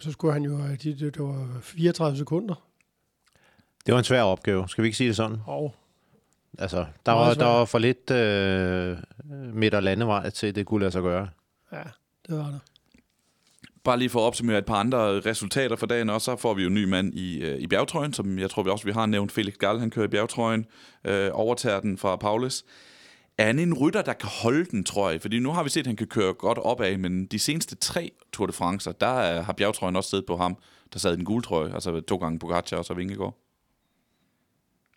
Så 0.00 0.12
skulle 0.12 0.32
han 0.32 0.42
jo, 0.42 0.58
øh, 0.58 0.70
de- 0.70 0.76
det, 0.98 1.00
det 1.00 1.22
var 1.22 1.58
34 1.62 2.16
sekunder. 2.18 2.54
Det 3.86 3.92
var 3.94 3.98
en 3.98 4.04
svær 4.04 4.22
opgave. 4.22 4.68
Skal 4.68 4.82
vi 4.82 4.86
ikke 4.86 4.96
sige 4.96 5.08
det 5.08 5.16
sådan? 5.16 5.36
Og 5.46 5.74
Altså, 6.58 6.86
der, 7.06 7.12
var, 7.12 7.34
der 7.34 7.44
var 7.46 7.64
for 7.64 7.78
lidt 7.78 8.10
øh, 8.10 8.98
midt- 9.54 9.74
og 9.74 9.82
landevej 9.82 10.30
til, 10.30 10.54
det 10.54 10.66
kunne 10.66 10.80
lade 10.80 10.90
sig 10.92 11.02
gøre. 11.02 11.28
ja, 11.72 11.82
det 12.28 12.36
var 12.38 12.46
det. 12.46 12.60
Bare 13.84 13.98
lige 13.98 14.10
for 14.10 14.20
at 14.20 14.24
opsummere 14.24 14.58
et 14.58 14.66
par 14.66 14.74
andre 14.74 15.20
resultater 15.20 15.76
for 15.76 15.86
dagen 15.86 16.10
også, 16.10 16.24
så 16.24 16.36
får 16.36 16.54
vi 16.54 16.62
jo 16.62 16.68
en 16.68 16.74
ny 16.74 16.84
mand 16.84 17.14
i, 17.14 17.40
øh, 17.40 17.58
i 17.58 17.66
bjergtrøjen, 17.66 18.12
som 18.12 18.38
jeg 18.38 18.50
tror 18.50 18.62
vi 18.62 18.70
også 18.70 18.84
vi 18.84 18.92
har 18.92 19.06
nævnt. 19.06 19.32
Felix 19.32 19.54
Gall, 19.54 19.78
han 19.78 19.90
kører 19.90 20.06
i 20.06 20.08
bjergtrøjen, 20.08 20.66
øh, 21.04 21.30
overtager 21.32 21.80
den 21.80 21.98
fra 21.98 22.16
Paulus. 22.16 22.64
Er 23.38 23.46
han 23.46 23.58
en 23.58 23.74
rytter, 23.74 24.02
der 24.02 24.12
kan 24.12 24.28
holde 24.42 24.64
den, 24.64 24.84
tror 24.84 25.10
jeg? 25.10 25.20
Fordi 25.20 25.38
nu 25.38 25.50
har 25.50 25.62
vi 25.62 25.70
set, 25.70 25.80
at 25.80 25.86
han 25.86 25.96
kan 25.96 26.06
køre 26.06 26.34
godt 26.34 26.58
opad, 26.58 26.96
men 26.96 27.26
de 27.26 27.38
seneste 27.38 27.76
tre 27.76 28.10
Tour 28.32 28.46
de 28.46 28.52
France, 28.52 28.92
der 29.00 29.16
øh, 29.16 29.44
har 29.44 29.52
bjergtrøjen 29.52 29.96
også 29.96 30.10
siddet 30.10 30.26
på 30.26 30.36
ham, 30.36 30.56
der 30.92 30.98
sad 30.98 31.12
i 31.12 31.16
den 31.16 31.24
gule 31.24 31.42
trøje, 31.42 31.74
altså 31.74 32.00
to 32.00 32.16
gange 32.16 32.38
Pogacar 32.38 32.76
og 32.76 32.84
så 32.84 32.94
Vingegaard. 32.94 33.36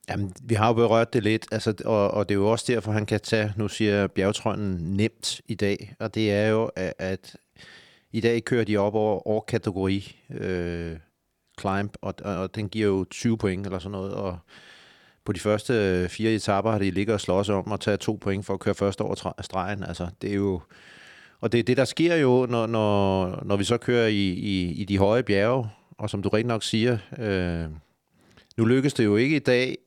Jamen, 0.09 0.33
vi 0.43 0.55
har 0.55 0.67
jo 0.67 0.73
berørt 0.73 1.13
det 1.13 1.23
lidt, 1.23 1.47
altså, 1.51 1.73
og, 1.85 2.11
og 2.11 2.29
det 2.29 2.35
er 2.35 2.39
jo 2.39 2.51
også 2.51 2.65
derfor, 2.67 2.91
han 2.91 3.05
kan 3.05 3.19
tage, 3.19 3.53
nu 3.57 3.67
siger 3.67 4.07
bjergtrøjen 4.07 4.77
nemt 4.79 5.41
i 5.47 5.55
dag, 5.55 5.95
og 5.99 6.15
det 6.15 6.31
er 6.31 6.47
jo, 6.47 6.65
at, 6.75 6.93
at 6.99 7.35
i 8.13 8.21
dag 8.21 8.43
kører 8.43 8.63
de 8.63 8.77
op 8.77 8.95
over, 8.95 9.27
over 9.27 9.41
kategori 9.41 10.15
øh, 10.29 10.97
climb, 11.59 11.95
og, 12.01 12.13
og, 12.23 12.35
og 12.35 12.55
den 12.55 12.69
giver 12.69 12.87
jo 12.87 13.05
20 13.09 13.37
point 13.37 13.65
eller 13.65 13.79
sådan 13.79 13.91
noget, 13.91 14.13
og 14.13 14.39
på 15.25 15.31
de 15.31 15.39
første 15.39 15.73
øh, 15.73 16.09
fire 16.09 16.31
etaper 16.31 16.71
har 16.71 16.79
de 16.79 16.91
ligget 16.91 17.13
og 17.13 17.21
slås 17.21 17.49
om 17.49 17.71
at 17.71 17.79
tage 17.79 17.97
to 17.97 18.17
point 18.21 18.45
for 18.45 18.53
at 18.53 18.59
køre 18.59 18.75
først 18.75 19.01
over 19.01 19.33
stregen, 19.41 19.83
altså 19.83 20.07
det 20.21 20.29
er 20.29 20.35
jo, 20.35 20.61
og 21.39 21.51
det 21.51 21.59
er 21.59 21.63
det, 21.63 21.77
der 21.77 21.85
sker 21.85 22.15
jo, 22.15 22.47
når, 22.49 22.67
når, 22.67 23.43
når 23.45 23.55
vi 23.55 23.63
så 23.63 23.77
kører 23.77 24.07
i, 24.07 24.29
i, 24.29 24.71
i 24.71 24.85
de 24.85 24.97
høje 24.97 25.23
bjerge, 25.23 25.67
og 25.97 26.09
som 26.09 26.23
du 26.23 26.29
rigtig 26.29 26.47
nok 26.47 26.63
siger, 26.63 26.97
øh, 27.19 27.65
nu 28.57 28.65
lykkes 28.65 28.93
det 28.93 29.05
jo 29.05 29.15
ikke 29.15 29.35
i 29.35 29.39
dag 29.39 29.77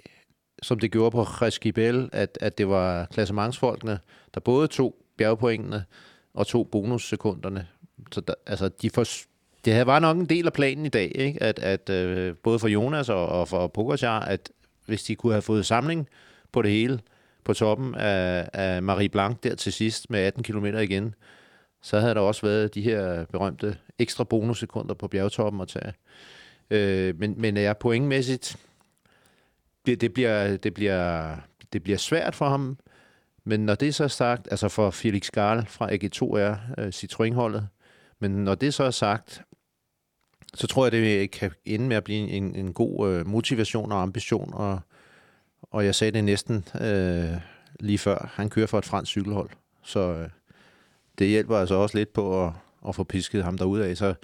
som 0.62 0.78
det 0.78 0.92
gjorde 0.92 1.10
på 1.10 1.22
Reskibel, 1.22 2.08
at, 2.12 2.38
at 2.40 2.58
det 2.58 2.68
var 2.68 3.04
klassementsfolkene, 3.04 3.98
der 4.34 4.40
både 4.40 4.68
tog 4.68 4.96
bjergpointene 5.16 5.84
og 6.34 6.46
tog 6.46 6.68
bonussekunderne. 6.72 7.66
Så 8.12 8.20
der, 8.20 8.34
altså, 8.46 8.68
de 8.68 8.90
for, 8.90 9.04
det 9.64 9.74
her 9.74 9.84
var 9.84 9.98
nok 9.98 10.16
en 10.16 10.26
del 10.26 10.46
af 10.46 10.52
planen 10.52 10.86
i 10.86 10.88
dag, 10.88 11.12
ikke? 11.14 11.42
At, 11.42 11.58
at 11.58 11.90
øh, 11.90 12.34
både 12.42 12.58
for 12.58 12.68
Jonas 12.68 13.08
og, 13.08 13.28
og 13.28 13.48
for 13.48 13.66
Pogacar, 13.66 14.20
at 14.20 14.50
hvis 14.86 15.02
de 15.02 15.14
kunne 15.14 15.32
have 15.32 15.42
fået 15.42 15.66
samling 15.66 16.08
på 16.52 16.62
det 16.62 16.70
hele, 16.70 17.00
på 17.44 17.54
toppen 17.54 17.94
af, 17.94 18.48
af 18.52 18.82
Marie 18.82 19.08
Blanc 19.08 19.36
der 19.42 19.54
til 19.54 19.72
sidst 19.72 20.10
med 20.10 20.20
18 20.20 20.42
km 20.42 20.66
igen, 20.66 21.14
så 21.82 22.00
havde 22.00 22.14
der 22.14 22.20
også 22.20 22.46
været 22.46 22.74
de 22.74 22.82
her 22.82 23.24
berømte 23.24 23.78
ekstra 23.98 24.24
bonussekunder 24.24 24.94
på 24.94 25.08
bjergtoppen 25.08 25.60
at 25.60 25.68
tage. 25.68 25.92
Øh, 26.70 27.18
men, 27.18 27.34
men 27.40 27.56
er 27.56 27.72
pointmæssigt, 27.72 28.56
det, 29.86 30.00
det, 30.00 30.12
bliver, 30.12 30.56
det, 30.56 30.74
bliver, 30.74 31.36
det 31.72 31.82
bliver 31.82 31.98
svært 31.98 32.34
for 32.34 32.48
ham. 32.48 32.78
Men 33.44 33.66
når 33.66 33.74
det 33.74 33.94
så 33.94 34.04
er 34.04 34.08
sagt, 34.08 34.48
altså 34.50 34.68
for 34.68 34.90
Felix 34.90 35.30
Garl 35.30 35.66
fra 35.66 35.90
AG2R, 35.90 36.80
øh, 36.80 36.88
Citroën-holdet, 36.88 37.68
men 38.18 38.30
når 38.30 38.54
det 38.54 38.74
så 38.74 38.84
er 38.84 38.90
sagt, 38.90 39.42
så 40.54 40.66
tror 40.66 40.84
jeg, 40.84 40.92
det 40.92 41.30
kan 41.30 41.50
ende 41.64 41.86
med 41.86 41.96
at 41.96 42.04
blive 42.04 42.28
en, 42.28 42.54
en 42.54 42.72
god 42.72 43.10
øh, 43.10 43.26
motivation 43.26 43.92
og 43.92 44.02
ambition. 44.02 44.54
Og, 44.54 44.80
og 45.62 45.84
jeg 45.84 45.94
sagde 45.94 46.12
det 46.12 46.24
næsten 46.24 46.64
øh, 46.80 47.40
lige 47.80 47.98
før. 47.98 48.30
Han 48.34 48.50
kører 48.50 48.66
for 48.66 48.78
et 48.78 48.84
fransk 48.84 49.10
cykelhold. 49.10 49.50
Så 49.82 50.00
øh, 50.00 50.28
det 51.18 51.28
hjælper 51.28 51.56
altså 51.56 51.74
også 51.74 51.98
lidt 51.98 52.12
på 52.12 52.46
at, 52.46 52.52
at 52.88 52.94
få 52.94 53.04
pisket 53.04 53.44
ham 53.44 53.58
af. 53.62 53.96
Så 53.96 54.14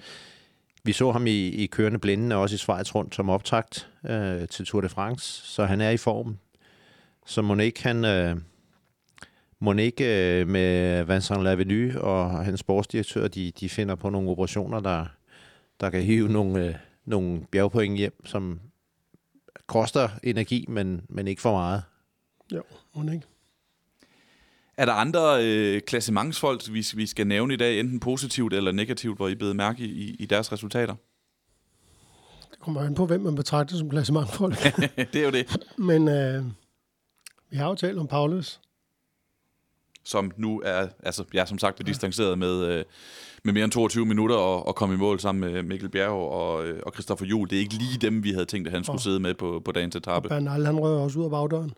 vi 0.83 0.93
så 0.93 1.11
ham 1.11 1.27
i, 1.27 1.47
i 1.47 1.65
kørende 1.65 1.99
blændende, 1.99 2.35
også 2.35 2.55
i 2.55 2.57
Schweiz 2.57 2.95
rundt 2.95 3.15
som 3.15 3.29
optakt 3.29 3.89
øh, 4.05 4.47
til 4.47 4.65
Tour 4.65 4.81
de 4.81 4.89
France. 4.89 5.41
Så 5.47 5.65
han 5.65 5.81
er 5.81 5.89
i 5.89 5.97
form. 5.97 6.37
Så 7.25 7.41
må 7.41 7.55
ikke 7.55 7.83
han... 7.83 8.05
Øh, 8.05 8.37
må 9.63 9.73
ikke 9.73 10.39
øh, 10.39 10.47
med 10.47 11.03
Vincent 11.03 11.43
Lavenu 11.43 11.99
og 11.99 12.45
hans 12.45 12.59
sportsdirektør, 12.59 13.27
de, 13.27 13.51
de 13.59 13.69
finder 13.69 13.95
på 13.95 14.09
nogle 14.09 14.29
operationer, 14.29 14.79
der, 14.79 15.05
der 15.79 15.89
kan 15.89 16.01
hive 16.03 16.29
nogle, 16.29 16.67
øh, 16.67 16.75
nogle 17.05 17.41
bjergpoint 17.51 17.97
hjem, 17.97 18.25
som 18.25 18.59
koster 19.67 20.09
energi, 20.23 20.65
men, 20.69 21.01
men 21.09 21.27
ikke 21.27 21.41
for 21.41 21.51
meget. 21.51 21.83
Jo, 22.53 22.63
må 22.93 23.11
ikke. 23.11 23.25
Er 24.77 24.85
der 24.85 24.93
andre 24.93 25.45
øh, 25.45 25.81
klassementsfolk, 25.81 26.61
vi, 26.71 26.85
vi 26.95 27.05
skal 27.05 27.27
nævne 27.27 27.53
i 27.53 27.57
dag, 27.57 27.79
enten 27.79 27.99
positivt 27.99 28.53
eller 28.53 28.71
negativt, 28.71 29.17
hvor 29.17 29.27
I 29.27 29.35
blevet 29.35 29.55
mærke 29.55 29.83
i, 29.83 30.15
i 30.19 30.25
deres 30.25 30.51
resultater? 30.51 30.95
Det 32.51 32.59
kommer 32.59 32.81
an 32.81 32.95
på, 32.95 33.05
hvem 33.05 33.21
man 33.21 33.35
betragter 33.35 33.77
som 33.77 33.89
klassementfolk. 33.89 34.55
det 35.13 35.15
er 35.15 35.25
jo 35.25 35.31
det. 35.31 35.57
Men 35.77 36.07
øh, 36.07 36.45
vi 37.49 37.57
har 37.57 37.67
jo 37.67 37.75
talt 37.75 37.99
om 37.99 38.07
Paulus. 38.07 38.59
Som 40.05 40.31
nu 40.37 40.61
er, 40.65 40.87
altså, 41.03 41.23
ja, 41.33 41.45
som 41.45 41.57
sagt, 41.57 41.87
distanceret 41.87 42.39
med, 42.39 42.65
øh, 42.65 42.83
med 43.43 43.53
mere 43.53 43.63
end 43.63 43.71
22 43.71 44.05
minutter 44.05 44.35
og, 44.35 44.67
og 44.67 44.75
komme 44.75 44.95
i 44.95 44.97
mål 44.97 45.19
sammen 45.19 45.53
med 45.53 45.63
Mikkel 45.63 45.89
Bjerg 45.89 46.11
og, 46.11 46.67
øh, 46.67 46.79
og 46.85 46.93
Christoffer 46.93 47.25
Juhl. 47.25 47.49
Det 47.49 47.55
er 47.55 47.59
ikke 47.59 47.73
lige 47.73 47.97
dem, 48.01 48.23
vi 48.23 48.31
havde 48.31 48.45
tænkt, 48.45 48.67
at 48.67 48.73
han 48.73 48.83
skulle 48.83 48.97
oh. 48.97 49.01
sidde 49.01 49.19
med 49.19 49.33
på, 49.33 49.61
på 49.65 49.71
dagens 49.71 49.95
etape. 49.95 50.29
Bernal, 50.29 50.65
han 50.65 50.79
rører 50.79 50.99
også 50.99 51.19
ud 51.19 51.25
af 51.25 51.31
bagdøren. 51.31 51.73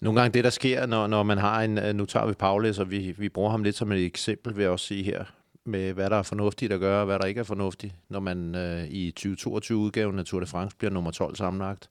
Nogle 0.00 0.20
gange 0.20 0.34
det, 0.34 0.44
der 0.44 0.50
sker, 0.50 0.86
når, 0.86 1.06
når 1.06 1.22
man 1.22 1.38
har 1.38 1.62
en... 1.62 1.78
Øh, 1.78 1.94
nu 1.94 2.04
tager 2.04 2.26
vi 2.26 2.32
Paulus, 2.32 2.78
og 2.78 2.90
vi, 2.90 3.14
vi 3.18 3.28
bruger 3.28 3.50
ham 3.50 3.62
lidt 3.62 3.76
som 3.76 3.92
et 3.92 4.04
eksempel, 4.04 4.56
vil 4.56 4.62
jeg 4.62 4.70
også 4.70 4.86
sige 4.86 5.02
her, 5.02 5.24
med 5.64 5.92
hvad 5.92 6.10
der 6.10 6.16
er 6.16 6.22
fornuftigt 6.22 6.72
at 6.72 6.80
gøre, 6.80 7.00
og 7.00 7.06
hvad 7.06 7.18
der 7.18 7.26
ikke 7.26 7.38
er 7.38 7.44
fornuftigt, 7.44 7.94
når 8.08 8.20
man 8.20 8.54
øh, 8.54 8.84
i 8.84 9.12
2022-udgaven 9.20 10.18
af 10.18 10.24
Tour 10.24 10.40
de 10.40 10.46
France 10.46 10.76
bliver 10.76 10.92
nummer 10.92 11.10
12 11.10 11.36
sammenlagt. 11.36 11.90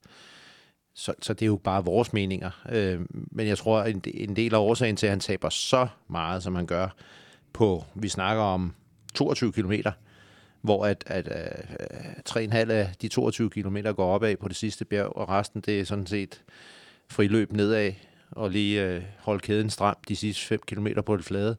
Så, 0.96 1.14
så 1.22 1.34
det 1.34 1.42
er 1.42 1.48
jo 1.48 1.56
bare 1.56 1.86
vores 1.86 2.14
meninger. 2.14 2.52
Øh, 2.72 3.02
men 3.10 3.48
jeg 3.48 3.58
tror, 3.58 3.84
en, 3.84 4.02
en 4.14 4.36
del 4.36 4.54
af 4.54 4.60
årsagen 4.60 4.96
til, 4.96 5.08
at 5.08 5.12
han 5.12 5.20
taber 5.20 5.50
så 5.50 5.88
meget, 6.08 6.44
som 6.44 6.56
han 6.56 6.66
gør, 6.66 6.88
på, 7.54 7.84
vi 7.96 8.10
snakker 8.10 8.44
om 8.44 8.74
22 9.14 9.52
kilometer, 9.52 9.92
hvor 10.62 10.86
at, 10.86 11.04
at, 11.08 11.28
at, 11.28 11.66
at 11.80 12.30
3,5 12.30 12.72
af 12.72 12.90
de 13.02 13.08
22 13.08 13.50
km 13.50 13.78
går 13.96 14.14
opad 14.16 14.36
på 14.36 14.48
det 14.48 14.56
sidste 14.56 14.86
bjerg, 14.86 15.18
og 15.18 15.30
resten 15.30 15.62
det 15.62 15.80
er 15.80 15.86
sådan 15.86 16.08
set 16.08 16.42
friløb 17.10 17.52
nedad, 17.52 17.94
og 18.32 18.50
lige 18.50 18.84
øh, 18.84 19.04
holde 19.20 19.40
kæden 19.40 19.70
stram 19.70 19.96
de 20.08 20.16
sidste 20.16 20.46
5 20.46 20.60
km 20.68 20.88
på 21.06 21.18
det 21.18 21.26
flade. 21.26 21.58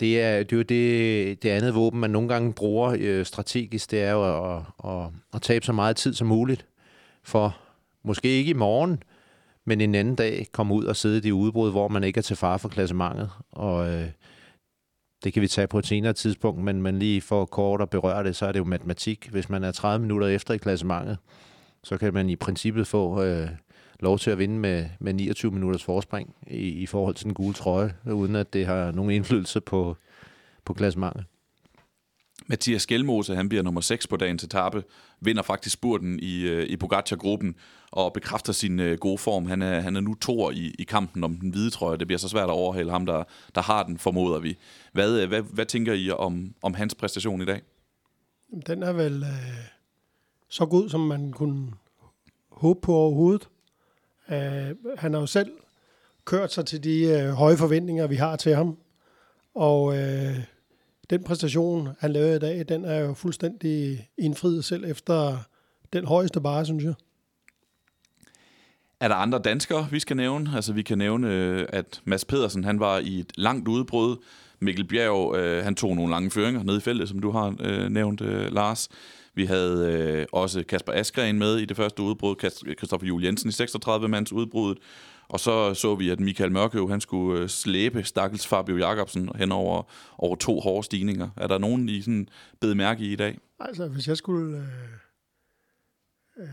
Det 0.00 0.22
er, 0.22 0.42
det 0.42 0.52
er 0.52 0.56
jo 0.56 0.62
det, 0.62 1.42
det 1.42 1.48
andet 1.48 1.74
våben, 1.74 2.00
man 2.00 2.10
nogle 2.10 2.28
gange 2.28 2.52
bruger 2.52 2.96
øh, 2.98 3.26
strategisk, 3.26 3.90
det 3.90 4.02
er 4.02 4.12
jo 4.12 4.54
at, 4.56 4.62
at, 4.84 5.10
at 5.34 5.42
tabe 5.42 5.64
så 5.64 5.72
meget 5.72 5.96
tid 5.96 6.14
som 6.14 6.26
muligt, 6.26 6.66
for 7.22 7.56
måske 8.04 8.28
ikke 8.28 8.50
i 8.50 8.54
morgen, 8.54 9.02
men 9.64 9.80
en 9.80 9.94
anden 9.94 10.14
dag 10.14 10.46
komme 10.52 10.74
ud 10.74 10.84
og 10.84 10.96
sidde 10.96 11.16
i 11.16 11.20
det 11.20 11.30
udbrud, 11.30 11.70
hvor 11.70 11.88
man 11.88 12.04
ikke 12.04 12.18
er 12.18 12.22
til 12.22 12.36
fare 12.36 12.58
for 12.58 12.68
klassementet. 12.68 13.30
Og 13.52 13.88
øh, 13.88 14.08
det 15.24 15.32
kan 15.32 15.42
vi 15.42 15.48
tage 15.48 15.66
på 15.66 15.78
et 15.78 15.86
senere 15.86 16.12
tidspunkt, 16.12 16.62
men, 16.62 16.82
men 16.82 16.98
lige 16.98 17.20
for 17.20 17.44
kort 17.44 17.80
at 17.80 17.90
berøre 17.90 18.24
det, 18.24 18.36
så 18.36 18.46
er 18.46 18.52
det 18.52 18.58
jo 18.58 18.64
matematik. 18.64 19.28
Hvis 19.30 19.48
man 19.48 19.64
er 19.64 19.72
30 19.72 20.02
minutter 20.02 20.26
efter 20.26 20.54
i 20.54 20.58
klassementet, 20.58 21.18
så 21.84 21.96
kan 21.96 22.14
man 22.14 22.30
i 22.30 22.36
princippet 22.36 22.86
få 22.86 23.22
øh, 23.22 23.48
lov 24.00 24.18
til 24.18 24.30
at 24.30 24.38
vinde 24.38 24.58
med, 24.58 24.86
med 25.00 25.12
29 25.12 25.52
minutters 25.52 25.84
forspring 25.84 26.34
i, 26.46 26.68
i 26.68 26.86
forhold 26.86 27.14
til 27.14 27.24
den 27.24 27.34
gule 27.34 27.54
trøje, 27.54 27.94
uden 28.12 28.36
at 28.36 28.52
det 28.52 28.66
har 28.66 28.90
nogen 28.90 29.10
indflydelse 29.10 29.60
på, 29.60 29.96
på 30.64 30.74
klassementet. 30.74 31.24
Mathias 32.46 32.86
Gjelmose, 32.86 33.36
han 33.36 33.48
bliver 33.48 33.62
nummer 33.62 33.80
6 33.80 34.06
på 34.06 34.16
dagens 34.16 34.44
etape, 34.44 34.84
vinder 35.24 35.42
faktisk 35.42 35.72
spurten 35.72 36.18
i, 36.22 36.42
øh, 36.42 36.66
i 36.66 36.76
Pogacar-gruppen 36.76 37.54
og 37.90 38.12
bekræfter 38.12 38.52
sin 38.52 38.80
øh, 38.80 38.98
gode 38.98 39.18
form. 39.18 39.46
Han 39.46 39.62
er, 39.62 39.80
han 39.80 39.96
er 39.96 40.00
nu 40.00 40.14
to 40.14 40.50
i, 40.50 40.74
i 40.78 40.84
kampen 40.84 41.24
om 41.24 41.36
den 41.36 41.50
hvide 41.50 41.70
trøje. 41.70 41.98
Det 41.98 42.06
bliver 42.06 42.18
så 42.18 42.28
svært 42.28 42.48
at 42.48 42.54
overhale 42.54 42.90
ham, 42.90 43.06
der, 43.06 43.24
der 43.54 43.60
har 43.60 43.82
den, 43.82 43.98
formoder 43.98 44.38
vi. 44.38 44.58
Hvad, 44.92 45.20
øh, 45.20 45.28
hvad, 45.28 45.42
hvad 45.42 45.66
tænker 45.66 45.92
I 45.92 46.10
om, 46.10 46.54
om 46.62 46.74
hans 46.74 46.94
præstation 46.94 47.42
i 47.42 47.44
dag? 47.44 47.62
Den 48.66 48.82
er 48.82 48.92
vel 48.92 49.22
øh, 49.22 49.66
så 50.48 50.66
god, 50.66 50.88
som 50.88 51.00
man 51.00 51.32
kunne 51.32 51.72
håbe 52.50 52.80
på 52.80 52.94
overhovedet. 52.94 53.48
Øh, 54.30 54.76
han 54.98 55.12
har 55.12 55.20
jo 55.20 55.26
selv 55.26 55.52
kørt 56.24 56.52
sig 56.52 56.66
til 56.66 56.84
de 56.84 57.04
øh, 57.04 57.28
høje 57.28 57.56
forventninger, 57.56 58.06
vi 58.06 58.16
har 58.16 58.36
til 58.36 58.54
ham. 58.54 58.78
Og 59.54 59.98
øh, 59.98 60.38
den 61.12 61.24
præstation, 61.24 61.88
han 61.98 62.12
lavede 62.12 62.36
i 62.36 62.38
dag, 62.38 62.64
den 62.68 62.84
er 62.84 62.98
jo 62.98 63.14
fuldstændig 63.14 64.08
indfriet 64.18 64.64
selv 64.64 64.84
efter 64.84 65.38
den 65.92 66.06
højeste 66.06 66.40
bare, 66.40 66.64
synes 66.64 66.84
jeg. 66.84 66.94
Er 69.00 69.08
der 69.08 69.14
andre 69.14 69.38
danskere, 69.38 69.88
vi 69.90 70.00
skal 70.00 70.16
nævne? 70.16 70.50
Altså, 70.54 70.72
vi 70.72 70.82
kan 70.82 70.98
nævne, 70.98 71.28
øh, 71.28 71.66
at 71.68 72.00
Mads 72.04 72.24
Pedersen, 72.24 72.64
han 72.64 72.80
var 72.80 72.98
i 72.98 73.18
et 73.18 73.32
langt 73.36 73.68
udbrud. 73.68 74.16
Mikkel 74.60 74.84
Bjerg, 74.84 75.36
øh, 75.36 75.64
han 75.64 75.74
tog 75.74 75.96
nogle 75.96 76.10
lange 76.10 76.30
føringer 76.30 76.62
ned 76.62 76.76
i 76.76 76.80
feltet, 76.80 77.08
som 77.08 77.18
du 77.18 77.30
har 77.30 77.56
øh, 77.60 77.88
nævnt, 77.88 78.20
øh, 78.20 78.52
Lars. 78.52 78.88
Vi 79.34 79.44
havde 79.44 79.92
øh, 79.92 80.26
også 80.32 80.62
Kasper 80.68 80.92
Askren 80.92 81.38
med 81.38 81.58
i 81.58 81.64
det 81.64 81.76
første 81.76 82.02
udbrud, 82.02 82.34
Kristoffer 82.78 83.06
Juel 83.06 83.24
Jensen 83.24 83.50
i 83.50 83.52
36-mands 83.52 84.32
udbruddet, 84.32 84.78
og 85.32 85.40
så 85.40 85.74
så 85.74 85.94
vi, 85.94 86.10
at 86.10 86.20
Michael 86.20 86.52
Mørkøv, 86.52 86.90
han 86.90 87.00
skulle 87.00 87.40
øh, 87.40 87.48
slæbe 87.48 88.04
stakkels 88.04 88.46
Fabio 88.46 88.76
Jacobsen 88.76 89.30
hen 89.36 89.52
over, 89.52 89.82
over 90.18 90.36
to 90.36 90.60
hårde 90.60 90.84
stigninger. 90.84 91.28
Er 91.36 91.46
der 91.46 91.58
nogen, 91.58 91.88
I 91.88 92.02
sådan 92.02 92.28
bed 92.60 92.74
mærke 92.74 93.04
i 93.04 93.12
i 93.12 93.16
dag? 93.16 93.38
Altså, 93.60 93.88
hvis 93.88 94.08
jeg 94.08 94.16
skulle 94.16 94.56
øh, 94.56 94.64
øh, 96.38 96.48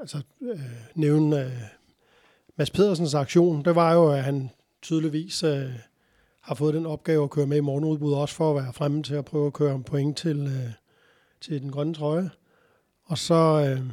altså, 0.00 0.22
øh, 0.42 0.60
nævne 0.94 1.44
øh, 1.44 1.52
Mads 2.58 2.70
Pedersens 2.70 3.14
aktion, 3.14 3.64
det 3.64 3.74
var 3.74 3.92
jo, 3.92 4.12
at 4.12 4.24
han 4.24 4.50
tydeligvis 4.82 5.42
øh, 5.42 5.70
har 6.42 6.54
fået 6.54 6.74
den 6.74 6.86
opgave 6.86 7.24
at 7.24 7.30
køre 7.30 7.46
med 7.46 7.56
i 7.56 7.60
morgenudbud, 7.60 8.12
også 8.12 8.34
for 8.34 8.50
at 8.50 8.64
være 8.64 8.72
fremme 8.72 9.02
til 9.02 9.14
at 9.14 9.24
prøve 9.24 9.46
at 9.46 9.52
køre 9.52 9.82
point 9.82 10.16
til, 10.16 10.38
øh, 10.46 10.72
til 11.40 11.62
den 11.62 11.70
grønne 11.70 11.94
trøje. 11.94 12.30
Og 13.04 13.18
så 13.18 13.34
øh, 13.34 13.90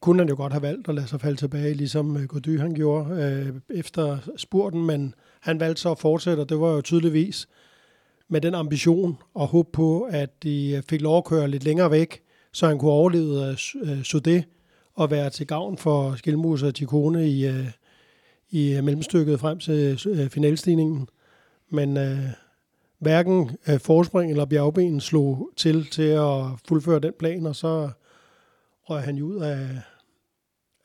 kunne 0.00 0.18
han 0.18 0.28
jo 0.28 0.36
godt 0.36 0.52
have 0.52 0.62
valgt 0.62 0.88
at 0.88 0.94
lade 0.94 1.06
sig 1.06 1.20
falde 1.20 1.36
tilbage, 1.36 1.74
ligesom 1.74 2.16
øh, 2.16 2.24
Gody 2.24 2.60
han 2.60 2.74
gjorde 2.74 3.22
øh, 3.22 3.78
efter 3.78 4.18
spurten, 4.36 4.86
men 4.86 5.14
han 5.40 5.60
valgte 5.60 5.82
så 5.82 5.90
at 5.90 5.98
fortsætte, 5.98 6.40
og 6.40 6.48
det 6.48 6.60
var 6.60 6.72
jo 6.72 6.80
tydeligvis 6.80 7.48
med 8.28 8.40
den 8.40 8.54
ambition 8.54 9.18
og 9.34 9.46
håb 9.46 9.72
på, 9.72 10.00
at 10.10 10.42
de 10.42 10.70
øh, 10.76 10.82
fik 10.88 11.00
lov 11.00 11.18
at 11.18 11.24
køre 11.24 11.48
lidt 11.48 11.64
længere 11.64 11.90
væk, 11.90 12.22
så 12.52 12.66
han 12.66 12.78
kunne 12.78 12.90
overleve 12.90 13.46
øh, 13.46 13.56
øh 13.82 14.00
Sudé 14.00 14.42
og 14.94 15.10
være 15.10 15.30
til 15.30 15.46
gavn 15.46 15.78
for 15.78 16.14
Skilmus 16.14 16.62
og 16.62 16.74
Tikone 16.74 17.28
i, 17.28 17.46
øh, 17.46 17.70
i 18.50 18.80
mellemstykket 18.82 19.40
frem 19.40 19.58
til 19.58 20.00
øh, 20.06 20.30
finalstigningen. 20.30 21.08
Men 21.70 21.96
øh, 21.96 22.18
hverken 22.98 23.50
øh, 23.68 23.80
forspring 23.80 24.30
eller 24.30 24.44
bjergben 24.44 25.00
slog 25.00 25.50
til 25.56 25.86
til 25.86 26.02
at 26.02 26.44
fuldføre 26.68 27.00
den 27.00 27.12
plan, 27.18 27.46
og 27.46 27.56
så 27.56 27.90
røg 28.82 29.02
han 29.02 29.22
ud 29.22 29.36
af, 29.36 29.68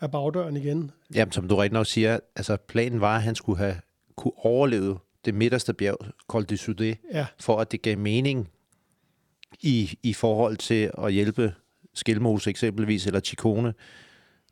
af 0.01 0.11
bagdøren 0.11 0.57
igen. 0.57 0.91
Jamen, 1.15 1.31
som 1.31 1.47
du 1.47 1.55
rigtig 1.55 1.73
nok 1.73 1.85
siger, 1.87 2.19
altså 2.35 2.57
planen 2.67 3.01
var, 3.01 3.15
at 3.15 3.21
han 3.23 3.35
skulle 3.35 3.57
have 3.57 3.75
kunne 4.15 4.31
overleve 4.37 4.97
det 5.25 5.33
midterste 5.33 5.73
bjerg, 5.73 5.97
Col 6.27 6.43
de 6.49 6.55
Soudé, 6.55 7.09
ja. 7.13 7.25
for 7.39 7.57
at 7.59 7.71
det 7.71 7.81
gav 7.81 7.97
mening 7.97 8.49
i, 9.61 9.97
i 10.03 10.13
forhold 10.13 10.57
til 10.57 10.91
at 11.03 11.13
hjælpe 11.13 11.53
Skelmose 11.93 12.49
eksempelvis, 12.49 13.05
eller 13.07 13.19
Chikone, 13.19 13.73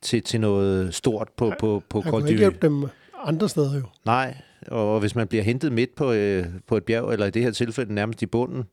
til, 0.01 0.23
til 0.23 0.39
noget 0.39 0.93
stort 0.95 1.27
på, 1.37 1.53
på, 1.59 1.83
på 1.89 2.01
Han 2.01 2.11
Col 2.11 2.21
du- 2.21 2.27
ikke 2.27 2.39
hjælpe 2.39 2.57
dem 2.67 2.85
andre 3.23 3.49
steder 3.49 3.75
jo. 3.75 3.83
Nej, 4.05 4.37
og 4.67 4.99
hvis 4.99 5.15
man 5.15 5.27
bliver 5.27 5.43
hentet 5.43 5.71
midt 5.71 5.95
på, 5.95 6.11
øh, 6.11 6.45
på 6.67 6.77
et 6.77 6.83
bjerg, 6.83 7.13
eller 7.13 7.25
i 7.25 7.29
det 7.31 7.41
her 7.43 7.51
tilfælde 7.51 7.93
nærmest 7.93 8.21
i 8.21 8.25
bunden, 8.25 8.57
øh, 8.59 8.65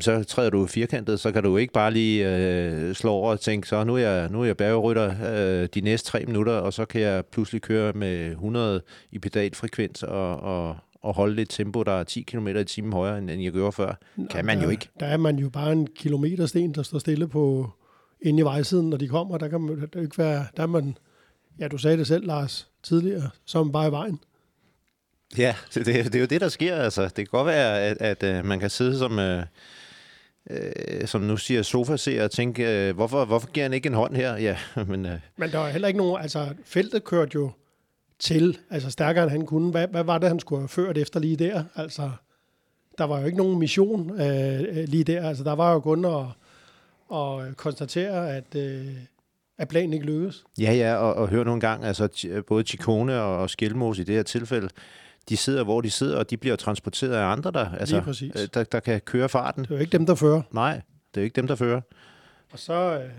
så 0.00 0.24
træder 0.24 0.50
du 0.50 0.66
firkantet, 0.66 1.20
så 1.20 1.32
kan 1.32 1.42
du 1.42 1.56
ikke 1.56 1.72
bare 1.72 1.92
lige 1.92 2.36
øh, 2.36 2.94
slå 2.94 3.10
over 3.10 3.30
og 3.30 3.40
tænke, 3.40 3.68
så 3.68 3.84
nu 3.84 3.94
er 3.94 3.98
jeg, 3.98 4.28
nu 4.30 4.40
er 4.40 4.44
jeg 4.44 4.56
bjergerytter 4.56 5.14
øh, 5.34 5.68
de 5.74 5.80
næste 5.80 6.08
tre 6.08 6.24
minutter, 6.26 6.52
og 6.52 6.72
så 6.72 6.84
kan 6.84 7.00
jeg 7.00 7.26
pludselig 7.26 7.62
køre 7.62 7.92
med 7.92 8.30
100 8.30 8.82
i 9.12 9.18
pedalfrekvens 9.18 10.02
og, 10.02 10.40
og, 10.40 10.76
og 11.02 11.14
holde 11.14 11.42
et 11.42 11.48
tempo, 11.50 11.82
der 11.82 11.92
er 11.92 12.04
10 12.04 12.22
km 12.22 12.48
i 12.48 12.64
timen 12.64 12.92
højere, 12.92 13.18
end 13.18 13.30
end 13.30 13.42
jeg 13.42 13.52
gjorde 13.52 13.72
før. 13.72 13.94
Kan 14.30 14.44
man 14.44 14.62
jo 14.62 14.68
ikke. 14.68 14.88
Der 15.00 15.06
er 15.06 15.16
man 15.16 15.38
jo 15.38 15.48
bare 15.48 15.72
en 15.72 15.86
kilometersten, 15.96 16.74
der 16.74 16.82
står 16.82 16.98
stille 16.98 17.28
på 17.28 17.70
inde 18.22 18.40
i 18.40 18.44
vejsiden, 18.44 18.90
når 18.90 18.96
de 18.96 19.08
kommer. 19.08 19.38
Der 19.38 19.48
kan 19.48 19.60
man 19.60 19.88
der 19.92 20.00
ikke 20.00 20.18
være, 20.18 20.46
der 20.56 20.62
er 20.62 20.66
man, 20.66 20.96
ja, 21.58 21.68
du 21.68 21.78
sagde 21.78 21.96
det 21.96 22.06
selv, 22.06 22.26
Lars, 22.26 22.68
tidligere, 22.82 23.30
er 23.54 23.62
man 23.62 23.72
bare 23.72 23.88
i 23.88 23.90
vejen. 23.90 24.18
Ja, 25.38 25.54
det, 25.74 25.86
det, 25.86 26.14
er 26.14 26.20
jo 26.20 26.26
det, 26.26 26.40
der 26.40 26.48
sker. 26.48 26.76
Altså. 26.76 27.02
Det 27.02 27.14
kan 27.14 27.26
godt 27.26 27.46
være, 27.46 27.80
at, 27.80 27.96
at, 28.00 28.22
at 28.22 28.44
man 28.44 28.60
kan 28.60 28.70
sidde 28.70 28.98
som, 28.98 29.18
øh, 29.18 29.42
øh, 30.50 31.06
som 31.06 31.20
nu 31.20 31.36
siger, 31.36 31.62
sofaseer 31.62 32.24
og 32.24 32.30
tænke, 32.30 32.88
øh, 32.88 32.94
hvorfor, 32.94 33.24
hvorfor 33.24 33.48
giver 33.48 33.64
han 33.64 33.72
ikke 33.72 33.86
en 33.86 33.94
hånd 33.94 34.16
her? 34.16 34.36
Ja, 34.36 34.56
men 34.88 35.06
øh, 35.06 35.18
Men 35.36 35.50
der 35.50 35.58
var 35.58 35.68
heller 35.68 35.88
ikke 35.88 35.98
nogen, 35.98 36.22
altså 36.22 36.48
feltet 36.64 37.04
kørte 37.04 37.30
jo 37.34 37.50
til, 38.18 38.58
altså 38.70 38.90
stærkere 38.90 39.24
end 39.24 39.30
han 39.30 39.46
kunne. 39.46 39.70
Hvad, 39.70 39.88
hvad 39.88 40.04
var 40.04 40.18
det, 40.18 40.28
han 40.28 40.40
skulle 40.40 40.60
have 40.60 40.68
ført 40.68 40.98
efter 40.98 41.20
lige 41.20 41.36
der? 41.36 41.64
Altså, 41.76 42.10
der 42.98 43.04
var 43.04 43.20
jo 43.20 43.26
ikke 43.26 43.38
nogen 43.38 43.58
mission 43.58 44.20
øh, 44.20 44.60
øh, 44.60 44.88
lige 44.88 45.04
der. 45.04 45.28
Altså, 45.28 45.44
der 45.44 45.52
var 45.52 45.72
jo 45.72 45.80
kun 45.80 46.04
at, 46.04 46.24
at 47.16 47.56
konstatere, 47.56 48.36
at, 48.36 48.54
øh, 48.56 48.86
at 49.58 49.68
planen 49.68 49.92
ikke 49.92 50.06
lykkedes. 50.06 50.44
Ja, 50.58 50.72
ja, 50.72 50.94
og, 50.94 51.14
og 51.14 51.28
hør 51.28 51.44
nogle 51.44 51.60
gange, 51.60 51.86
altså 51.86 52.08
både 52.46 52.64
Chikone 52.64 53.20
og, 53.20 53.38
og 53.38 53.50
Skelmos 53.50 53.98
i 53.98 54.04
det 54.04 54.14
her 54.14 54.22
tilfælde, 54.22 54.68
de 55.28 55.36
sidder, 55.36 55.64
hvor 55.64 55.80
de 55.80 55.90
sidder, 55.90 56.18
og 56.18 56.30
de 56.30 56.36
bliver 56.36 56.56
transporteret 56.56 57.12
af 57.12 57.24
andre, 57.24 57.50
der, 57.50 57.70
altså, 57.70 57.94
Lige 57.94 58.04
præcis. 58.04 58.32
øh, 58.36 58.48
der, 58.54 58.64
der 58.64 58.80
kan 58.80 59.00
køre 59.00 59.28
farten. 59.28 59.64
Det 59.64 59.70
er 59.70 59.74
jo 59.74 59.80
ikke 59.80 59.98
dem, 59.98 60.06
der 60.06 60.14
fører. 60.14 60.42
Nej, 60.50 60.72
det 61.14 61.16
er 61.16 61.20
jo 61.20 61.24
ikke 61.24 61.36
dem, 61.36 61.46
der 61.46 61.54
fører. 61.54 61.80
Og 62.52 62.58
så 62.58 62.72
øh, 62.72 63.10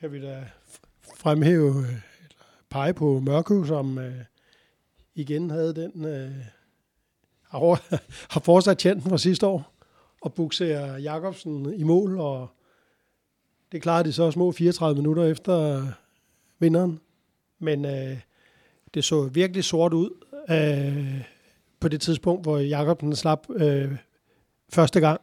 kan 0.00 0.12
vi 0.12 0.22
da 0.22 0.44
fremhæve, 1.16 1.78
øh, 1.78 1.84
eller 1.84 2.44
pege 2.70 2.94
på 2.94 3.20
Mørkøv, 3.20 3.66
som 3.66 3.98
øh, 3.98 4.14
igen 5.14 5.50
havde 5.50 5.74
den, 5.74 6.04
øh, 6.04 6.30
har, 7.42 7.82
har 8.34 8.40
fortsat 8.40 8.78
tjenten 8.78 9.10
fra 9.10 9.18
sidste 9.18 9.46
år, 9.46 9.72
og 10.22 10.34
bukserer 10.34 10.98
Jakobsen 10.98 11.74
i 11.74 11.82
mål, 11.82 12.18
og 12.18 12.48
det 13.72 13.82
klarede 13.82 14.08
de 14.08 14.12
så 14.12 14.30
små 14.30 14.52
34 14.52 14.96
minutter 14.96 15.24
efter 15.24 15.86
vinderen. 16.58 17.00
Men 17.58 17.84
øh, 17.84 18.18
det 18.94 19.04
så 19.04 19.22
virkelig 19.22 19.64
sort 19.64 19.92
ud 19.92 20.10
øh, 20.50 21.22
på 21.80 21.88
det 21.88 22.00
tidspunkt, 22.00 22.42
hvor 22.42 22.58
Jakobsen 22.58 23.16
slap 23.16 23.46
øh, 23.50 23.96
første 24.72 25.00
gang. 25.00 25.20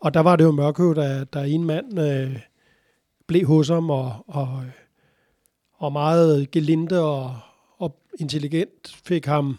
Og 0.00 0.14
der 0.14 0.20
var 0.20 0.36
det 0.36 0.44
jo 0.44 0.50
Mørkøv, 0.50 0.94
der, 0.94 1.24
der 1.24 1.42
en 1.42 1.64
mand 1.64 2.00
øh, 2.00 2.40
blev 3.26 3.46
hos 3.46 3.68
ham, 3.68 3.90
og, 3.90 4.24
og, 4.26 4.64
og 5.72 5.92
meget 5.92 6.50
gelinde 6.50 7.04
og, 7.04 7.36
og 7.78 7.96
intelligent 8.18 8.96
fik 9.04 9.26
ham 9.26 9.58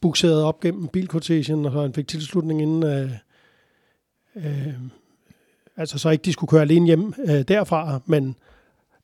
bukseret 0.00 0.42
op 0.42 0.60
gennem 0.60 0.88
bilkortesien, 0.88 1.66
og 1.66 1.72
så 1.72 1.80
han 1.82 1.94
fik 1.94 2.08
tilslutning 2.08 2.62
inden, 2.62 2.82
øh, 2.82 3.10
øh, 4.36 4.74
altså 5.76 5.98
så 5.98 6.10
ikke 6.10 6.24
de 6.24 6.32
skulle 6.32 6.48
køre 6.48 6.62
alene 6.62 6.86
hjem 6.86 7.14
øh, 7.18 7.42
derfra, 7.42 8.00
men 8.06 8.36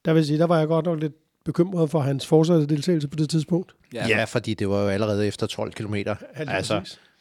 der 0.04 0.12
vil 0.12 0.26
sige, 0.26 0.38
der 0.38 0.46
var 0.46 0.58
jeg 0.58 0.68
godt 0.68 0.86
nok 0.86 1.00
lidt 1.00 1.14
bekymret 1.44 1.90
for 1.90 2.00
hans 2.00 2.26
fortsatte 2.26 2.66
deltagelse 2.66 3.08
på 3.08 3.16
det 3.16 3.30
tidspunkt. 3.30 3.74
Ja, 3.94 4.08
ja 4.08 4.24
fordi 4.24 4.54
det 4.54 4.68
var 4.68 4.82
jo 4.82 4.88
allerede 4.88 5.26
efter 5.26 5.46
12 5.46 5.72
km. 5.72 5.94
Altså, 5.94 6.16
Altså, 6.74 6.74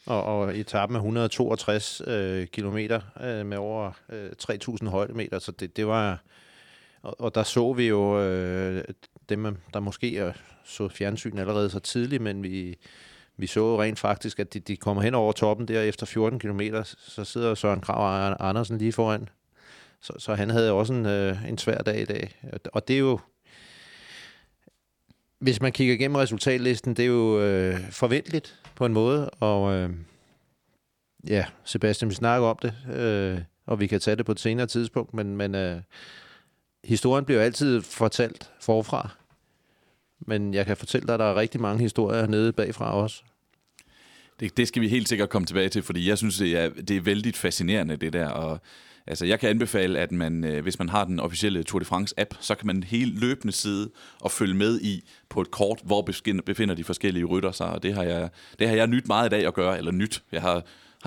og, 0.06 0.22
og 0.24 0.58
etappen 0.58 0.96
er 0.96 1.00
162 1.00 2.02
øh, 2.06 2.46
kilometer 2.46 3.00
øh, 3.22 3.46
med 3.46 3.56
over 3.56 3.92
øh, 4.08 4.30
3.000 4.82 4.88
højdemeter, 4.88 5.38
så 5.38 5.52
det, 5.52 5.76
det 5.76 5.86
var... 5.86 6.22
Og, 7.02 7.20
og 7.20 7.34
der 7.34 7.42
så 7.42 7.72
vi 7.72 7.88
jo 7.88 8.20
øh, 8.22 8.84
dem, 9.28 9.56
der 9.74 9.80
måske 9.80 10.32
så 10.64 10.88
fjernsyn 10.88 11.38
allerede 11.38 11.70
så 11.70 11.78
tidligt, 11.80 12.22
men 12.22 12.42
vi, 12.42 12.78
vi 13.36 13.46
så 13.46 13.60
jo 13.60 13.82
rent 13.82 13.98
faktisk, 13.98 14.40
at 14.40 14.54
de, 14.54 14.60
de 14.60 14.76
kommer 14.76 15.02
hen 15.02 15.14
over 15.14 15.32
toppen 15.32 15.68
der 15.68 15.82
efter 15.82 16.06
14 16.06 16.38
km, 16.38 16.60
så 16.96 17.24
sidder 17.24 17.54
Søren 17.54 17.80
Krav 17.80 18.36
Andersen 18.40 18.78
lige 18.78 18.92
foran. 18.92 19.28
Så, 20.02 20.12
så 20.18 20.34
han 20.34 20.50
havde 20.50 20.72
også 20.72 20.92
en, 20.92 21.06
øh, 21.06 21.48
en 21.48 21.58
svær 21.58 21.78
dag 21.78 22.00
i 22.00 22.04
dag. 22.04 22.40
Og- 22.52 22.60
Og 22.72 22.88
det 22.88 22.94
er 22.94 23.00
jo... 23.00 23.18
Hvis 25.42 25.60
man 25.60 25.72
kigger 25.72 25.94
igennem 25.94 26.14
resultatlisten, 26.14 26.94
det 26.94 27.02
er 27.02 27.06
jo 27.06 27.40
øh, 27.40 27.90
forventeligt 27.90 28.60
på 28.74 28.86
en 28.86 28.92
måde, 28.92 29.30
og 29.30 29.74
øh, 29.74 29.90
ja, 31.28 31.44
Sebastian, 31.64 32.08
vi 32.08 32.14
snakker 32.14 32.48
om 32.48 32.58
det, 32.62 32.74
øh, 32.96 33.38
og 33.66 33.80
vi 33.80 33.86
kan 33.86 34.00
tage 34.00 34.16
det 34.16 34.26
på 34.26 34.32
et 34.32 34.40
senere 34.40 34.66
tidspunkt, 34.66 35.14
men, 35.14 35.36
men 35.36 35.54
øh, 35.54 35.80
historien 36.84 37.24
bliver 37.24 37.38
jo 37.38 37.44
altid 37.44 37.82
fortalt 37.82 38.50
forfra. 38.60 39.10
Men 40.18 40.54
jeg 40.54 40.66
kan 40.66 40.76
fortælle 40.76 41.06
dig, 41.06 41.14
at 41.14 41.20
der 41.20 41.26
er 41.26 41.36
rigtig 41.36 41.60
mange 41.60 41.80
historier 41.80 42.26
nede 42.26 42.52
bagfra 42.52 42.92
også. 42.94 43.22
Det, 44.40 44.56
det 44.56 44.68
skal 44.68 44.82
vi 44.82 44.88
helt 44.88 45.08
sikkert 45.08 45.28
komme 45.28 45.46
tilbage 45.46 45.68
til, 45.68 45.82
fordi 45.82 46.08
jeg 46.08 46.18
synes, 46.18 46.38
det 46.38 46.58
er, 46.58 46.68
det 46.68 46.96
er 46.96 47.00
vældig 47.00 47.34
fascinerende, 47.34 47.96
det 47.96 48.12
der. 48.12 48.28
Og, 48.28 48.60
altså, 49.06 49.26
jeg 49.26 49.40
kan 49.40 49.50
anbefale, 49.50 49.98
at 49.98 50.12
man, 50.12 50.44
øh, 50.44 50.62
hvis 50.62 50.78
man 50.78 50.88
har 50.88 51.04
den 51.04 51.20
officielle 51.20 51.62
Tour 51.62 51.78
de 51.78 51.84
France-app, 51.84 52.36
så 52.40 52.54
kan 52.54 52.66
man 52.66 52.82
helt 52.82 53.20
løbende 53.20 53.52
sidde 53.52 53.90
og 54.20 54.30
følge 54.30 54.54
med 54.54 54.80
i 54.80 55.04
på 55.28 55.40
et 55.40 55.50
kort, 55.50 55.80
hvor 55.84 56.02
befinder 56.46 56.74
de 56.74 56.84
forskellige 56.84 57.24
rytter 57.24 57.52
sig. 57.52 57.66
Og 57.66 57.82
det 57.82 57.94
har 57.94 58.02
jeg, 58.02 58.28
det 58.58 58.68
har 58.68 58.76
jeg 58.76 58.86
nyt 58.86 59.08
meget 59.08 59.26
i 59.26 59.30
dag 59.30 59.46
at 59.46 59.54
gøre, 59.54 59.78
eller 59.78 59.92
nyt. 59.92 60.22
Jeg 60.32 60.42
har, 60.42 60.62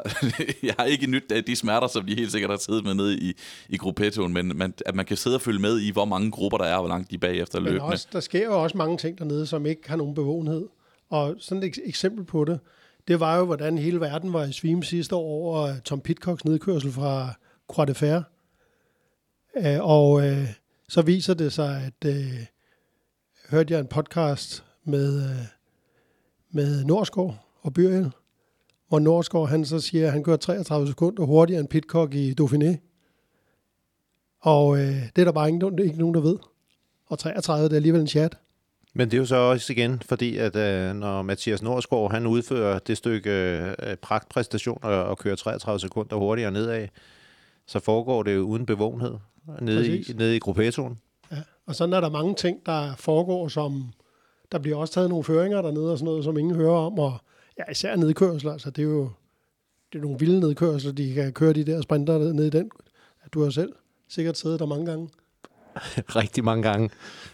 jeg 0.64 0.76
har 0.80 0.86
ikke 0.86 1.08
nyt 1.08 1.32
af 1.32 1.43
de 1.43 1.56
smerter, 1.56 1.88
som 1.88 2.06
de 2.06 2.16
helt 2.16 2.32
sikkert 2.32 2.50
har 2.52 2.58
siddet 2.58 2.84
med 2.84 2.93
nede 2.93 3.18
i, 3.20 3.34
i 3.70 3.78
gruppettoen, 3.78 4.34
men 4.34 4.58
man, 4.58 4.74
at 4.86 4.96
man 4.96 5.06
kan 5.06 5.18
sidde 5.18 5.36
og 5.36 5.41
følge 5.41 5.60
med 5.60 5.80
i, 5.80 5.91
hvor 5.91 6.06
mange 6.06 6.32
grupper 6.32 6.58
der 6.58 6.66
er, 6.66 6.76
og 6.76 6.82
hvor 6.82 6.89
langt 6.89 7.10
de 7.12 7.16
er 7.16 7.20
bagefter 7.20 7.60
Men 7.60 7.66
løbende. 7.66 7.84
også, 7.86 8.08
der 8.14 8.20
sker 8.20 8.46
jo 8.46 8.64
også 8.64 8.78
mange 8.78 8.98
ting 8.98 9.18
dernede, 9.20 9.46
som 9.46 9.66
ikke 9.66 9.82
har 9.89 9.96
nogen 9.96 10.16
bevågenhed. 10.16 10.68
Og 11.10 11.36
sådan 11.39 11.64
et 11.64 11.78
eks- 11.78 11.88
eksempel 11.89 12.24
på 12.26 12.46
det, 12.46 12.60
det 13.08 13.20
var 13.20 13.38
jo, 13.38 13.46
hvordan 13.46 13.78
hele 13.78 14.00
verden 14.00 14.34
var 14.34 14.43
i 14.43 14.52
svime 14.52 14.84
sidste 14.84 15.16
år 15.16 15.22
over 15.26 15.80
Tom 15.86 16.02
Pitcocks 16.02 16.46
nedkørsel 16.46 16.91
fra 16.91 17.34
Croix 17.68 17.88
de 17.88 17.93
Fer. 17.93 18.22
Øh, 19.57 19.78
Og 19.82 20.28
øh, 20.28 20.47
så 20.89 21.01
viser 21.01 21.34
det 21.34 21.53
sig, 21.53 21.82
at 21.86 22.09
øh, 22.09 22.45
hørte 23.49 23.74
jeg 23.74 23.80
en 23.80 23.88
podcast 23.88 24.63
med, 24.84 25.30
øh, 25.30 25.45
med 26.51 26.84
Norsgaard 26.84 27.36
og 27.61 27.74
Byrjel, 27.74 28.11
hvor 28.88 28.99
Norsgaard 28.99 29.49
han 29.49 29.66
så 29.66 29.80
siger, 29.80 30.05
at 30.05 30.11
han 30.11 30.24
kører 30.24 30.38
33 30.38 30.88
sekunder 30.88 31.24
hurtigere 31.24 31.59
end 31.59 31.70
Pitcock 31.70 32.13
i 32.13 32.36
Dauphiné. 32.41 32.78
Og 34.41 34.78
øh, 34.78 34.95
det 35.16 35.18
er 35.22 35.26
der 35.26 35.32
bare 35.32 35.47
ikke, 35.47 35.84
ikke 35.84 35.99
nogen, 35.99 36.16
der 36.16 36.22
ved. 36.22 36.38
Og 37.07 37.20
33, 37.20 37.63
det 37.63 37.72
er 37.72 37.76
alligevel 37.76 38.01
en 38.01 38.07
chat. 38.07 38.38
Men 38.93 39.11
det 39.11 39.18
er 39.18 39.22
jo 39.22 39.26
så 39.26 39.36
også 39.36 39.74
igen, 39.74 40.01
fordi 40.05 40.38
at 40.38 40.55
øh, 40.55 40.95
når 40.95 41.22
Mathias 41.22 41.61
Norsgaard, 41.61 42.11
han 42.11 42.28
udfører 42.28 42.80
det 42.80 42.97
stykke 42.97 43.32
øh, 43.84 43.95
pragtpræstation 43.95 44.80
og, 44.82 45.03
og 45.03 45.18
kører 45.18 45.36
33 45.36 45.80
sekunder 45.80 46.16
hurtigere 46.16 46.51
nedad, 46.51 46.88
så 47.68 47.80
foregår 47.80 48.24
det 48.24 48.36
jo 48.36 48.41
uden 48.41 48.66
bevågenhed 48.66 49.13
nede 49.61 49.97
i, 49.97 50.13
nede 50.13 50.36
i 50.36 50.39
gruppettoen. 50.39 50.99
Ja. 51.32 51.38
Og 51.66 51.76
sådan 51.76 51.93
er 51.93 52.01
der 52.01 52.09
mange 52.09 52.36
ting, 52.36 52.66
der 52.66 52.95
foregår, 52.95 53.47
som 53.47 53.91
der 54.51 54.59
bliver 54.59 54.78
også 54.78 54.93
taget 54.93 55.09
nogle 55.09 55.24
føringer 55.24 55.61
dernede 55.61 55.91
og 55.91 55.97
sådan 55.97 56.05
noget, 56.05 56.24
som 56.24 56.38
ingen 56.38 56.55
hører 56.55 56.78
om. 56.78 56.99
Og 56.99 57.18
ja, 57.57 57.63
især 57.72 57.95
nedkørsler, 57.95 58.51
altså 58.51 58.70
det 58.70 58.82
er 58.82 58.88
jo 58.88 59.09
det 59.93 59.99
er 59.99 60.03
nogle 60.03 60.20
vilde 60.20 60.39
nedkørsler, 60.39 60.91
de 60.91 61.13
kan 61.13 61.34
køre 61.34 61.53
de 61.53 61.63
der 61.63 61.82
sprinter 61.82 62.34
ned 62.34 62.45
i 62.45 62.49
den. 62.49 62.72
Ja, 63.24 63.28
du 63.34 63.43
har 63.43 63.49
selv 63.49 63.74
sikkert 64.09 64.38
siddet 64.38 64.59
der 64.59 64.66
mange 64.66 64.86
gange. 64.86 65.09
rigtig 66.22 66.43
mange 66.43 66.63
gange. 66.63 66.89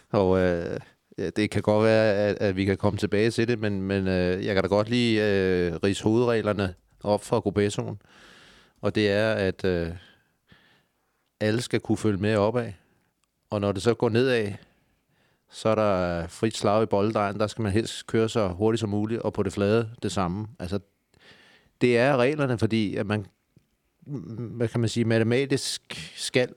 Og 0.10 0.40
øh, 0.40 0.80
det 1.18 1.50
kan 1.50 1.62
godt 1.62 1.84
være, 1.84 2.16
at, 2.16 2.38
at 2.40 2.56
vi 2.56 2.66
kan 2.66 2.78
komme 2.78 2.98
tilbage 2.98 3.32
til 3.32 3.48
det, 3.48 3.60
men, 3.60 3.82
men 3.82 4.08
øh, 4.08 4.46
jeg 4.46 4.54
kan 4.56 4.64
da 4.64 4.68
godt 4.68 4.90
lige 4.90 5.28
øh, 5.28 5.74
rise 5.84 6.04
hovedreglerne 6.04 6.74
op 7.04 7.24
fra 7.24 7.40
gruppettoen. 7.40 8.02
Og 8.82 8.96
det 8.96 9.12
er, 9.12 9.32
at 9.34 9.66
øh, 9.66 9.90
alle 11.42 11.62
skal 11.62 11.80
kunne 11.80 11.98
følge 11.98 12.18
med 12.18 12.36
opad. 12.36 12.72
Og 13.50 13.62
når 13.62 13.72
det 13.72 13.82
så 13.82 13.94
går 13.94 14.10
nedad, 14.10 14.54
så 15.50 15.70
er 15.70 15.76
der 15.76 16.28
frit 16.28 16.58
slag 16.58 16.84
i 16.84 16.86
bolddejen. 16.86 17.40
Der 17.40 17.48
skal 17.48 17.62
man 17.62 17.72
helst 17.72 18.08
køre 18.08 18.30
så 18.30 18.48
hurtigt 18.48 18.80
som 18.80 18.90
muligt, 18.90 19.22
og 19.22 19.34
på 19.34 19.44
det 19.44 19.54
flade 19.54 19.90
det 20.04 20.12
samme. 20.12 20.48
Altså, 20.60 20.80
det 21.82 21.98
er 21.98 22.18
reglerne, 22.18 22.58
fordi 22.58 22.96
at 22.96 23.06
man, 23.06 23.26
hvad 24.38 24.68
kan 24.68 24.80
man 24.80 24.90
sige, 24.90 25.06
matematisk 25.06 26.12
skal 26.16 26.54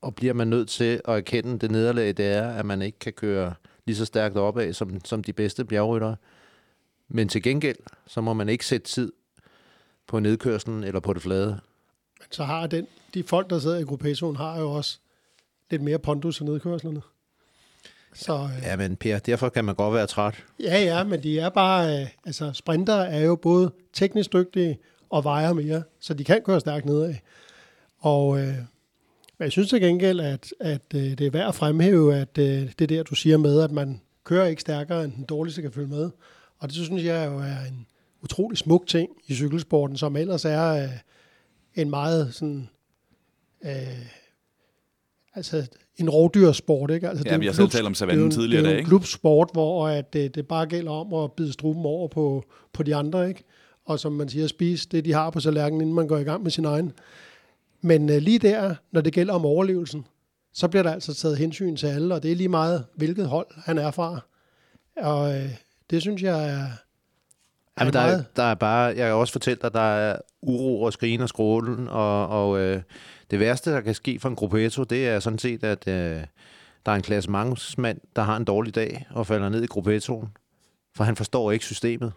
og 0.00 0.14
bliver 0.14 0.32
man 0.32 0.48
nødt 0.48 0.68
til 0.68 1.00
at 1.04 1.16
erkende 1.16 1.58
det 1.58 1.70
nederlag, 1.70 2.16
det 2.16 2.26
er, 2.26 2.48
at 2.48 2.66
man 2.66 2.82
ikke 2.82 2.98
kan 2.98 3.12
køre 3.12 3.54
lige 3.84 3.96
så 3.96 4.04
stærkt 4.04 4.36
opad 4.36 4.72
som, 4.72 5.04
som 5.04 5.22
de 5.22 5.32
bedste 5.32 5.64
bjergryttere. 5.64 6.16
Men 7.08 7.28
til 7.28 7.42
gengæld, 7.42 7.76
så 8.06 8.20
må 8.20 8.32
man 8.32 8.48
ikke 8.48 8.66
sætte 8.66 8.86
tid 8.86 9.12
på 10.06 10.20
nedkørslen 10.20 10.84
eller 10.84 11.00
på 11.00 11.12
det 11.12 11.22
flade. 11.22 11.60
Men 12.20 12.26
så 12.30 12.44
har 12.44 12.66
den, 12.66 12.86
de 13.14 13.22
folk, 13.22 13.50
der 13.50 13.58
sidder 13.58 13.78
i 13.78 13.82
gruppettoen, 13.82 14.36
har 14.36 14.60
jo 14.60 14.70
også 14.70 14.98
lidt 15.70 15.82
mere 15.82 15.98
pondus 15.98 16.40
i 16.40 16.44
nedkørslerne. 16.44 17.02
Så, 18.14 18.34
øh, 18.34 18.62
Ja, 18.62 18.76
men 18.76 18.96
Per, 18.96 19.18
derfor 19.18 19.48
kan 19.48 19.64
man 19.64 19.74
godt 19.74 19.94
være 19.94 20.06
træt. 20.06 20.44
ja, 20.60 20.82
ja, 20.84 21.04
men 21.04 21.22
de 21.22 21.38
er 21.38 21.48
bare... 21.48 22.00
Øh, 22.00 22.08
altså, 22.26 22.52
sprinter 22.52 22.94
er 22.94 23.20
jo 23.20 23.36
både 23.36 23.70
teknisk 23.92 24.32
dygtige 24.32 24.78
og 25.10 25.24
vejer 25.24 25.52
mere, 25.52 25.82
så 26.00 26.14
de 26.14 26.24
kan 26.24 26.42
køre 26.44 26.60
stærkt 26.60 26.86
nedad. 26.86 27.14
Og... 27.98 28.38
Øh, 28.40 28.54
men 29.38 29.44
jeg 29.44 29.52
synes 29.52 29.68
til 29.68 29.80
gengæld, 29.80 30.20
at, 30.20 30.52
at 30.60 30.82
øh, 30.94 31.00
det 31.02 31.20
er 31.20 31.30
værd 31.30 31.48
at 31.48 31.54
fremhæve, 31.54 32.16
at 32.16 32.38
øh, 32.38 32.72
det 32.78 32.88
der, 32.88 33.02
du 33.02 33.14
siger 33.14 33.36
med, 33.36 33.60
at 33.60 33.70
man 33.70 34.00
kører 34.24 34.46
ikke 34.46 34.60
stærkere, 34.60 35.04
end 35.04 35.12
den 35.12 35.24
dårligste 35.24 35.62
kan 35.62 35.72
følge 35.72 35.88
med. 35.88 36.10
Og 36.58 36.68
det 36.68 36.74
synes 36.74 37.04
jeg 37.04 37.26
jo 37.26 37.38
er 37.38 37.64
en 37.68 37.86
utrolig 38.22 38.58
smuk 38.58 38.86
ting 38.86 39.10
i 39.26 39.34
cykelsporten, 39.34 39.96
som 39.96 40.16
ellers 40.16 40.44
er 40.44 40.70
øh, 40.70 40.88
en 41.82 41.90
meget 41.90 42.34
sådan... 42.34 42.68
Øh, 43.64 44.06
altså 45.34 45.66
en 45.96 46.10
rovdyrsport, 46.10 46.90
ikke? 46.90 47.08
Altså, 47.08 47.24
Ja, 47.26 47.36
vi 47.36 47.46
har 47.46 47.52
selv 47.52 47.68
talt 47.68 47.86
om 47.86 47.94
savannen 47.94 48.26
det 48.30 48.36
er 48.36 48.40
tidligere 48.40 48.60
i 48.60 48.64
Det 48.64 48.68
er 48.68 48.70
dag, 48.70 48.72
en 48.72 48.78
ikke? 48.78 48.88
klubsport, 48.88 49.50
hvor 49.52 49.88
at, 49.88 50.14
øh, 50.16 50.30
det 50.34 50.48
bare 50.48 50.66
gælder 50.66 50.90
om 50.92 51.14
at 51.14 51.32
bide 51.32 51.52
struben 51.52 51.86
over 51.86 52.08
på, 52.08 52.44
på 52.72 52.82
de 52.82 52.94
andre, 52.96 53.28
ikke? 53.28 53.44
Og 53.84 54.00
som 54.00 54.12
man 54.12 54.28
siger, 54.28 54.46
spise 54.46 54.88
det, 54.88 55.04
de 55.04 55.12
har 55.12 55.30
på 55.30 55.40
tallerkenen, 55.40 55.80
inden 55.80 55.94
man 55.94 56.08
går 56.08 56.18
i 56.18 56.22
gang 56.22 56.42
med 56.42 56.50
sin 56.50 56.64
egen. 56.64 56.92
Men 57.80 58.10
øh, 58.10 58.16
lige 58.16 58.38
der, 58.38 58.74
når 58.92 59.00
det 59.00 59.12
gælder 59.12 59.34
om 59.34 59.44
overlevelsen, 59.46 60.04
så 60.52 60.68
bliver 60.68 60.82
der 60.82 60.92
altså 60.92 61.14
taget 61.14 61.38
hensyn 61.38 61.76
til 61.76 61.86
alle, 61.86 62.14
og 62.14 62.22
det 62.22 62.32
er 62.32 62.36
lige 62.36 62.48
meget, 62.48 62.84
hvilket 62.94 63.26
hold 63.28 63.46
han 63.56 63.78
er 63.78 63.90
fra. 63.90 64.20
Og 64.96 65.36
øh, 65.36 65.50
det 65.90 66.02
synes 66.02 66.22
jeg 66.22 66.48
er, 66.50 66.64
er 66.64 66.66
Jamen, 67.80 67.92
der, 67.92 68.00
er, 68.00 68.22
der 68.36 68.42
er 68.42 68.54
bare, 68.54 68.84
jeg 68.84 68.96
kan 68.96 69.12
også 69.12 69.32
fortælle 69.32 69.58
dig, 69.60 69.66
at 69.66 69.72
der 69.72 69.80
er 69.80 70.16
uro 70.42 70.82
og 70.82 70.92
skrigen 70.92 71.20
og 71.20 71.28
skrålen, 71.28 71.88
og, 71.88 72.28
og 72.28 72.58
øh, 72.60 72.82
det 73.30 73.40
værste, 73.40 73.70
der 73.70 73.80
kan 73.80 73.94
ske 73.94 74.18
for 74.20 74.28
en 74.28 74.36
gruppetto, 74.36 74.84
det 74.84 75.08
er 75.08 75.20
sådan 75.20 75.38
set, 75.38 75.64
at 75.64 75.88
øh, 75.88 76.20
der 76.86 76.92
er 76.92 76.96
en 76.96 77.02
klasse 77.02 77.30
mand, 77.30 78.00
der 78.16 78.22
har 78.22 78.36
en 78.36 78.44
dårlig 78.44 78.74
dag 78.74 79.06
og 79.10 79.26
falder 79.26 79.48
ned 79.48 79.62
i 79.62 79.66
gruppettoen, 79.66 80.28
for 80.96 81.04
han 81.04 81.16
forstår 81.16 81.52
ikke 81.52 81.64
systemet. 81.64 82.12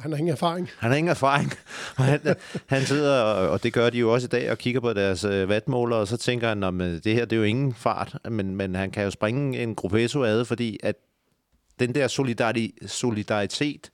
Han 0.00 0.10
har 0.12 0.18
ingen 0.18 0.32
erfaring. 0.32 0.70
Han 0.78 0.90
har 0.90 0.96
ingen 0.96 1.10
erfaring. 1.10 1.52
Og 1.96 2.04
han, 2.04 2.20
han 2.66 2.82
sidder, 2.82 3.22
og, 3.22 3.48
og 3.48 3.62
det 3.62 3.72
gør 3.72 3.90
de 3.90 3.98
jo 3.98 4.12
også 4.12 4.24
i 4.24 4.28
dag, 4.28 4.50
og 4.50 4.58
kigger 4.58 4.80
på 4.80 4.92
deres 4.92 5.24
øh, 5.24 5.48
vatmåler, 5.48 5.96
og 5.96 6.08
så 6.08 6.16
tænker 6.16 6.48
han, 6.48 6.62
at 6.62 7.04
det 7.04 7.14
her 7.14 7.24
det 7.24 7.32
er 7.32 7.40
jo 7.40 7.42
ingen 7.42 7.74
fart, 7.74 8.18
men, 8.30 8.56
men 8.56 8.74
han 8.74 8.90
kan 8.90 9.04
jo 9.04 9.10
springe 9.10 9.62
en 9.62 9.74
gruppetto 9.74 10.24
ad, 10.24 10.44
fordi 10.44 10.78
at 10.82 10.96
den 11.80 11.94
der 11.94 12.08
solidari- 12.08 12.86
solidaritet 12.86 13.90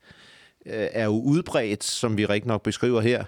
øh, 0.67 0.89
er 0.93 1.05
jo 1.05 1.21
udbredt, 1.21 1.85
som 1.85 2.17
vi 2.17 2.27
rigtig 2.27 2.49
nok 2.49 2.63
beskriver 2.63 3.01
her, 3.01 3.25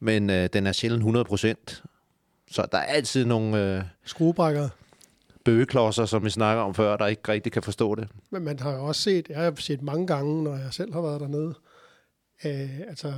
men 0.00 0.30
øh, 0.30 0.48
den 0.52 0.66
er 0.66 0.72
sjældent 0.72 1.00
100 1.00 1.24
procent. 1.24 1.82
Så 2.50 2.66
der 2.72 2.78
er 2.78 2.82
altid 2.82 3.24
nogle 3.24 3.76
øh, 3.76 3.82
Skruebrækker. 4.04 4.68
bøgeklodser, 5.44 6.04
som 6.06 6.24
vi 6.24 6.30
snakker 6.30 6.62
om 6.62 6.74
før, 6.74 6.96
der 6.96 7.06
ikke 7.06 7.22
rigtig 7.28 7.52
kan 7.52 7.62
forstå 7.62 7.94
det. 7.94 8.08
Men 8.30 8.44
man 8.44 8.58
har 8.58 8.72
jo 8.74 8.84
også 8.86 9.02
set, 9.02 9.28
jeg 9.28 9.38
har 9.38 9.54
set 9.58 9.82
mange 9.82 10.06
gange, 10.06 10.42
når 10.44 10.56
jeg 10.56 10.68
selv 10.72 10.92
har 10.92 11.00
været 11.00 11.20
dernede, 11.20 11.54
øh, 12.44 12.80
altså 12.88 13.12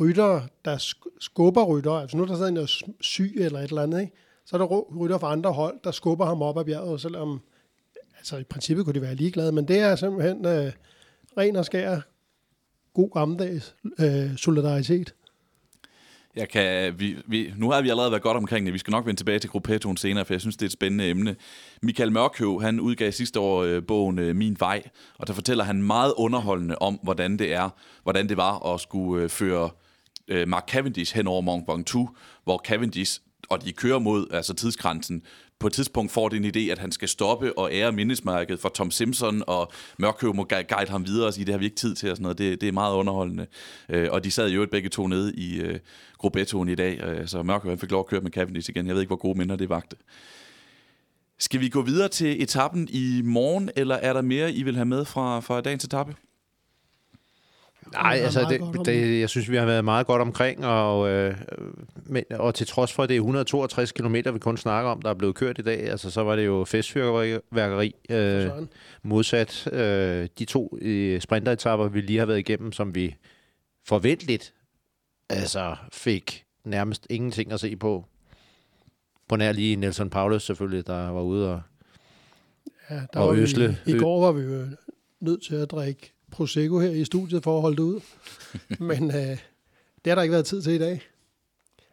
rytter, 0.00 0.40
der 0.64 0.76
sk- 0.78 1.16
skubber 1.20 1.64
rytter, 1.64 1.92
altså 1.92 2.16
nu 2.16 2.22
er 2.22 2.26
der 2.26 2.36
sådan 2.36 2.52
en 2.52 2.56
der 2.56 2.62
er 2.62 2.82
syg 3.00 3.32
eller 3.36 3.58
et 3.60 3.68
eller 3.68 3.82
andet, 3.82 4.00
ikke? 4.00 4.12
så 4.46 4.56
er 4.56 4.58
der 4.58 4.66
ry- 4.66 4.96
rytter 4.98 5.18
fra 5.18 5.32
andre 5.32 5.52
hold, 5.52 5.78
der 5.84 5.90
skubber 5.90 6.26
ham 6.26 6.42
op 6.42 6.58
ad 6.58 6.64
bjerget, 6.64 7.00
selvom 7.00 7.40
altså 8.18 8.36
i 8.36 8.44
princippet 8.44 8.84
kunne 8.84 8.94
de 8.94 9.02
være 9.02 9.14
ligeglade, 9.14 9.52
men 9.52 9.68
det 9.68 9.78
er 9.78 9.96
simpelthen 9.96 10.46
øh, 10.46 10.72
ren 11.38 11.56
og 11.56 11.64
skær 11.64 12.00
god 12.98 13.10
gammeldags 13.10 13.74
øh, 14.00 14.36
solidaritet. 14.36 15.14
Jeg 16.36 16.48
kan, 16.48 16.98
vi, 16.98 17.16
vi, 17.26 17.52
nu 17.56 17.70
har 17.70 17.82
vi 17.82 17.88
allerede 17.88 18.10
været 18.10 18.22
godt 18.22 18.36
omkring 18.36 18.66
det. 18.66 18.74
Vi 18.74 18.78
skal 18.78 18.90
nok 18.90 19.06
vende 19.06 19.20
tilbage 19.20 19.38
til 19.38 19.50
gruppettoen 19.50 19.96
senere, 19.96 20.24
for 20.24 20.34
jeg 20.34 20.40
synes, 20.40 20.56
det 20.56 20.62
er 20.62 20.68
et 20.68 20.72
spændende 20.72 21.10
emne. 21.10 21.36
Michael 21.82 22.12
Mørkøv, 22.12 22.62
han 22.62 22.80
udgav 22.80 23.12
sidste 23.12 23.40
år 23.40 23.62
øh, 23.62 23.82
bogen 23.86 24.18
øh, 24.18 24.36
Min 24.36 24.56
Vej, 24.60 24.82
og 25.18 25.26
der 25.26 25.32
fortæller 25.32 25.64
han 25.64 25.82
meget 25.82 26.14
underholdende 26.16 26.76
om, 26.78 27.00
hvordan 27.02 27.38
det 27.38 27.52
er, 27.52 27.70
hvordan 28.02 28.28
det 28.28 28.36
var 28.36 28.74
at 28.74 28.80
skulle 28.80 29.22
øh, 29.24 29.28
føre 29.28 29.70
øh, 30.28 30.48
Mark 30.48 30.68
Cavendish 30.68 31.16
hen 31.16 31.26
over 31.26 31.40
Mont 31.40 31.68
Ventoux, 31.68 32.10
hvor 32.44 32.62
Cavendish, 32.66 33.20
og 33.48 33.64
de 33.64 33.72
kører 33.72 33.98
mod 33.98 34.26
altså 34.30 34.54
tidsgrænsen, 34.54 35.22
på 35.58 35.66
et 35.66 35.72
tidspunkt 35.72 36.12
får 36.12 36.28
det 36.28 36.36
en 36.36 36.56
idé, 36.56 36.70
at 36.72 36.78
han 36.78 36.92
skal 36.92 37.08
stoppe 37.08 37.58
og 37.58 37.72
ære 37.72 37.92
mindesmærket 37.92 38.60
for 38.60 38.68
Tom 38.68 38.90
Simpson, 38.90 39.42
og 39.46 39.72
Mørkøv 39.98 40.34
må 40.34 40.44
guide 40.44 40.90
ham 40.90 41.06
videre 41.06 41.26
og 41.26 41.34
sige, 41.34 41.44
det 41.44 41.54
har 41.54 41.58
vi 41.58 41.64
ikke 41.64 41.76
tid 41.76 41.94
til 41.94 42.10
og 42.10 42.16
sådan 42.16 42.22
noget. 42.22 42.38
Det, 42.38 42.60
det 42.60 42.68
er 42.68 42.72
meget 42.72 42.94
underholdende. 42.94 43.46
Øh, 43.88 44.08
og 44.12 44.24
de 44.24 44.30
sad 44.30 44.50
jo 44.50 44.66
begge 44.70 44.88
to 44.88 45.06
nede 45.06 45.34
i 45.34 45.60
øh, 45.60 45.78
Gruppettoen 46.18 46.68
i 46.68 46.74
dag, 46.74 47.00
øh, 47.00 47.28
så 47.28 47.42
Mørkøv 47.42 47.70
han 47.70 47.78
fik 47.78 47.90
lov 47.90 48.00
at 48.00 48.06
køre 48.06 48.20
med 48.20 48.30
Cavendish 48.30 48.70
igen. 48.70 48.86
Jeg 48.86 48.94
ved 48.94 49.02
ikke, 49.02 49.10
hvor 49.10 49.16
gode 49.16 49.38
minder 49.38 49.56
det 49.56 49.68
vagte. 49.68 49.96
Skal 51.38 51.60
vi 51.60 51.68
gå 51.68 51.82
videre 51.82 52.08
til 52.08 52.42
etappen 52.42 52.88
i 52.90 53.22
morgen, 53.24 53.70
eller 53.76 53.94
er 53.94 54.12
der 54.12 54.22
mere, 54.22 54.52
I 54.52 54.62
vil 54.62 54.74
have 54.74 54.86
med 54.86 55.04
fra, 55.04 55.40
fra 55.40 55.60
dagens 55.60 55.84
etape? 55.84 56.14
Nej, 57.92 58.20
altså, 58.22 58.46
det, 58.50 58.86
det, 58.86 59.20
jeg 59.20 59.28
synes, 59.28 59.50
vi 59.50 59.56
har 59.56 59.66
været 59.66 59.84
meget 59.84 60.06
godt 60.06 60.22
omkring, 60.22 60.66
og, 60.66 61.08
øh, 61.08 61.34
men, 62.06 62.24
og 62.30 62.54
til 62.54 62.66
trods 62.66 62.92
for, 62.92 63.02
at 63.02 63.08
det 63.08 63.14
er 63.14 63.18
162 63.18 63.92
km, 63.92 64.14
vi 64.14 64.38
kun 64.38 64.56
snakker 64.56 64.90
om, 64.90 65.02
der 65.02 65.10
er 65.10 65.14
blevet 65.14 65.34
kørt 65.34 65.58
i 65.58 65.62
dag, 65.62 65.90
altså, 65.90 66.10
så 66.10 66.22
var 66.22 66.36
det 66.36 66.46
jo 66.46 66.64
festfyrværkeri, 66.64 67.94
øh, 68.10 68.50
modsat 69.02 69.68
øh, 69.72 70.28
de 70.38 70.44
to 70.44 70.78
øh, 70.80 71.20
sprinteretapper, 71.20 71.88
vi 71.88 72.00
lige 72.00 72.18
har 72.18 72.26
været 72.26 72.38
igennem, 72.38 72.72
som 72.72 72.94
vi 72.94 73.16
forventeligt 73.86 74.54
altså, 75.28 75.76
fik 75.92 76.44
nærmest 76.64 77.06
ingenting 77.10 77.52
at 77.52 77.60
se 77.60 77.76
på. 77.76 78.04
På 79.28 79.36
nær 79.36 79.52
lige 79.52 79.76
Nelson 79.76 80.10
Paulus 80.10 80.42
selvfølgelig, 80.42 80.86
der 80.86 81.08
var 81.08 81.22
ude 81.22 81.52
og... 81.52 81.60
Ja, 82.90 83.00
der 83.12 83.20
Og 83.20 83.28
var 83.28 83.34
Øsle. 83.34 83.78
Vi, 83.84 83.92
I 83.92 83.98
går 83.98 84.20
var 84.20 84.32
vi 84.32 84.42
jo 84.42 84.66
nødt 85.20 85.42
til 85.42 85.54
at 85.54 85.70
drikke 85.70 86.12
Prosecco 86.30 86.80
her 86.80 86.90
i 86.90 87.04
studiet 87.04 87.42
for 87.42 87.56
at 87.56 87.62
holde 87.62 87.76
det 87.76 87.82
ud. 87.82 88.00
Men 88.90 89.10
øh, 89.10 89.38
det 90.04 90.06
har 90.06 90.14
der 90.14 90.22
ikke 90.22 90.32
været 90.32 90.46
tid 90.46 90.62
til 90.62 90.72
i 90.72 90.78
dag. 90.78 91.02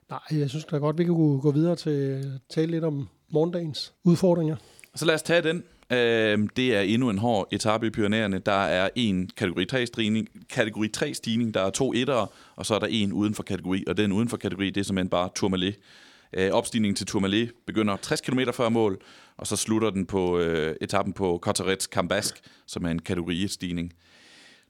Nej, 0.10 0.20
jeg 0.32 0.50
synes 0.50 0.66
da 0.66 0.78
godt, 0.78 0.98
vi 0.98 1.04
kan 1.04 1.14
gå 1.14 1.52
videre 1.52 1.76
til 1.76 1.90
at 1.90 2.26
tale 2.50 2.72
lidt 2.72 2.84
om 2.84 3.08
morgendagens 3.30 3.94
udfordringer. 4.04 4.56
Så 4.96 5.06
lad 5.06 5.16
os 5.16 5.22
tage 5.22 5.42
den. 5.42 5.64
Øh, 5.92 6.50
det 6.56 6.76
er 6.76 6.82
endnu 6.82 7.10
en 7.10 7.18
hård 7.18 7.48
etape 7.52 7.88
i 7.88 7.90
Pyrenæerne. 7.90 8.40
Der 8.40 8.52
er 8.52 8.90
en 8.96 9.30
kategori 9.38 9.66
3 9.66 9.86
stigning, 9.86 10.30
kategori 10.50 10.88
3 10.88 11.14
stigning, 11.14 11.54
der 11.54 11.62
er 11.62 11.70
to 11.70 11.94
ettere, 11.94 12.28
og 12.56 12.66
så 12.66 12.76
er 12.76 12.80
der 12.80 12.88
en 12.88 13.14
uden 13.14 13.34
for 13.34 13.44
kategori, 13.44 13.84
og 13.88 13.98
den 13.98 14.12
uden 14.12 14.30
for 14.30 14.38
kategori, 14.38 14.70
det 14.70 14.82
er 14.82 14.86
simpelthen 14.86 15.10
bare 15.10 15.30
Tourmalet. 15.36 15.76
Øh, 16.34 16.52
opstigningen 16.52 16.96
til 16.96 17.08
Tourmalet 17.08 17.52
begynder 17.68 17.98
60 17.98 18.22
km 18.22 18.40
før 18.54 18.70
mål, 18.70 19.02
og 19.38 19.48
så 19.48 19.56
slutter 19.56 19.90
den 19.90 20.06
på 20.06 20.40
øh, 20.40 20.76
etappen 20.82 21.14
på 21.14 21.40
Cotterets 21.42 21.86
Cambask, 21.86 22.42
som 22.66 22.86
er 22.86 22.90
en 22.90 23.00
kategori 23.00 23.44
1 23.44 23.52
stigning. 23.52 23.94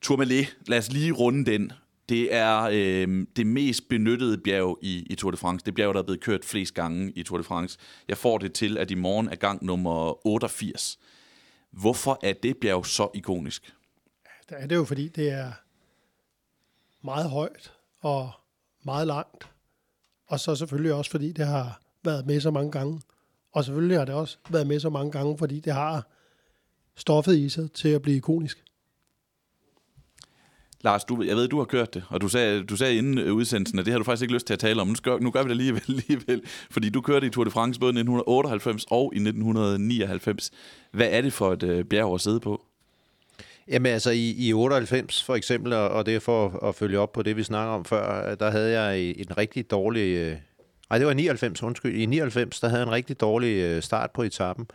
Tourmalet, 0.02 0.58
lad 0.68 0.78
os 0.78 0.92
lige 0.92 1.12
runde 1.12 1.52
den. 1.52 1.72
Det 2.10 2.34
er 2.34 2.62
øh, 2.62 3.28
det 3.36 3.48
mest 3.48 3.90
benyttede 3.90 4.38
bjerg 4.38 4.78
i, 4.82 5.06
i 5.10 5.16
Tour 5.16 5.32
de 5.32 5.38
France. 5.38 5.66
Det 5.66 5.76
bjerg, 5.76 5.94
der 5.94 6.00
er 6.00 6.04
blevet 6.04 6.22
kørt 6.22 6.46
flest 6.46 6.74
gange 6.74 7.12
i 7.16 7.24
Tour 7.24 7.38
de 7.38 7.44
France. 7.44 7.80
Jeg 8.08 8.18
får 8.18 8.38
det 8.38 8.54
til, 8.54 8.78
at 8.78 8.92
i 8.92 8.96
morgen 8.96 9.30
er 9.30 9.36
gang 9.36 9.66
nummer 9.66 10.28
88. 10.28 11.00
Hvorfor 11.72 12.20
er 12.24 12.34
det 12.34 12.58
bjerg 12.58 12.86
så 12.86 13.10
ikonisk? 13.14 13.74
Det 14.50 14.58
er 14.60 14.68
det 14.68 14.76
jo, 14.76 14.86
fordi 14.86 15.08
det 15.08 15.30
er 15.30 15.52
meget 17.02 17.30
højt 17.30 17.74
og 18.02 18.32
meget 18.84 19.08
langt. 19.08 19.50
Og 20.28 20.40
så 20.40 20.56
selvfølgelig 20.56 20.94
også, 20.94 21.12
fordi 21.12 21.32
det 21.32 21.48
har 21.48 21.82
været 22.04 22.26
med 22.26 22.42
så 22.42 22.52
mange 22.52 22.72
gange. 22.72 23.02
Og 23.52 23.66
selvfølgelig 23.66 23.98
har 23.98 24.06
det 24.06 24.16
også 24.16 24.38
været 24.50 24.68
med 24.68 24.80
så 24.80 24.90
mange 24.90 25.12
gange, 25.12 25.38
fordi 25.38 25.60
det 25.60 25.74
har 25.74 26.08
stoffet 26.96 27.38
i 27.38 27.50
sig 27.50 27.72
til 27.72 27.90
at 27.90 28.02
blive 28.02 28.18
ikonisk. 28.18 28.65
Lars, 30.86 31.04
du, 31.04 31.24
jeg 31.24 31.36
ved, 31.36 31.48
du 31.48 31.58
har 31.58 31.66
kørt 31.66 31.94
det, 31.94 32.04
og 32.10 32.22
du 32.22 32.28
sagde, 32.28 32.64
du 32.64 32.76
sagde 32.76 32.96
inden 32.96 33.18
øh, 33.18 33.34
udsendelsen, 33.34 33.80
at 33.80 33.86
det 33.86 33.92
har 33.92 33.98
du 33.98 34.04
faktisk 34.04 34.22
ikke 34.22 34.34
lyst 34.34 34.48
til 34.48 34.54
at 34.54 34.60
tale 34.60 34.82
om. 34.82 34.88
Nu, 34.88 34.96
skal, 34.96 35.24
nu 35.24 35.32
gør 35.32 35.44
vi 35.44 35.46
det 35.46 35.52
alligevel, 35.52 35.84
alligevel, 35.90 36.42
fordi 36.72 36.90
du 36.90 37.02
kørte 37.02 37.28
i 37.28 37.30
Tour 37.30 37.44
de 37.44 37.52
France 37.52 37.80
både 37.80 37.90
i 37.90 38.00
1998 38.00 38.86
og 38.92 39.12
i 39.14 39.18
1999. 39.18 40.52
Hvad 40.92 41.08
er 41.12 41.22
det 41.22 41.34
for 41.34 41.54
et 41.54 41.64
øh, 41.64 41.86
bjerg 41.86 42.14
at 42.14 42.22
sidde 42.22 42.40
på? 42.40 42.66
Jamen 43.68 43.92
altså 43.92 44.12
i, 44.12 44.36
i 44.38 44.54
98 44.54 45.24
for 45.24 45.36
eksempel, 45.36 45.74
og, 45.74 45.90
og 45.90 46.06
det 46.06 46.16
er 46.16 46.20
for 46.20 46.48
at, 46.48 46.70
at 46.70 46.76
følge 46.76 47.00
op 47.00 47.14
på 47.14 47.22
det, 47.22 47.38
vi 47.38 47.44
snakker 47.44 47.74
om 47.74 47.86
før, 47.86 48.36
der 48.36 48.52
havde 48.52 48.82
jeg 48.82 49.00
en 49.00 49.38
rigtig 49.38 49.72
dårlig... 49.72 50.16
Øh, 50.16 50.38
nej, 50.90 50.98
det 50.98 51.06
var 51.06 51.12
i 51.12 51.16
99, 51.16 51.64
undskyld. 51.64 51.96
I 51.96 52.06
99, 52.06 52.60
der 52.60 52.68
havde 52.68 52.82
jeg 52.82 52.88
en 52.88 52.94
rigtig 52.94 53.22
dårlig 53.22 53.56
øh, 53.56 53.82
start 53.82 54.12
på 54.12 54.24
etappen. 54.24 54.68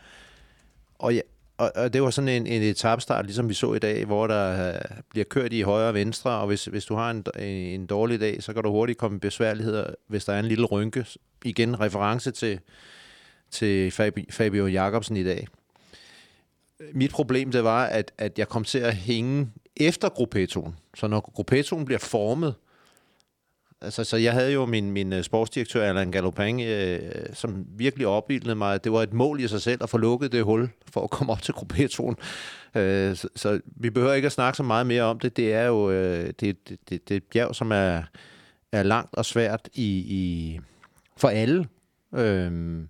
Og, 0.99 1.15
jeg, 1.15 1.23
og, 1.61 1.73
og 1.75 1.93
det 1.93 2.03
var 2.03 2.11
sådan 2.11 2.29
en, 2.29 2.47
en 2.47 2.63
etapstart, 2.63 3.25
ligesom 3.25 3.49
vi 3.49 3.55
så 3.55 3.75
i 3.75 3.79
dag, 3.79 4.05
hvor 4.05 4.27
der 4.27 4.69
øh, 4.69 4.81
bliver 5.11 5.25
kørt 5.25 5.53
i 5.53 5.61
højre 5.61 5.89
og 5.89 5.95
venstre, 5.95 6.31
og 6.31 6.47
hvis, 6.47 6.65
hvis 6.65 6.85
du 6.85 6.95
har 6.95 7.11
en, 7.11 7.25
en 7.43 7.87
dårlig 7.87 8.21
dag, 8.21 8.43
så 8.43 8.53
kan 8.53 8.63
du 8.63 8.71
hurtigt 8.71 8.99
komme 8.99 9.17
i 9.17 9.21
besværligheder, 9.21 9.95
hvis 10.07 10.25
der 10.25 10.33
er 10.33 10.39
en 10.39 10.47
lille 10.47 10.67
rynke. 10.67 11.07
Igen 11.45 11.81
reference 11.81 12.31
til, 12.31 12.61
til 13.51 13.91
Fabio 14.31 14.67
Jacobsen 14.67 15.17
i 15.17 15.25
dag 15.25 15.47
mit 16.93 17.11
problem 17.11 17.53
det 17.53 17.65
var, 17.65 17.85
at, 17.85 18.13
at 18.19 18.39
jeg 18.39 18.49
kom 18.49 18.65
til 18.65 18.79
at 18.79 18.95
hænge 18.95 19.51
efter 19.77 20.09
gruppetoen. 20.09 20.77
Så 20.95 21.07
når 21.07 21.21
gruppetoen 21.21 21.85
bliver 21.85 21.99
formet, 21.99 22.55
Altså, 23.83 24.05
så 24.05 24.17
jeg 24.17 24.33
havde 24.33 24.53
jo 24.53 24.67
min, 24.67 24.91
min 24.91 25.13
øh, 25.13 25.23
sportsdirektør, 25.23 25.89
Alain 25.89 26.13
Galopin, 26.13 26.61
øh, 26.61 27.13
som 27.33 27.67
virkelig 27.69 28.07
opbildede 28.07 28.55
mig. 28.55 28.85
Det 28.85 28.93
var 28.93 29.03
et 29.03 29.13
mål 29.13 29.41
i 29.41 29.49
sig 29.49 29.63
selv 29.63 29.83
at 29.83 29.91
få 29.91 29.99
lukket 29.99 30.33
det 30.33 30.45
hul 30.45 30.69
for 30.87 31.01
at 31.01 31.11
komme 31.11 31.33
op 31.33 31.43
til 31.43 31.55
gruppetonen. 31.55 32.17
Øh, 32.75 33.17
så, 33.17 33.29
så 33.37 33.61
vi 33.67 33.91
behøver 33.91 34.15
ikke 34.15 34.27
at 34.27 34.33
snakke 34.33 34.57
så 34.57 34.63
meget 34.63 34.87
mere 34.87 35.03
om 35.03 35.19
det. 35.19 35.37
Det 35.37 35.55
er 35.55 35.67
jo 35.67 35.91
øh, 35.91 36.33
det, 36.41 36.69
det, 36.69 36.79
det, 36.89 37.09
det 37.09 37.25
bjerg, 37.25 37.55
som 37.55 37.73
er, 37.73 38.03
er 38.73 38.83
langt 38.83 39.15
og 39.15 39.25
svært 39.25 39.69
i, 39.75 39.89
i 39.99 40.61
for 41.17 41.29
alle. 41.29 41.69
Øh, 42.15 42.83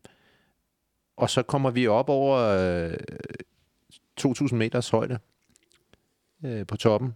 og 1.17 1.31
så 1.31 1.43
kommer 1.43 1.71
vi 1.71 1.87
op 1.87 2.09
over 2.09 2.39
øh, 2.39 2.95
2.000 4.21 4.55
meters 4.55 4.89
højde 4.89 5.19
øh, 6.45 6.67
på 6.67 6.77
toppen. 6.77 7.15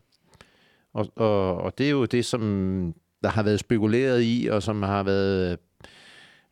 Og, 0.93 1.13
og, 1.17 1.57
og 1.57 1.79
det 1.79 1.87
er 1.87 1.91
jo 1.91 2.05
det, 2.05 2.25
som 2.25 2.95
der 3.25 3.31
har 3.31 3.43
været 3.43 3.61
spekuleret 3.61 4.23
i, 4.23 4.49
og 4.51 4.63
som 4.63 4.83
har 4.83 5.03
været 5.03 5.59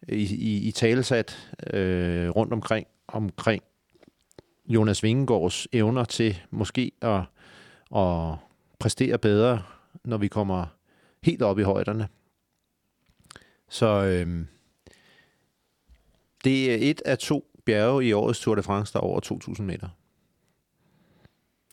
øh, 0.09 0.19
i, 0.19 0.35
i, 0.35 0.69
i 0.69 0.71
talesat 0.71 1.53
øh, 1.73 2.29
rundt 2.29 2.53
omkring, 2.53 2.87
omkring 3.09 3.63
Jonas 4.67 5.03
Vingegaards 5.03 5.69
evner 5.73 6.05
til 6.05 6.41
måske 6.51 6.93
at, 7.01 7.21
at 7.97 8.35
præstere 8.79 9.19
bedre, 9.19 9.63
når 10.05 10.17
vi 10.17 10.29
kommer 10.29 10.67
helt 11.23 11.43
op 11.43 11.59
i 11.59 11.63
højderne. 11.63 12.09
Så 13.69 13.87
øh, 13.87 14.45
det 16.45 16.75
er 16.75 16.91
et 16.91 17.03
af 17.05 17.19
to 17.19 17.45
bjerge 17.65 18.05
i 18.05 18.13
årets 18.13 18.41
Tour 18.41 18.55
de 18.55 18.63
France, 18.63 18.93
der 18.93 18.99
er 18.99 19.05
over 19.05 19.21
2.000 19.57 19.63
meter. 19.63 19.89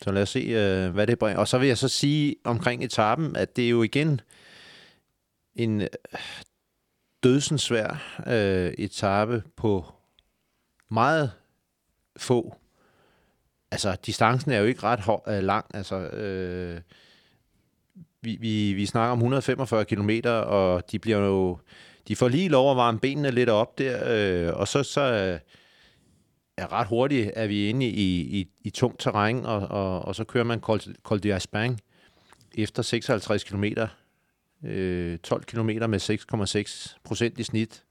Så 0.02 0.12
lad 0.12 0.22
os 0.22 0.30
se, 0.30 0.40
øh, 0.40 0.94
hvad 0.94 1.08
det 1.08 1.20
bringer. 1.20 1.40
Og 1.40 1.48
så 1.48 1.58
vil 1.58 1.68
jeg 1.68 1.78
så 1.78 1.88
sige 1.88 2.36
omkring 2.44 2.84
etappen, 2.84 3.36
at 3.36 3.56
det 3.56 3.66
er 3.66 3.70
jo 3.70 3.84
igen 3.84 4.22
en 5.56 5.82
øh, 5.82 5.88
dødsensvær 7.24 8.22
øh, 8.28 8.74
etape 8.78 9.44
på 9.56 9.86
meget 10.90 11.32
få. 12.18 12.56
Altså, 13.72 13.98
distancen 14.06 14.52
er 14.52 14.60
jo 14.60 14.66
ikke 14.66 14.84
ret 14.84 15.00
høj, 15.00 15.20
øh, 15.28 15.44
lang. 15.44 15.66
Altså, 15.74 15.96
øh, 15.96 16.82
vi, 18.22 18.38
vi, 18.40 18.74
vi 18.74 18.86
snakker 18.86 19.12
om 19.12 19.18
145 19.18 19.86
km, 19.86 20.10
og 20.26 20.92
de 20.92 21.00
bliver 21.00 21.18
jo... 21.18 21.58
De 22.08 22.16
får 22.16 22.28
lige 22.28 22.50
lov 22.50 22.72
at 22.72 22.78
varme 22.78 23.00
benene 23.00 23.32
lidt 23.32 23.50
op 23.50 23.78
der, 23.78 24.02
øh, 24.08 24.60
og 24.60 24.68
så, 24.68 24.84
så 24.84 25.02
øh, 25.02 25.40
er 26.58 26.72
ret 26.74 26.88
hurtigt, 26.88 27.32
er 27.36 27.48
vi 27.48 27.70
inde 27.70 27.86
i, 27.86 28.40
i, 28.40 28.48
i 28.62 28.70
tungt 28.70 29.00
terræn, 29.00 29.46
og, 29.46 29.60
og, 29.60 30.02
og 30.02 30.16
så 30.16 30.24
kører 30.24 30.44
man 30.44 30.60
Col, 30.60 30.80
Col 31.04 31.24
de 31.24 31.34
Aspang 31.34 31.80
efter 32.58 32.84
56 32.84 33.44
km, 33.44 33.64
øh, 34.64 35.18
12 35.18 35.44
km 35.44 35.70
med 35.90 36.00
6,6 36.96 36.98
procent 37.04 37.40
i 37.40 37.44
snit. 37.44 37.84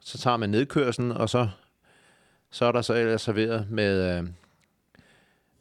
Så 0.00 0.18
tager 0.18 0.36
man 0.36 0.50
nedkørslen, 0.50 1.12
og 1.12 1.30
så, 1.30 1.48
så 2.50 2.64
er 2.64 2.72
der 2.72 2.82
så 2.82 2.94
ellers 2.94 3.22
serveret 3.22 3.70
med, 3.70 4.18
øh, 4.18 4.28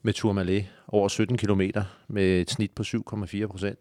med 0.02 0.14
Tourmalet 0.14 0.68
over 0.88 1.08
17 1.08 1.38
km 1.38 1.62
med 2.08 2.42
et 2.42 2.52
snit 2.52 2.72
på 2.72 2.84
7,4 2.84 3.48
procent. 3.48 3.80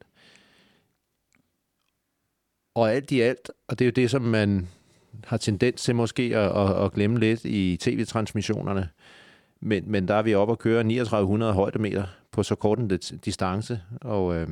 Og 2.74 2.92
alt 2.92 3.10
i 3.10 3.20
alt, 3.20 3.50
og 3.68 3.78
det 3.78 3.84
er 3.84 3.86
jo 3.86 3.92
det, 3.92 4.10
som 4.10 4.22
man 4.22 4.68
har 5.24 5.36
tendens 5.36 5.82
til 5.82 5.94
måske 5.94 6.22
at, 6.22 6.56
at, 6.56 6.84
at 6.84 6.92
glemme 6.92 7.18
lidt 7.18 7.44
i 7.44 7.78
tv-transmissionerne. 7.80 8.88
Men, 9.60 9.84
men 9.86 10.08
der 10.08 10.14
er 10.14 10.22
vi 10.22 10.34
oppe 10.34 10.52
at 10.52 10.58
køre 10.58 10.82
3900 10.82 11.52
højdemeter 11.52 12.04
på 12.30 12.42
så 12.42 12.54
kort 12.54 12.78
en 12.78 12.88
distance, 13.24 13.80
og 14.00 14.36
øh, 14.36 14.48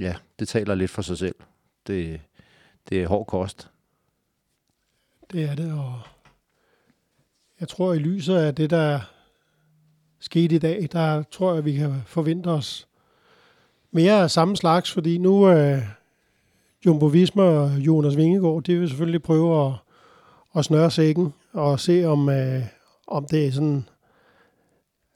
ja, 0.00 0.14
det 0.38 0.48
taler 0.48 0.74
lidt 0.74 0.90
for 0.90 1.02
sig 1.02 1.18
selv. 1.18 1.34
Det, 1.86 2.20
det 2.88 3.02
er 3.02 3.08
hård 3.08 3.26
kost. 3.26 3.70
Det 5.32 5.44
er 5.44 5.54
det, 5.54 5.72
og 5.72 6.00
jeg 7.60 7.68
tror 7.68 7.92
i 7.92 7.98
lyset 7.98 8.36
af 8.36 8.54
det, 8.54 8.70
der 8.70 9.00
skete 10.20 10.54
i 10.54 10.58
dag, 10.58 10.88
der 10.92 11.22
tror 11.22 11.54
jeg, 11.54 11.64
vi 11.64 11.72
kan 11.72 12.02
forvente 12.06 12.48
os 12.48 12.88
mere 13.90 14.22
af 14.22 14.30
samme 14.30 14.56
slags, 14.56 14.92
fordi 14.92 15.18
nu, 15.18 15.50
øh, 15.50 15.82
Jumbo 16.86 17.06
Visma 17.06 17.42
og 17.42 17.70
Jonas 17.70 18.16
Vingegaard, 18.16 18.62
de 18.62 18.78
vil 18.78 18.88
selvfølgelig 18.88 19.22
prøve 19.22 19.66
at, 19.66 19.72
at 20.56 20.64
snøre 20.64 20.90
sækken 20.90 21.34
og 21.52 21.80
se, 21.80 22.04
om, 22.04 22.28
øh, 22.28 22.62
om 23.06 23.26
det 23.30 23.46
er 23.46 23.52
sådan... 23.52 23.88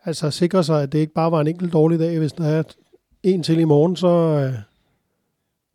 Altså 0.04 0.30
sikre 0.30 0.64
sig, 0.64 0.82
at 0.82 0.92
det 0.92 0.98
ikke 0.98 1.12
bare 1.12 1.32
var 1.32 1.40
en 1.40 1.46
enkelt 1.46 1.72
dårlig 1.72 1.98
dag. 1.98 2.18
Hvis 2.18 2.32
der 2.32 2.44
er 2.44 2.62
en 3.22 3.42
til 3.42 3.58
i 3.58 3.64
morgen, 3.64 3.96
så, 3.96 4.08
øh, 4.08 4.54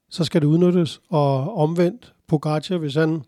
så 0.10 0.24
skal 0.24 0.42
det 0.42 0.48
udnyttes. 0.48 1.02
Og 1.10 1.58
omvendt, 1.58 2.14
Pogacar, 2.28 2.78
hvis 2.78 2.96
han 2.96 3.24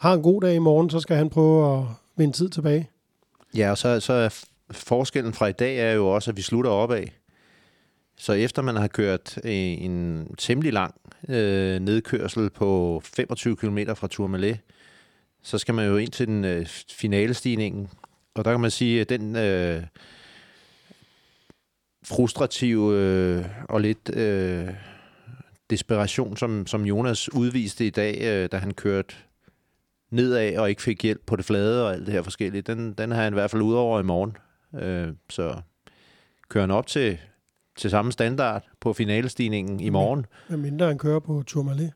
har 0.00 0.14
en 0.14 0.22
god 0.22 0.40
dag 0.40 0.54
i 0.54 0.58
morgen, 0.58 0.90
så 0.90 1.00
skal 1.00 1.16
han 1.16 1.30
prøve 1.30 1.78
at 1.78 1.84
vinde 2.16 2.36
tid 2.36 2.48
tilbage. 2.48 2.90
Ja, 3.56 3.70
og 3.70 3.78
så, 3.78 4.00
så 4.00 4.12
er 4.12 4.44
forskellen 4.70 5.32
fra 5.32 5.46
i 5.46 5.52
dag 5.52 5.78
er 5.78 5.92
jo 5.92 6.08
også, 6.08 6.30
at 6.30 6.36
vi 6.36 6.42
slutter 6.42 6.70
opad. 6.70 7.04
Så 8.16 8.32
efter 8.32 8.62
man 8.62 8.76
har 8.76 8.88
kørt 8.88 9.38
øh, 9.44 9.52
en 9.52 10.26
temmelig 10.38 10.72
lang 10.72 10.94
øh, 11.28 11.80
nedkørsel 11.80 12.50
på 12.50 13.00
25 13.04 13.56
km 13.56 13.78
fra 13.94 14.08
Tourmalet, 14.08 14.58
så 15.42 15.58
skal 15.58 15.74
man 15.74 15.86
jo 15.86 15.96
ind 15.96 16.10
til 16.10 16.26
den 16.26 16.44
øh, 16.44 16.66
finalestigningen. 16.90 17.88
Og 18.34 18.44
der 18.44 18.50
kan 18.50 18.60
man 18.60 18.70
sige, 18.70 19.00
at 19.00 19.08
den 19.08 19.36
øh, 19.36 19.82
frustrative 22.04 22.94
øh, 22.94 23.44
og 23.68 23.80
lidt 23.80 24.16
øh, 24.16 24.68
desperation, 25.70 26.36
som, 26.36 26.66
som 26.66 26.82
Jonas 26.82 27.34
udviste 27.34 27.86
i 27.86 27.90
dag, 27.90 28.18
øh, 28.22 28.48
da 28.52 28.56
han 28.56 28.74
kørte 28.74 29.14
nedad 30.10 30.58
og 30.58 30.70
ikke 30.70 30.82
fik 30.82 31.02
hjælp 31.02 31.22
på 31.26 31.36
det 31.36 31.44
flade 31.44 31.86
og 31.86 31.92
alt 31.92 32.06
det 32.06 32.14
her 32.14 32.22
forskellige, 32.22 32.62
den, 32.62 32.92
den 32.92 33.10
har 33.10 33.22
han 33.22 33.32
i 33.32 33.34
hvert 33.34 33.50
fald 33.50 33.62
ud 33.62 33.74
over 33.74 34.00
i 34.00 34.02
morgen. 34.02 34.36
Øh, 34.74 35.08
så 35.30 35.60
kører 36.48 36.62
han 36.62 36.70
op 36.70 36.86
til 36.86 37.18
til 37.78 37.90
samme 37.90 38.12
standard 38.12 38.68
på 38.80 38.92
finalestigningen 38.92 39.80
i 39.80 39.88
morgen. 39.88 40.26
Med 40.48 40.56
mindre 40.56 40.86
han 40.86 40.98
kører 40.98 41.20
på 41.20 41.42
Tourmalet. 41.46 41.92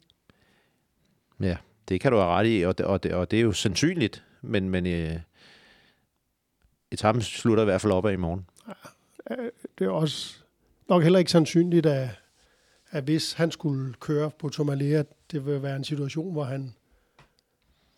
Ja, 1.41 1.57
det 1.89 2.01
kan 2.01 2.12
du 2.12 2.18
have 2.18 2.31
ret 2.31 2.47
i, 2.47 2.62
og 2.62 2.79
det, 2.79 2.87
og 2.87 3.03
det, 3.03 3.14
og 3.14 3.31
det 3.31 3.39
er 3.39 3.43
jo 3.43 3.53
sandsynligt, 3.53 4.25
men, 4.43 4.70
men 4.70 4.87
øh, 4.87 5.16
etappen 6.91 7.23
slutter 7.23 7.62
i 7.62 7.64
hvert 7.64 7.81
fald 7.81 7.93
op 7.93 8.07
af 8.07 8.12
i 8.12 8.16
morgen. 8.16 8.47
Ja, 9.31 9.37
det 9.79 9.85
er 9.85 9.91
også 9.91 10.37
nok 10.89 11.03
heller 11.03 11.18
ikke 11.18 11.31
sandsynligt, 11.31 11.87
at, 11.87 12.09
at 12.93 13.05
hvis 13.05 13.32
han 13.32 13.51
skulle 13.51 13.95
køre 14.01 14.30
på 14.38 14.49
Tourmalet, 14.49 14.95
at 14.95 15.07
det 15.30 15.47
vil 15.47 15.62
være 15.62 15.76
en 15.76 15.84
situation, 15.84 16.32
hvor 16.32 16.45
han 16.45 16.74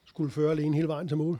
skulle 0.07 0.31
føre 0.31 0.51
alene 0.51 0.77
hele 0.77 0.89
vejen 0.89 1.09
til 1.09 1.17
mål. 1.17 1.39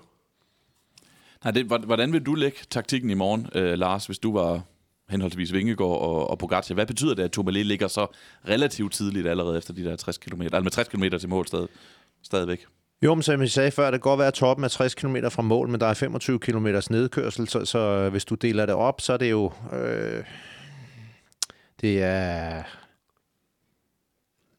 Nej, 1.45 1.51
det, 1.51 1.67
hvordan 1.67 2.13
vil 2.13 2.27
du 2.27 2.35
lægge 2.35 2.59
taktikken 2.71 3.11
i 3.11 3.15
morgen, 3.15 3.49
øh, 3.55 3.79
Lars, 3.79 4.07
hvis 4.07 4.19
du 4.19 4.33
var 4.33 4.63
henholdsvis 5.09 5.53
Vingegaard 5.53 6.01
og, 6.01 6.31
og 6.31 6.39
Pogacar. 6.39 6.75
Hvad 6.75 6.87
betyder 6.87 7.15
det, 7.15 7.23
at 7.23 7.31
Tourmalet 7.31 7.67
ligger 7.67 7.89
så 7.89 8.07
relativt 8.49 8.93
tidligt 8.93 9.27
allerede 9.27 9.59
efter 9.59 9.75
de 9.75 9.85
der 9.85 9.97
60 9.97 10.19
km, 10.19 10.43
altså 10.43 10.61
med 10.61 10.71
60 10.71 10.89
km 10.89 11.05
til 11.21 11.29
mål 11.29 11.47
stadig, 11.47 11.69
stadigvæk? 12.23 12.67
Jo, 13.03 13.15
men 13.15 13.23
som 13.23 13.41
jeg 13.41 13.51
sagde 13.51 13.71
før, 13.71 13.85
det 13.91 13.93
kan 13.93 14.11
godt 14.11 14.19
være, 14.19 14.29
at 14.29 14.35
toppen 14.35 14.65
er 14.65 14.69
60 14.69 14.95
km 14.95 15.17
fra 15.31 15.43
mål, 15.43 15.69
men 15.69 15.81
der 15.81 15.87
er 15.87 15.95
25 15.95 16.39
km 16.39 16.67
nedkørsel, 16.91 17.49
så, 17.49 17.65
så 17.65 18.11
hvis 18.11 18.25
du 18.25 18.35
deler 18.35 18.67
det 18.67 18.75
op, 18.75 19.01
så 19.01 19.13
er 19.13 19.17
det 19.17 19.31
jo... 19.31 19.53
Øh, 19.73 20.25
det 21.81 22.03
er 22.03 22.63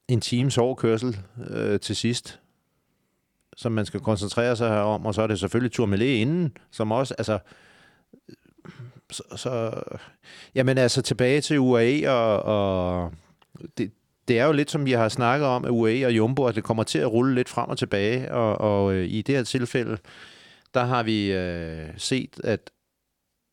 en 0.08 0.22
times 0.22 0.58
overkørsel 0.58 1.18
øh, 1.50 1.80
til 1.80 1.96
sidst, 1.96 2.40
som 3.58 3.72
man 3.72 3.86
skal 3.86 4.00
koncentrere 4.00 4.56
sig 4.56 4.82
om, 4.82 5.06
og 5.06 5.14
så 5.14 5.22
er 5.22 5.28
det 5.28 5.40
selvfølgelig 5.40 5.72
Tourmalet 5.72 6.16
inden, 6.16 6.58
som 6.72 6.92
også, 6.92 7.16
altså, 7.18 7.40
så, 9.12 9.24
så 9.36 9.82
jamen 10.56 10.78
altså 10.78 11.02
tilbage 11.02 11.42
til 11.42 11.60
UAE, 11.60 12.12
og, 12.12 12.44
og 12.44 13.12
det, 13.78 13.92
det 14.28 14.40
er 14.40 14.46
jo 14.46 14.52
lidt 14.52 14.72
som 14.72 14.86
vi 14.86 14.92
har 14.92 15.10
snakket 15.10 15.48
om, 15.48 15.66
at 15.66 15.70
UAE 15.70 16.06
og 16.06 16.16
Jumbo, 16.16 16.46
at 16.46 16.56
det 16.56 16.64
kommer 16.64 16.84
til 16.84 17.00
at 17.00 17.12
rulle 17.12 17.36
lidt 17.36 17.50
frem 17.50 17.70
og 17.70 17.78
tilbage, 17.78 18.32
og, 18.32 18.62
og 18.62 18.94
øh, 18.94 19.06
i 19.06 19.22
det 19.22 19.36
her 19.36 19.44
tilfælde, 19.44 19.98
der 20.74 20.84
har 20.84 21.04
vi 21.04 21.32
øh, 21.32 21.90
set, 21.98 22.40
at 22.44 22.72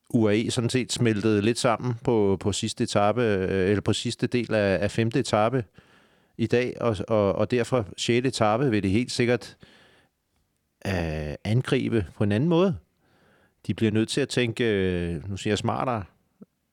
UAE 0.09 0.51
sådan 0.51 0.69
set 0.69 0.91
smeltede 0.91 1.41
lidt 1.41 1.59
sammen 1.59 1.93
på, 2.03 2.37
på 2.39 2.51
sidste 2.51 2.83
etape, 2.83 3.21
øh, 3.21 3.69
eller 3.69 3.81
på 3.81 3.93
sidste 3.93 4.27
del 4.27 4.53
af, 4.53 4.83
af 4.83 4.91
femte 4.91 5.19
etape 5.19 5.63
i 6.37 6.47
dag, 6.47 6.81
og, 6.81 6.97
og, 7.07 7.33
og 7.33 7.51
derfor 7.51 7.87
sjette 7.97 8.29
etape 8.29 8.69
vil 8.69 8.83
det 8.83 8.91
helt 8.91 9.11
sikkert 9.11 9.57
øh, 10.87 11.33
angribe 11.43 12.05
på 12.15 12.23
en 12.23 12.31
anden 12.31 12.49
måde 12.49 12.77
de 13.67 13.73
bliver 13.73 13.91
nødt 13.91 14.09
til 14.09 14.21
at 14.21 14.29
tænke, 14.29 14.63
øh, 14.63 15.29
nu 15.29 15.37
siger 15.37 15.51
jeg 15.51 15.57
smartere, 15.57 16.03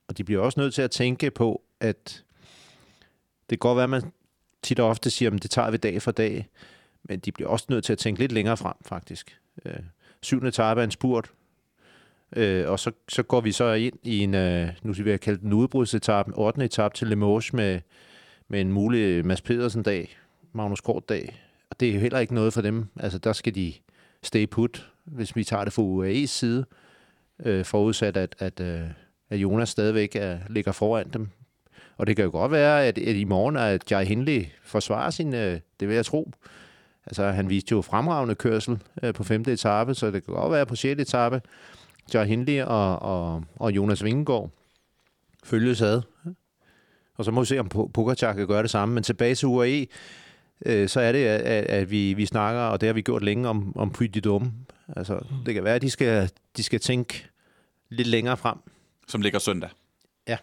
og 0.09 0.19
de 0.19 0.25
bliver 0.25 0.41
også 0.41 0.61
nødt 0.61 0.75
til 0.75 0.83
at 0.83 0.91
tænke 0.91 1.31
på, 1.31 1.63
at 1.81 2.25
det 3.51 3.59
kan 3.61 3.69
godt 3.69 3.77
være, 3.77 3.85
at 3.85 3.91
man 3.91 4.13
tit 4.63 4.81
og 4.81 4.89
ofte 4.89 5.11
siger, 5.11 5.31
at 5.31 5.43
det 5.43 5.51
tager 5.51 5.71
vi 5.71 5.77
dag 5.77 6.03
for 6.03 6.11
dag, 6.11 6.49
men 7.03 7.19
de 7.19 7.33
bliver 7.33 7.49
også 7.49 7.67
nødt 7.69 7.85
til 7.85 7.93
at 7.93 7.99
tænke 7.99 8.21
lidt 8.21 8.33
længere 8.33 8.57
frem, 8.57 8.75
faktisk. 8.87 9.39
Øh, 9.65 9.75
syvende 10.23 10.49
etape 10.49 10.81
er 10.81 10.85
en 10.85 10.91
spurt, 10.91 11.33
øh, 12.37 12.71
og 12.71 12.79
så, 12.79 12.93
så 13.09 13.23
går 13.23 13.41
vi 13.41 13.53
så 13.53 13.73
ind 13.73 13.99
i 14.03 14.19
en, 14.19 14.35
øh, 14.35 14.69
nu 14.83 14.93
skal 14.93 15.05
vi 15.05 15.17
kalde 15.17 15.41
den 15.41 15.53
udbrudsetappen, 15.53 16.35
8. 16.37 16.65
etape 16.65 16.95
til 16.95 17.09
Limoges 17.09 17.53
med, 17.53 17.81
med 18.51 18.61
en 18.61 18.73
mulig 18.73 19.27
Mads 19.27 19.43
Pedersen-dag. 19.43 20.17
Magnus 20.53 20.81
Kort-dag. 20.81 21.41
Og 21.71 21.81
det 21.81 21.89
er 21.89 21.95
jo 21.95 22.01
heller 22.01 22.19
ikke 22.19 22.35
noget 22.35 22.53
for 22.53 22.61
dem. 22.61 22.87
Altså, 23.01 23.19
der 23.19 23.33
skal 23.33 23.55
de 23.55 23.73
stay 24.23 24.47
put, 24.49 24.91
hvis 25.05 25.37
vi 25.37 25.45
tager 25.45 25.65
det 25.65 25.73
fra 25.73 25.83
UAE's 25.83 26.27
side, 26.27 26.65
øh, 27.45 27.65
forudsat, 27.65 28.17
at, 28.17 28.35
at, 28.39 28.61
øh, 28.61 28.81
at 29.31 29.39
Jonas 29.39 29.69
stadigvæk 29.69 30.17
er, 30.17 30.39
ligger 30.49 30.73
foran 30.73 31.09
dem. 31.13 31.29
Og 31.97 32.07
det 32.07 32.17
kan 32.17 32.25
jo 32.25 32.31
godt 32.31 32.53
være, 32.53 32.87
at, 32.87 32.99
at 32.99 33.17
i 33.17 33.25
morgen, 33.25 33.57
at 33.57 33.91
Jai 33.91 34.05
Hindley 34.05 34.45
forsvarer 34.63 35.11
sin, 35.11 35.35
øh, 35.35 35.61
det 35.81 35.89
vil 35.89 35.95
jeg 35.95 36.05
tro. 36.05 36.33
Altså, 37.07 37.25
han 37.31 37.51
viste 37.51 37.73
jo 37.73 37.83
fremragende 37.83 38.35
kørsel 38.35 38.79
øh, 39.03 39.15
på 39.15 39.25
femte 39.25 39.53
etape, 39.53 39.95
så 39.95 40.11
det 40.11 40.25
kan 40.25 40.35
godt 40.35 40.53
være 40.53 40.67
på 40.67 40.77
sjette 40.77 41.03
etape, 41.03 41.43
Jai 42.15 42.27
Hindley 42.27 42.63
og, 42.63 43.03
og, 43.03 43.45
og 43.57 43.73
Jonas 43.73 44.05
Vingegaard 44.05 44.51
følges 45.45 45.83
ad. 45.83 46.03
Og 47.21 47.25
så 47.25 47.31
må 47.31 47.41
vi 47.41 47.47
se, 47.47 47.59
om 47.59 47.69
Pogacar 47.69 48.33
kan 48.33 48.47
gøre 48.47 48.63
det 48.63 48.71
samme. 48.71 48.95
Men 48.95 49.03
tilbage 49.03 49.35
til 49.35 49.49
UAE, 49.49 49.87
øh, 50.67 50.89
så 50.89 51.01
er 51.01 51.13
det, 51.13 51.25
at, 51.25 51.65
at 51.65 51.91
vi, 51.91 52.15
vi 52.15 52.27
snakker, 52.27 52.61
og 52.61 52.81
det 52.81 52.87
har 52.87 52.95
vi 52.95 53.03
gjort 53.03 53.23
længe, 53.23 53.49
om, 53.49 53.77
om 53.77 53.91
de 53.91 54.21
Dôme. 54.27 54.47
Altså, 54.97 55.21
det 55.47 55.55
kan 55.55 55.65
være, 55.65 55.75
at 55.75 55.83
de 55.83 55.91
skal, 55.91 56.31
de 56.57 56.63
skal 56.63 56.81
tænke 56.81 57.27
lidt 57.89 58.09
længere 58.09 58.37
frem. 58.37 58.57
Som 59.09 59.21
ligger 59.21 59.39
søndag. 59.39 59.71
Ja. 60.29 60.37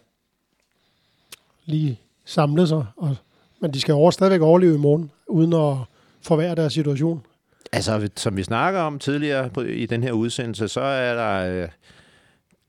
Lige 1.66 2.00
samle 2.26 2.68
sig, 2.68 2.86
og, 2.98 3.16
men 3.62 3.74
de 3.74 3.82
skal 3.82 3.94
over, 3.94 4.12
stadigvæk 4.12 4.42
overleve 4.42 4.76
i 4.76 4.80
morgen, 4.80 5.12
uden 5.28 5.54
at 5.54 5.78
forværre 6.22 6.56
deres 6.56 6.74
situation. 6.74 7.22
Altså, 7.72 8.10
som 8.16 8.38
vi 8.38 8.44
snakker 8.44 8.80
om 8.80 9.00
tidligere 9.00 9.50
på, 9.50 9.62
i 9.62 9.86
den 9.86 10.04
her 10.04 10.12
udsendelse, 10.12 10.68
så 10.68 10.82
er 10.82 11.14
der... 11.16 11.64
Øh, 11.64 11.70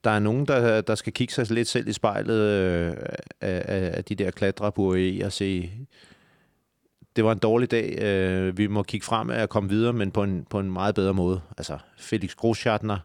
der 0.05 0.11
er 0.11 0.19
nogen, 0.19 0.47
der, 0.47 0.81
der 0.81 0.95
skal 0.95 1.13
kigge 1.13 1.35
sig 1.35 1.51
lidt 1.51 1.69
selv 1.69 1.89
i 1.89 1.93
spejlet 1.93 2.41
øh, 2.41 2.97
af, 3.41 3.97
af 3.97 4.05
de 4.05 4.15
der 4.15 4.31
klatrepure 4.31 5.25
og 5.25 5.33
se, 5.33 5.71
det 7.17 7.25
var 7.25 7.33
en 7.33 7.39
dårlig 7.39 7.71
dag. 7.71 7.99
Øh, 8.03 8.59
vi 8.59 8.67
må 8.67 8.83
kigge 8.83 9.05
frem 9.05 9.29
og 9.29 9.49
komme 9.49 9.69
videre, 9.69 9.93
men 9.93 10.11
på 10.11 10.23
en, 10.23 10.47
på 10.51 10.61
en 10.61 10.71
meget 10.71 10.95
bedre 10.95 11.15
måde. 11.15 11.41
Altså 11.59 11.79
Felix 11.97 12.35
Groschartner, 12.35 12.99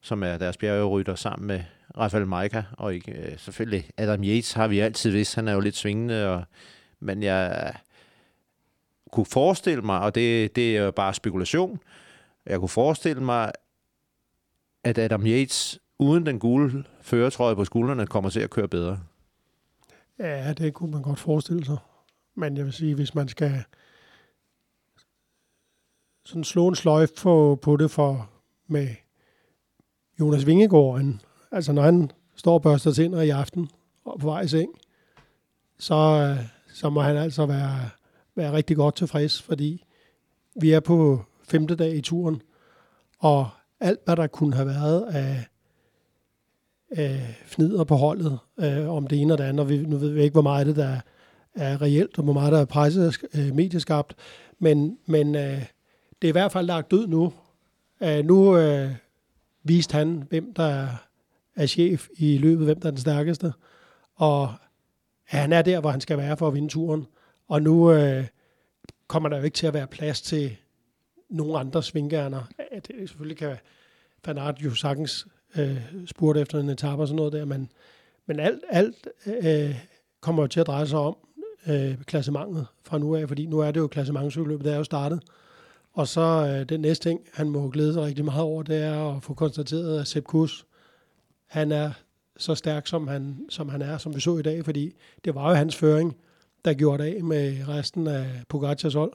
som 0.00 0.22
er 0.22 0.38
deres 0.38 0.56
bjergerytter, 0.56 1.14
sammen 1.14 1.46
med 1.46 1.60
Rafael 1.98 2.26
Maika, 2.26 2.62
og 2.72 2.94
ikke, 2.94 3.12
øh, 3.12 3.38
selvfølgelig 3.38 3.90
Adam 3.96 4.24
Yates 4.24 4.52
har 4.52 4.68
vi 4.68 4.78
altid 4.78 5.10
vidst, 5.10 5.34
han 5.34 5.48
er 5.48 5.52
jo 5.52 5.60
lidt 5.60 5.76
svingende, 5.76 6.28
og, 6.28 6.44
men 7.00 7.22
jeg 7.22 7.72
kunne 9.12 9.26
forestille 9.26 9.82
mig, 9.82 10.00
og 10.00 10.14
det, 10.14 10.56
det 10.56 10.76
er 10.76 10.82
jo 10.82 10.90
bare 10.90 11.14
spekulation, 11.14 11.80
jeg 12.46 12.58
kunne 12.58 12.68
forestille 12.68 13.22
mig, 13.22 13.52
at 14.84 14.98
Adam 14.98 15.26
Yates 15.26 15.78
uden 15.98 16.26
den 16.26 16.38
gule 16.38 16.84
føretrøje 17.00 17.56
på 17.56 17.64
skuldrene 17.64 18.06
kommer 18.06 18.30
til 18.30 18.40
at 18.40 18.50
køre 18.50 18.68
bedre. 18.68 19.00
Ja, 20.18 20.52
det 20.52 20.74
kunne 20.74 20.90
man 20.90 21.02
godt 21.02 21.18
forestille 21.18 21.64
sig. 21.64 21.76
Men 22.34 22.56
jeg 22.56 22.64
vil 22.64 22.72
sige, 22.72 22.94
hvis 22.94 23.14
man 23.14 23.28
skal 23.28 23.64
sådan 26.24 26.44
slå 26.44 26.68
en 26.68 26.74
sløjf 26.74 27.10
på, 27.22 27.58
på 27.62 27.76
det 27.76 27.90
for 27.90 28.30
med 28.66 28.88
Jonas 30.20 30.46
Vingegaard, 30.46 31.02
altså 31.50 31.72
når 31.72 31.82
han 31.82 32.10
står 32.36 32.54
og 32.54 32.62
børster 32.62 32.92
tænder 32.92 33.22
i 33.22 33.30
aften 33.30 33.70
og 34.04 34.20
på 34.20 34.26
vej 34.26 34.40
i 34.40 34.48
seng, 34.48 34.70
så, 35.78 35.94
øh, 35.94 36.46
så 36.74 36.90
må 36.90 37.00
han 37.00 37.16
altså 37.16 37.46
være, 37.46 37.90
være 38.34 38.52
rigtig 38.52 38.76
godt 38.76 38.96
tilfreds, 38.96 39.42
fordi 39.42 39.84
vi 40.54 40.70
er 40.70 40.80
på 40.80 41.24
femte 41.44 41.76
dag 41.76 41.94
i 41.96 42.00
turen, 42.00 42.42
og 43.18 43.48
alt, 43.80 44.00
hvad 44.04 44.16
der 44.16 44.26
kunne 44.26 44.54
have 44.54 44.66
været 44.66 45.02
af 45.02 45.44
øh, 46.98 47.34
fnider 47.46 47.84
på 47.84 47.96
holdet 47.96 48.38
øh, 48.58 48.90
om 48.90 49.06
det 49.06 49.20
ene 49.20 49.34
og 49.34 49.38
det 49.38 49.44
andet, 49.44 49.60
og 49.60 49.68
vi, 49.68 49.76
nu 49.76 49.96
ved 49.96 50.10
vi 50.10 50.22
ikke, 50.22 50.32
hvor 50.32 50.42
meget 50.42 50.66
det 50.66 50.76
der 50.76 51.00
er 51.54 51.82
reelt, 51.82 52.18
og 52.18 52.24
hvor 52.24 52.32
meget 52.32 52.52
der 52.52 52.60
er 52.60 52.64
presset 52.64 53.18
øh, 53.34 53.54
medieskabt, 53.54 54.14
men, 54.58 54.98
men 55.06 55.34
øh, 55.34 55.64
det 56.22 56.28
er 56.28 56.32
i 56.32 56.32
hvert 56.32 56.52
fald 56.52 56.66
lagt 56.66 56.90
død 56.90 57.06
nu. 57.06 57.32
Øh, 58.02 58.24
nu 58.24 58.56
øh, 58.56 58.90
viste 59.62 59.92
han, 59.92 60.22
hvem 60.28 60.54
der 60.54 60.64
er, 60.64 60.88
er 61.56 61.66
chef 61.66 62.08
i 62.16 62.38
løbet, 62.38 62.64
hvem 62.64 62.80
der 62.80 62.86
er 62.86 62.90
den 62.90 63.00
stærkeste, 63.00 63.52
og 64.14 64.52
ja, 65.32 65.38
han 65.38 65.52
er 65.52 65.62
der, 65.62 65.80
hvor 65.80 65.90
han 65.90 66.00
skal 66.00 66.18
være 66.18 66.36
for 66.36 66.48
at 66.48 66.54
vinde 66.54 66.68
turen, 66.68 67.06
og 67.48 67.62
nu 67.62 67.92
øh, 67.92 68.26
kommer 69.06 69.28
der 69.28 69.36
jo 69.36 69.42
ikke 69.42 69.54
til 69.54 69.66
at 69.66 69.74
være 69.74 69.86
plads 69.86 70.22
til 70.22 70.56
nogle 71.30 71.58
andre 71.58 71.82
svinggerner. 71.82 72.42
Det 72.72 73.08
selvfølgelig 73.08 73.36
kan 73.36 73.56
Fanart 74.24 74.58
jo 74.58 74.74
sagtens 74.74 75.26
øh, 75.58 75.76
spurgte 76.06 76.40
efter 76.40 76.58
en 76.58 76.68
etape 76.68 77.02
og 77.02 77.08
sådan 77.08 77.16
noget 77.16 77.32
der, 77.32 77.44
men, 77.44 77.70
men 78.26 78.40
alt, 78.40 78.60
alt 78.70 79.08
øh, 79.26 79.76
kommer 80.20 80.42
jo 80.42 80.46
til 80.46 80.60
at 80.60 80.66
dreje 80.66 80.86
sig 80.86 80.98
om 80.98 81.16
øh, 81.66 82.02
klassementet 82.02 82.66
fra 82.84 82.98
nu 82.98 83.16
af, 83.16 83.28
fordi 83.28 83.46
nu 83.46 83.58
er 83.58 83.70
det 83.70 83.80
jo 83.80 83.86
klassementsudløbet, 83.86 84.64
der 84.64 84.72
er 84.72 84.76
jo 84.76 84.84
startet. 84.84 85.22
Og 85.92 86.08
så 86.08 86.20
øh, 86.20 86.68
den 86.68 86.80
næste 86.80 87.08
ting, 87.08 87.20
han 87.34 87.48
må 87.48 87.70
glæde 87.70 87.92
sig 87.92 88.02
rigtig 88.02 88.24
meget 88.24 88.42
over, 88.42 88.62
det 88.62 88.82
er 88.82 89.16
at 89.16 89.22
få 89.22 89.34
konstateret, 89.34 90.00
at 90.00 90.06
Sepp 90.06 90.26
Kuss, 90.26 90.66
han 91.46 91.72
er 91.72 91.90
så 92.36 92.54
stærk, 92.54 92.86
som 92.86 93.08
han, 93.08 93.46
som 93.48 93.68
han 93.68 93.82
er, 93.82 93.98
som 93.98 94.14
vi 94.14 94.20
så 94.20 94.38
i 94.38 94.42
dag, 94.42 94.64
fordi 94.64 94.94
det 95.24 95.34
var 95.34 95.48
jo 95.48 95.54
hans 95.54 95.76
føring, 95.76 96.16
der 96.64 96.74
gjorde 96.74 97.04
det 97.04 97.14
af 97.14 97.24
med 97.24 97.68
resten 97.68 98.06
af 98.06 98.26
Pogacars 98.48 98.94
hold. 98.94 99.12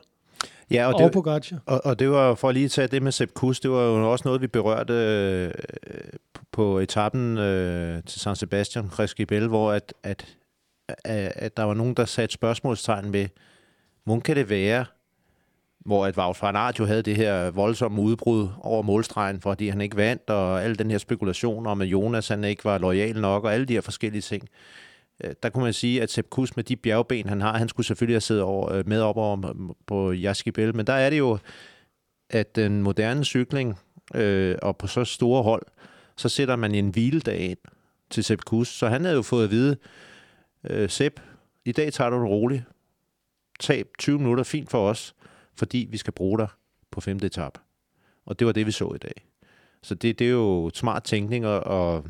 Ja, 0.71 0.88
og, 0.88 0.93
og 0.93 1.03
det, 1.03 1.11
Pogacar. 1.11 1.59
Og, 1.65 1.81
og 1.85 1.99
det 1.99 2.09
var, 2.09 2.35
for 2.35 2.49
at 2.49 2.55
lige 2.55 2.69
tage 2.69 2.88
det 2.88 3.03
med 3.03 3.11
Sepp 3.11 3.33
Kuss, 3.33 3.59
det 3.59 3.71
var 3.71 3.81
jo 3.81 4.11
også 4.11 4.27
noget, 4.27 4.41
vi 4.41 4.47
berørte 4.47 4.93
øh, 4.93 5.51
på 6.51 6.79
etappen 6.79 7.38
øh, 7.38 8.03
til 8.03 8.21
San 8.21 8.35
Sebastian, 8.35 8.91
Bell, 9.27 9.47
hvor 9.47 9.71
at, 9.71 9.93
at, 10.03 10.38
at, 10.88 11.33
at 11.35 11.57
der 11.57 11.63
var 11.63 11.73
nogen, 11.73 11.93
der 11.93 12.05
satte 12.05 12.33
spørgsmålstegn 12.33 13.13
ved, 13.13 13.27
hvordan 14.03 14.21
kan 14.21 14.35
det 14.35 14.49
være, 14.49 14.85
hvor 15.85 16.05
at 16.05 16.17
Wout 16.17 16.41
van 16.41 16.55
Aert 16.55 16.79
jo 16.79 16.85
havde 16.85 17.01
det 17.01 17.15
her 17.15 17.51
voldsomme 17.51 18.01
udbrud 18.01 18.47
over 18.61 18.81
målstregen, 18.81 19.41
fordi 19.41 19.69
han 19.69 19.81
ikke 19.81 19.97
vandt, 19.97 20.29
og 20.29 20.63
alle 20.63 20.75
den 20.75 20.91
her 20.91 20.97
spekulation 20.97 21.67
om, 21.67 21.81
at 21.81 21.88
Jonas 21.88 22.27
han 22.27 22.43
ikke 22.43 22.65
var 22.65 22.77
lojal 22.77 23.21
nok, 23.21 23.43
og 23.43 23.53
alle 23.53 23.65
de 23.65 23.73
her 23.73 23.81
forskellige 23.81 24.21
ting. 24.21 24.49
Øh, 25.24 25.34
der 25.43 25.49
kunne 25.49 25.63
man 25.63 25.74
sige, 25.74 26.01
at 26.01 26.11
Sepp 26.11 26.30
Kuss 26.30 26.55
med 26.55 26.63
de 26.63 26.76
bjergben, 26.76 27.30
han 27.30 27.41
har, 27.41 27.57
han 27.57 27.70
skulle 27.70 27.88
selvfølgelig 27.88 28.15
have 28.15 28.22
siddet 28.22 28.43
over, 28.43 28.72
øh, 28.72 28.88
med 28.88 29.01
op 29.01 29.18
over 29.18 29.74
på 29.86 30.11
Jaskibel, 30.11 30.76
men 30.76 30.88
der 30.88 30.93
er 30.93 31.09
det 31.09 31.18
jo, 31.18 31.38
at 32.30 32.55
den 32.55 32.82
moderne 32.82 33.26
cykling 33.26 33.80
øh, 34.15 34.55
og 34.61 34.78
på 34.78 34.88
så 34.88 35.03
store 35.03 35.43
hold, 35.43 35.65
så 36.15 36.30
sætter 36.30 36.55
man 36.55 36.76
en 36.76 36.89
hviledag 36.89 37.39
ind 37.39 37.57
til 38.09 38.24
Sepp 38.24 38.41
Kuss. 38.45 38.72
Så 38.72 38.88
han 38.88 39.01
havde 39.01 39.15
jo 39.15 39.22
fået 39.22 39.43
at 39.43 39.51
vide, 39.51 39.78
øh, 40.63 40.89
Sepp, 40.89 41.20
i 41.65 41.72
dag 41.72 41.93
tager 41.93 42.09
du 42.09 42.22
det 42.22 42.30
roligt. 42.30 42.63
Tab 43.59 43.88
20 43.99 44.18
minutter, 44.18 44.43
fint 44.43 44.70
for 44.70 44.89
os, 44.89 45.15
fordi 45.55 45.88
vi 45.91 45.97
skal 45.97 46.13
bruge 46.13 46.38
dig 46.38 46.47
på 46.91 47.01
femte 47.01 47.26
etap. 47.26 47.57
Og 48.26 48.39
det 48.39 48.47
var 48.47 48.53
det, 48.53 48.65
vi 48.65 48.72
så 48.72 48.91
i 48.95 48.97
dag. 48.97 49.28
Så 49.84 49.95
det, 49.95 50.20
det 50.20 50.28
er 50.28 50.32
jo 50.32 50.72
smart 50.74 51.03
tænkning, 51.03 51.47
og, 51.47 51.59
og 51.59 52.05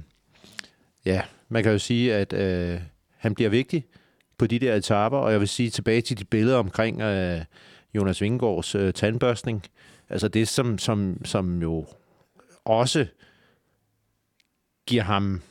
ja, 1.06 1.22
man 1.50 1.64
kan 1.64 1.72
jo 1.72 1.78
sige, 1.80 2.16
at 2.16 2.34
øh, 2.34 2.82
han 3.18 3.36
bliver 3.36 3.50
vigtig 3.50 3.86
på 4.38 4.48
de 4.48 4.60
der 4.60 4.76
etaper, 4.76 5.18
og 5.18 5.32
jeg 5.32 5.40
vil 5.40 5.48
sige 5.48 5.70
tilbage 5.70 6.02
til 6.02 6.20
de 6.20 6.26
billeder 6.26 6.58
omkring 6.58 7.02
øh, 7.02 7.42
Jonas 7.96 8.22
Vingegaards 8.22 8.76
øh, 8.76 8.94
tandbørstning. 8.94 9.64
Altså 10.10 10.28
det, 10.28 10.48
som, 10.48 10.78
som, 10.78 11.26
som 11.26 11.62
jo 11.62 11.86
også 12.66 13.08
giver 14.86 15.04
ham 15.04 15.42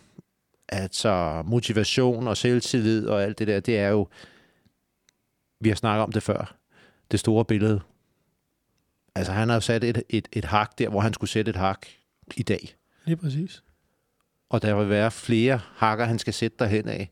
altså 0.69 1.43
motivation 1.47 2.29
og 2.29 2.37
selvtillid 2.37 3.09
og 3.09 3.23
alt 3.23 3.39
det 3.39 3.47
der, 3.47 3.61
det 3.61 3.79
er 3.79 3.89
jo, 3.89 4.09
vi 5.61 5.69
har 5.69 5.77
snakket 5.77 6.03
om 6.03 6.13
det 6.13 6.23
før, 6.23 6.57
det 7.11 7.21
store 7.21 7.45
billede. 7.45 7.81
Altså 9.15 9.33
han 9.33 9.49
har 9.49 9.61
sat 9.61 9.85
et, 9.85 10.03
et, 10.09 10.29
et 10.33 10.45
hak 10.45 10.79
der, 10.79 10.89
hvor 10.89 11.01
han 11.01 11.15
skulle 11.15 11.31
sætte 11.31 11.51
et 11.51 11.57
hak 11.57 11.87
i 12.37 12.43
dag. 12.43 12.77
Lige 13.05 13.17
præcis. 13.17 13.63
Og 14.49 14.63
der 14.63 14.75
vil 14.75 14.89
være 14.89 15.11
flere 15.11 15.61
hakker, 15.75 16.05
han 16.05 16.19
skal 16.19 16.35
sætte 16.35 16.57
derhen 16.59 16.89
af. 16.89 17.11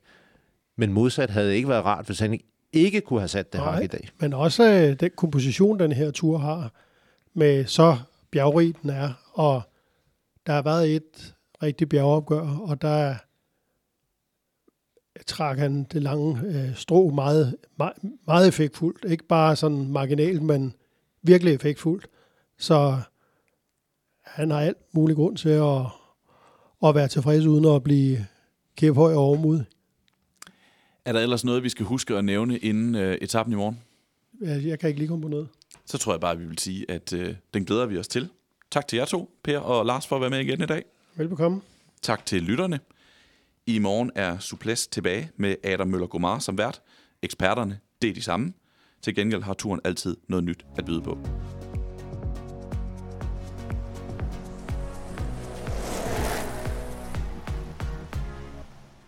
Men 0.76 0.92
modsat 0.92 1.30
havde 1.30 1.48
det 1.48 1.54
ikke 1.54 1.68
været 1.68 1.84
rart, 1.84 2.06
hvis 2.06 2.18
han 2.18 2.40
ikke 2.72 3.00
kunne 3.00 3.20
have 3.20 3.28
sat 3.28 3.52
det 3.52 3.60
Nej, 3.60 3.74
hak 3.74 3.84
i 3.84 3.86
dag. 3.86 4.08
Men 4.18 4.32
også 4.32 4.64
øh, 4.64 5.00
den 5.00 5.10
komposition, 5.16 5.78
den 5.78 5.92
her 5.92 6.10
tur 6.10 6.38
har, 6.38 6.72
med 7.34 7.66
så 7.66 7.96
bjergrig 8.30 8.74
den 8.82 8.90
er, 8.90 9.12
og 9.32 9.62
der 10.46 10.52
har 10.52 10.62
været 10.62 10.96
et 10.96 11.34
rigtigt 11.62 11.90
bjergeopgør, 11.90 12.48
og 12.48 12.82
der 12.82 13.14
trak 15.26 15.58
han 15.58 15.84
det 15.84 16.02
lange 16.02 16.40
øh, 16.44 16.74
strå 16.74 17.10
meget, 17.10 17.56
meget, 17.78 17.96
meget 18.26 18.48
effektfuldt. 18.48 19.04
Ikke 19.10 19.24
bare 19.24 19.56
sådan 19.56 19.92
marginalt, 19.92 20.42
men 20.42 20.74
virkelig 21.22 21.54
effektfuldt. 21.54 22.06
Så 22.58 22.96
han 24.22 24.50
har 24.50 24.60
alt 24.60 24.94
mulig 24.94 25.16
grund 25.16 25.36
til 25.36 25.48
at, 25.48 25.80
at 26.86 26.94
være 26.94 27.08
tilfreds 27.08 27.46
uden 27.46 27.64
at 27.64 27.82
blive 27.82 28.26
kæphøj 28.76 29.14
og 29.14 29.22
overmod. 29.22 29.64
Er 31.04 31.12
der 31.12 31.20
ellers 31.20 31.44
noget, 31.44 31.62
vi 31.62 31.68
skal 31.68 31.86
huske 31.86 32.16
at 32.16 32.24
nævne 32.24 32.58
inden 32.58 32.94
øh, 32.94 33.14
etappen 33.14 33.52
i 33.52 33.56
morgen? 33.56 33.80
Jeg, 34.40 34.78
kan 34.78 34.88
ikke 34.88 35.00
lige 35.00 35.08
komme 35.08 35.22
på 35.22 35.28
noget. 35.28 35.48
Så 35.84 35.98
tror 35.98 36.12
jeg 36.12 36.20
bare, 36.20 36.32
at 36.32 36.40
vi 36.40 36.46
vil 36.46 36.58
sige, 36.58 36.90
at 36.90 37.12
øh, 37.12 37.34
den 37.54 37.64
glæder 37.64 37.86
vi 37.86 37.98
os 37.98 38.08
til. 38.08 38.28
Tak 38.70 38.88
til 38.88 38.96
jer 38.96 39.04
to, 39.04 39.30
Per 39.42 39.58
og 39.58 39.86
Lars, 39.86 40.06
for 40.06 40.16
at 40.16 40.20
være 40.20 40.30
med 40.30 40.40
igen 40.40 40.62
i 40.62 40.66
dag. 40.66 40.84
Velbekomme. 41.14 41.60
Tak 42.02 42.26
til 42.26 42.42
lytterne. 42.42 42.80
I 43.66 43.78
morgen 43.78 44.10
er 44.14 44.38
Suples 44.38 44.86
tilbage 44.86 45.30
med 45.36 45.56
Adam 45.64 45.88
Møller 45.88 46.06
Gomar 46.06 46.38
som 46.38 46.58
vært. 46.58 46.82
Eksperterne, 47.22 47.78
det 48.02 48.10
er 48.10 48.14
de 48.14 48.22
samme. 48.22 48.52
Til 49.02 49.14
gengæld 49.14 49.42
har 49.42 49.54
turen 49.54 49.80
altid 49.84 50.16
noget 50.28 50.44
nyt 50.44 50.66
at 50.76 50.84
byde 50.84 51.02
på. 51.02 51.18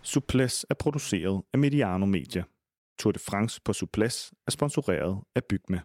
Suples 0.07 0.65
er 0.69 0.73
produceret 0.73 1.43
af 1.53 1.59
Mediano 1.59 2.05
Media. 2.05 2.43
Tour 2.99 3.11
de 3.11 3.19
France 3.19 3.61
på 3.65 3.73
Suples 3.73 4.33
er 4.47 4.51
sponsoreret 4.51 5.23
af 5.35 5.43
Bygme. 5.45 5.81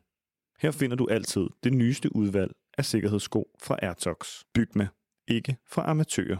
Her 0.58 0.70
finder 0.70 0.96
du 0.96 1.08
altid 1.10 1.46
det 1.64 1.72
nyeste 1.72 2.16
udvalg 2.16 2.52
af 2.78 2.84
sikkerhedssko 2.84 3.56
fra 3.62 3.78
Airtox. 3.82 4.42
Bygme. 4.54 4.88
Ikke 5.28 5.56
for 5.66 5.82
amatører. 5.82 6.38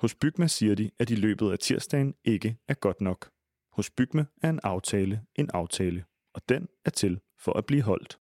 Hos 0.00 0.14
Bygme 0.14 0.48
siger 0.48 0.74
de, 0.74 0.90
at 0.98 1.10
i 1.10 1.14
løbet 1.14 1.50
af 1.50 1.58
tirsdagen 1.58 2.14
ikke 2.24 2.56
er 2.68 2.74
godt 2.74 3.00
nok. 3.00 3.30
Hos 3.72 3.90
Bygme 3.90 4.26
er 4.42 4.50
en 4.50 4.60
aftale 4.62 5.22
en 5.34 5.50
aftale, 5.54 6.04
og 6.34 6.48
den 6.48 6.68
er 6.84 6.90
til 6.90 7.20
for 7.38 7.52
at 7.52 7.66
blive 7.66 7.82
holdt. 7.82 8.18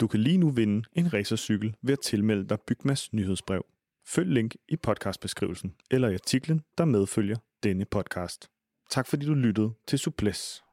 Du 0.00 0.06
kan 0.06 0.20
lige 0.20 0.38
nu 0.38 0.50
vinde 0.50 0.88
en 0.92 1.12
racercykel 1.14 1.76
ved 1.82 1.92
at 1.92 2.00
tilmelde 2.00 2.48
dig 2.48 2.58
Bygmas 2.66 3.12
nyhedsbrev. 3.12 3.66
Følg 4.06 4.30
link 4.30 4.54
i 4.68 4.76
podcastbeskrivelsen 4.76 5.74
eller 5.90 6.08
i 6.08 6.14
artiklen, 6.14 6.62
der 6.78 6.84
medfølger 6.84 7.36
denne 7.64 7.84
podcast. 7.84 8.48
Tak 8.90 9.06
fordi 9.06 9.26
du 9.26 9.34
lyttede 9.34 9.74
til 9.86 9.98
Suples. 9.98 10.64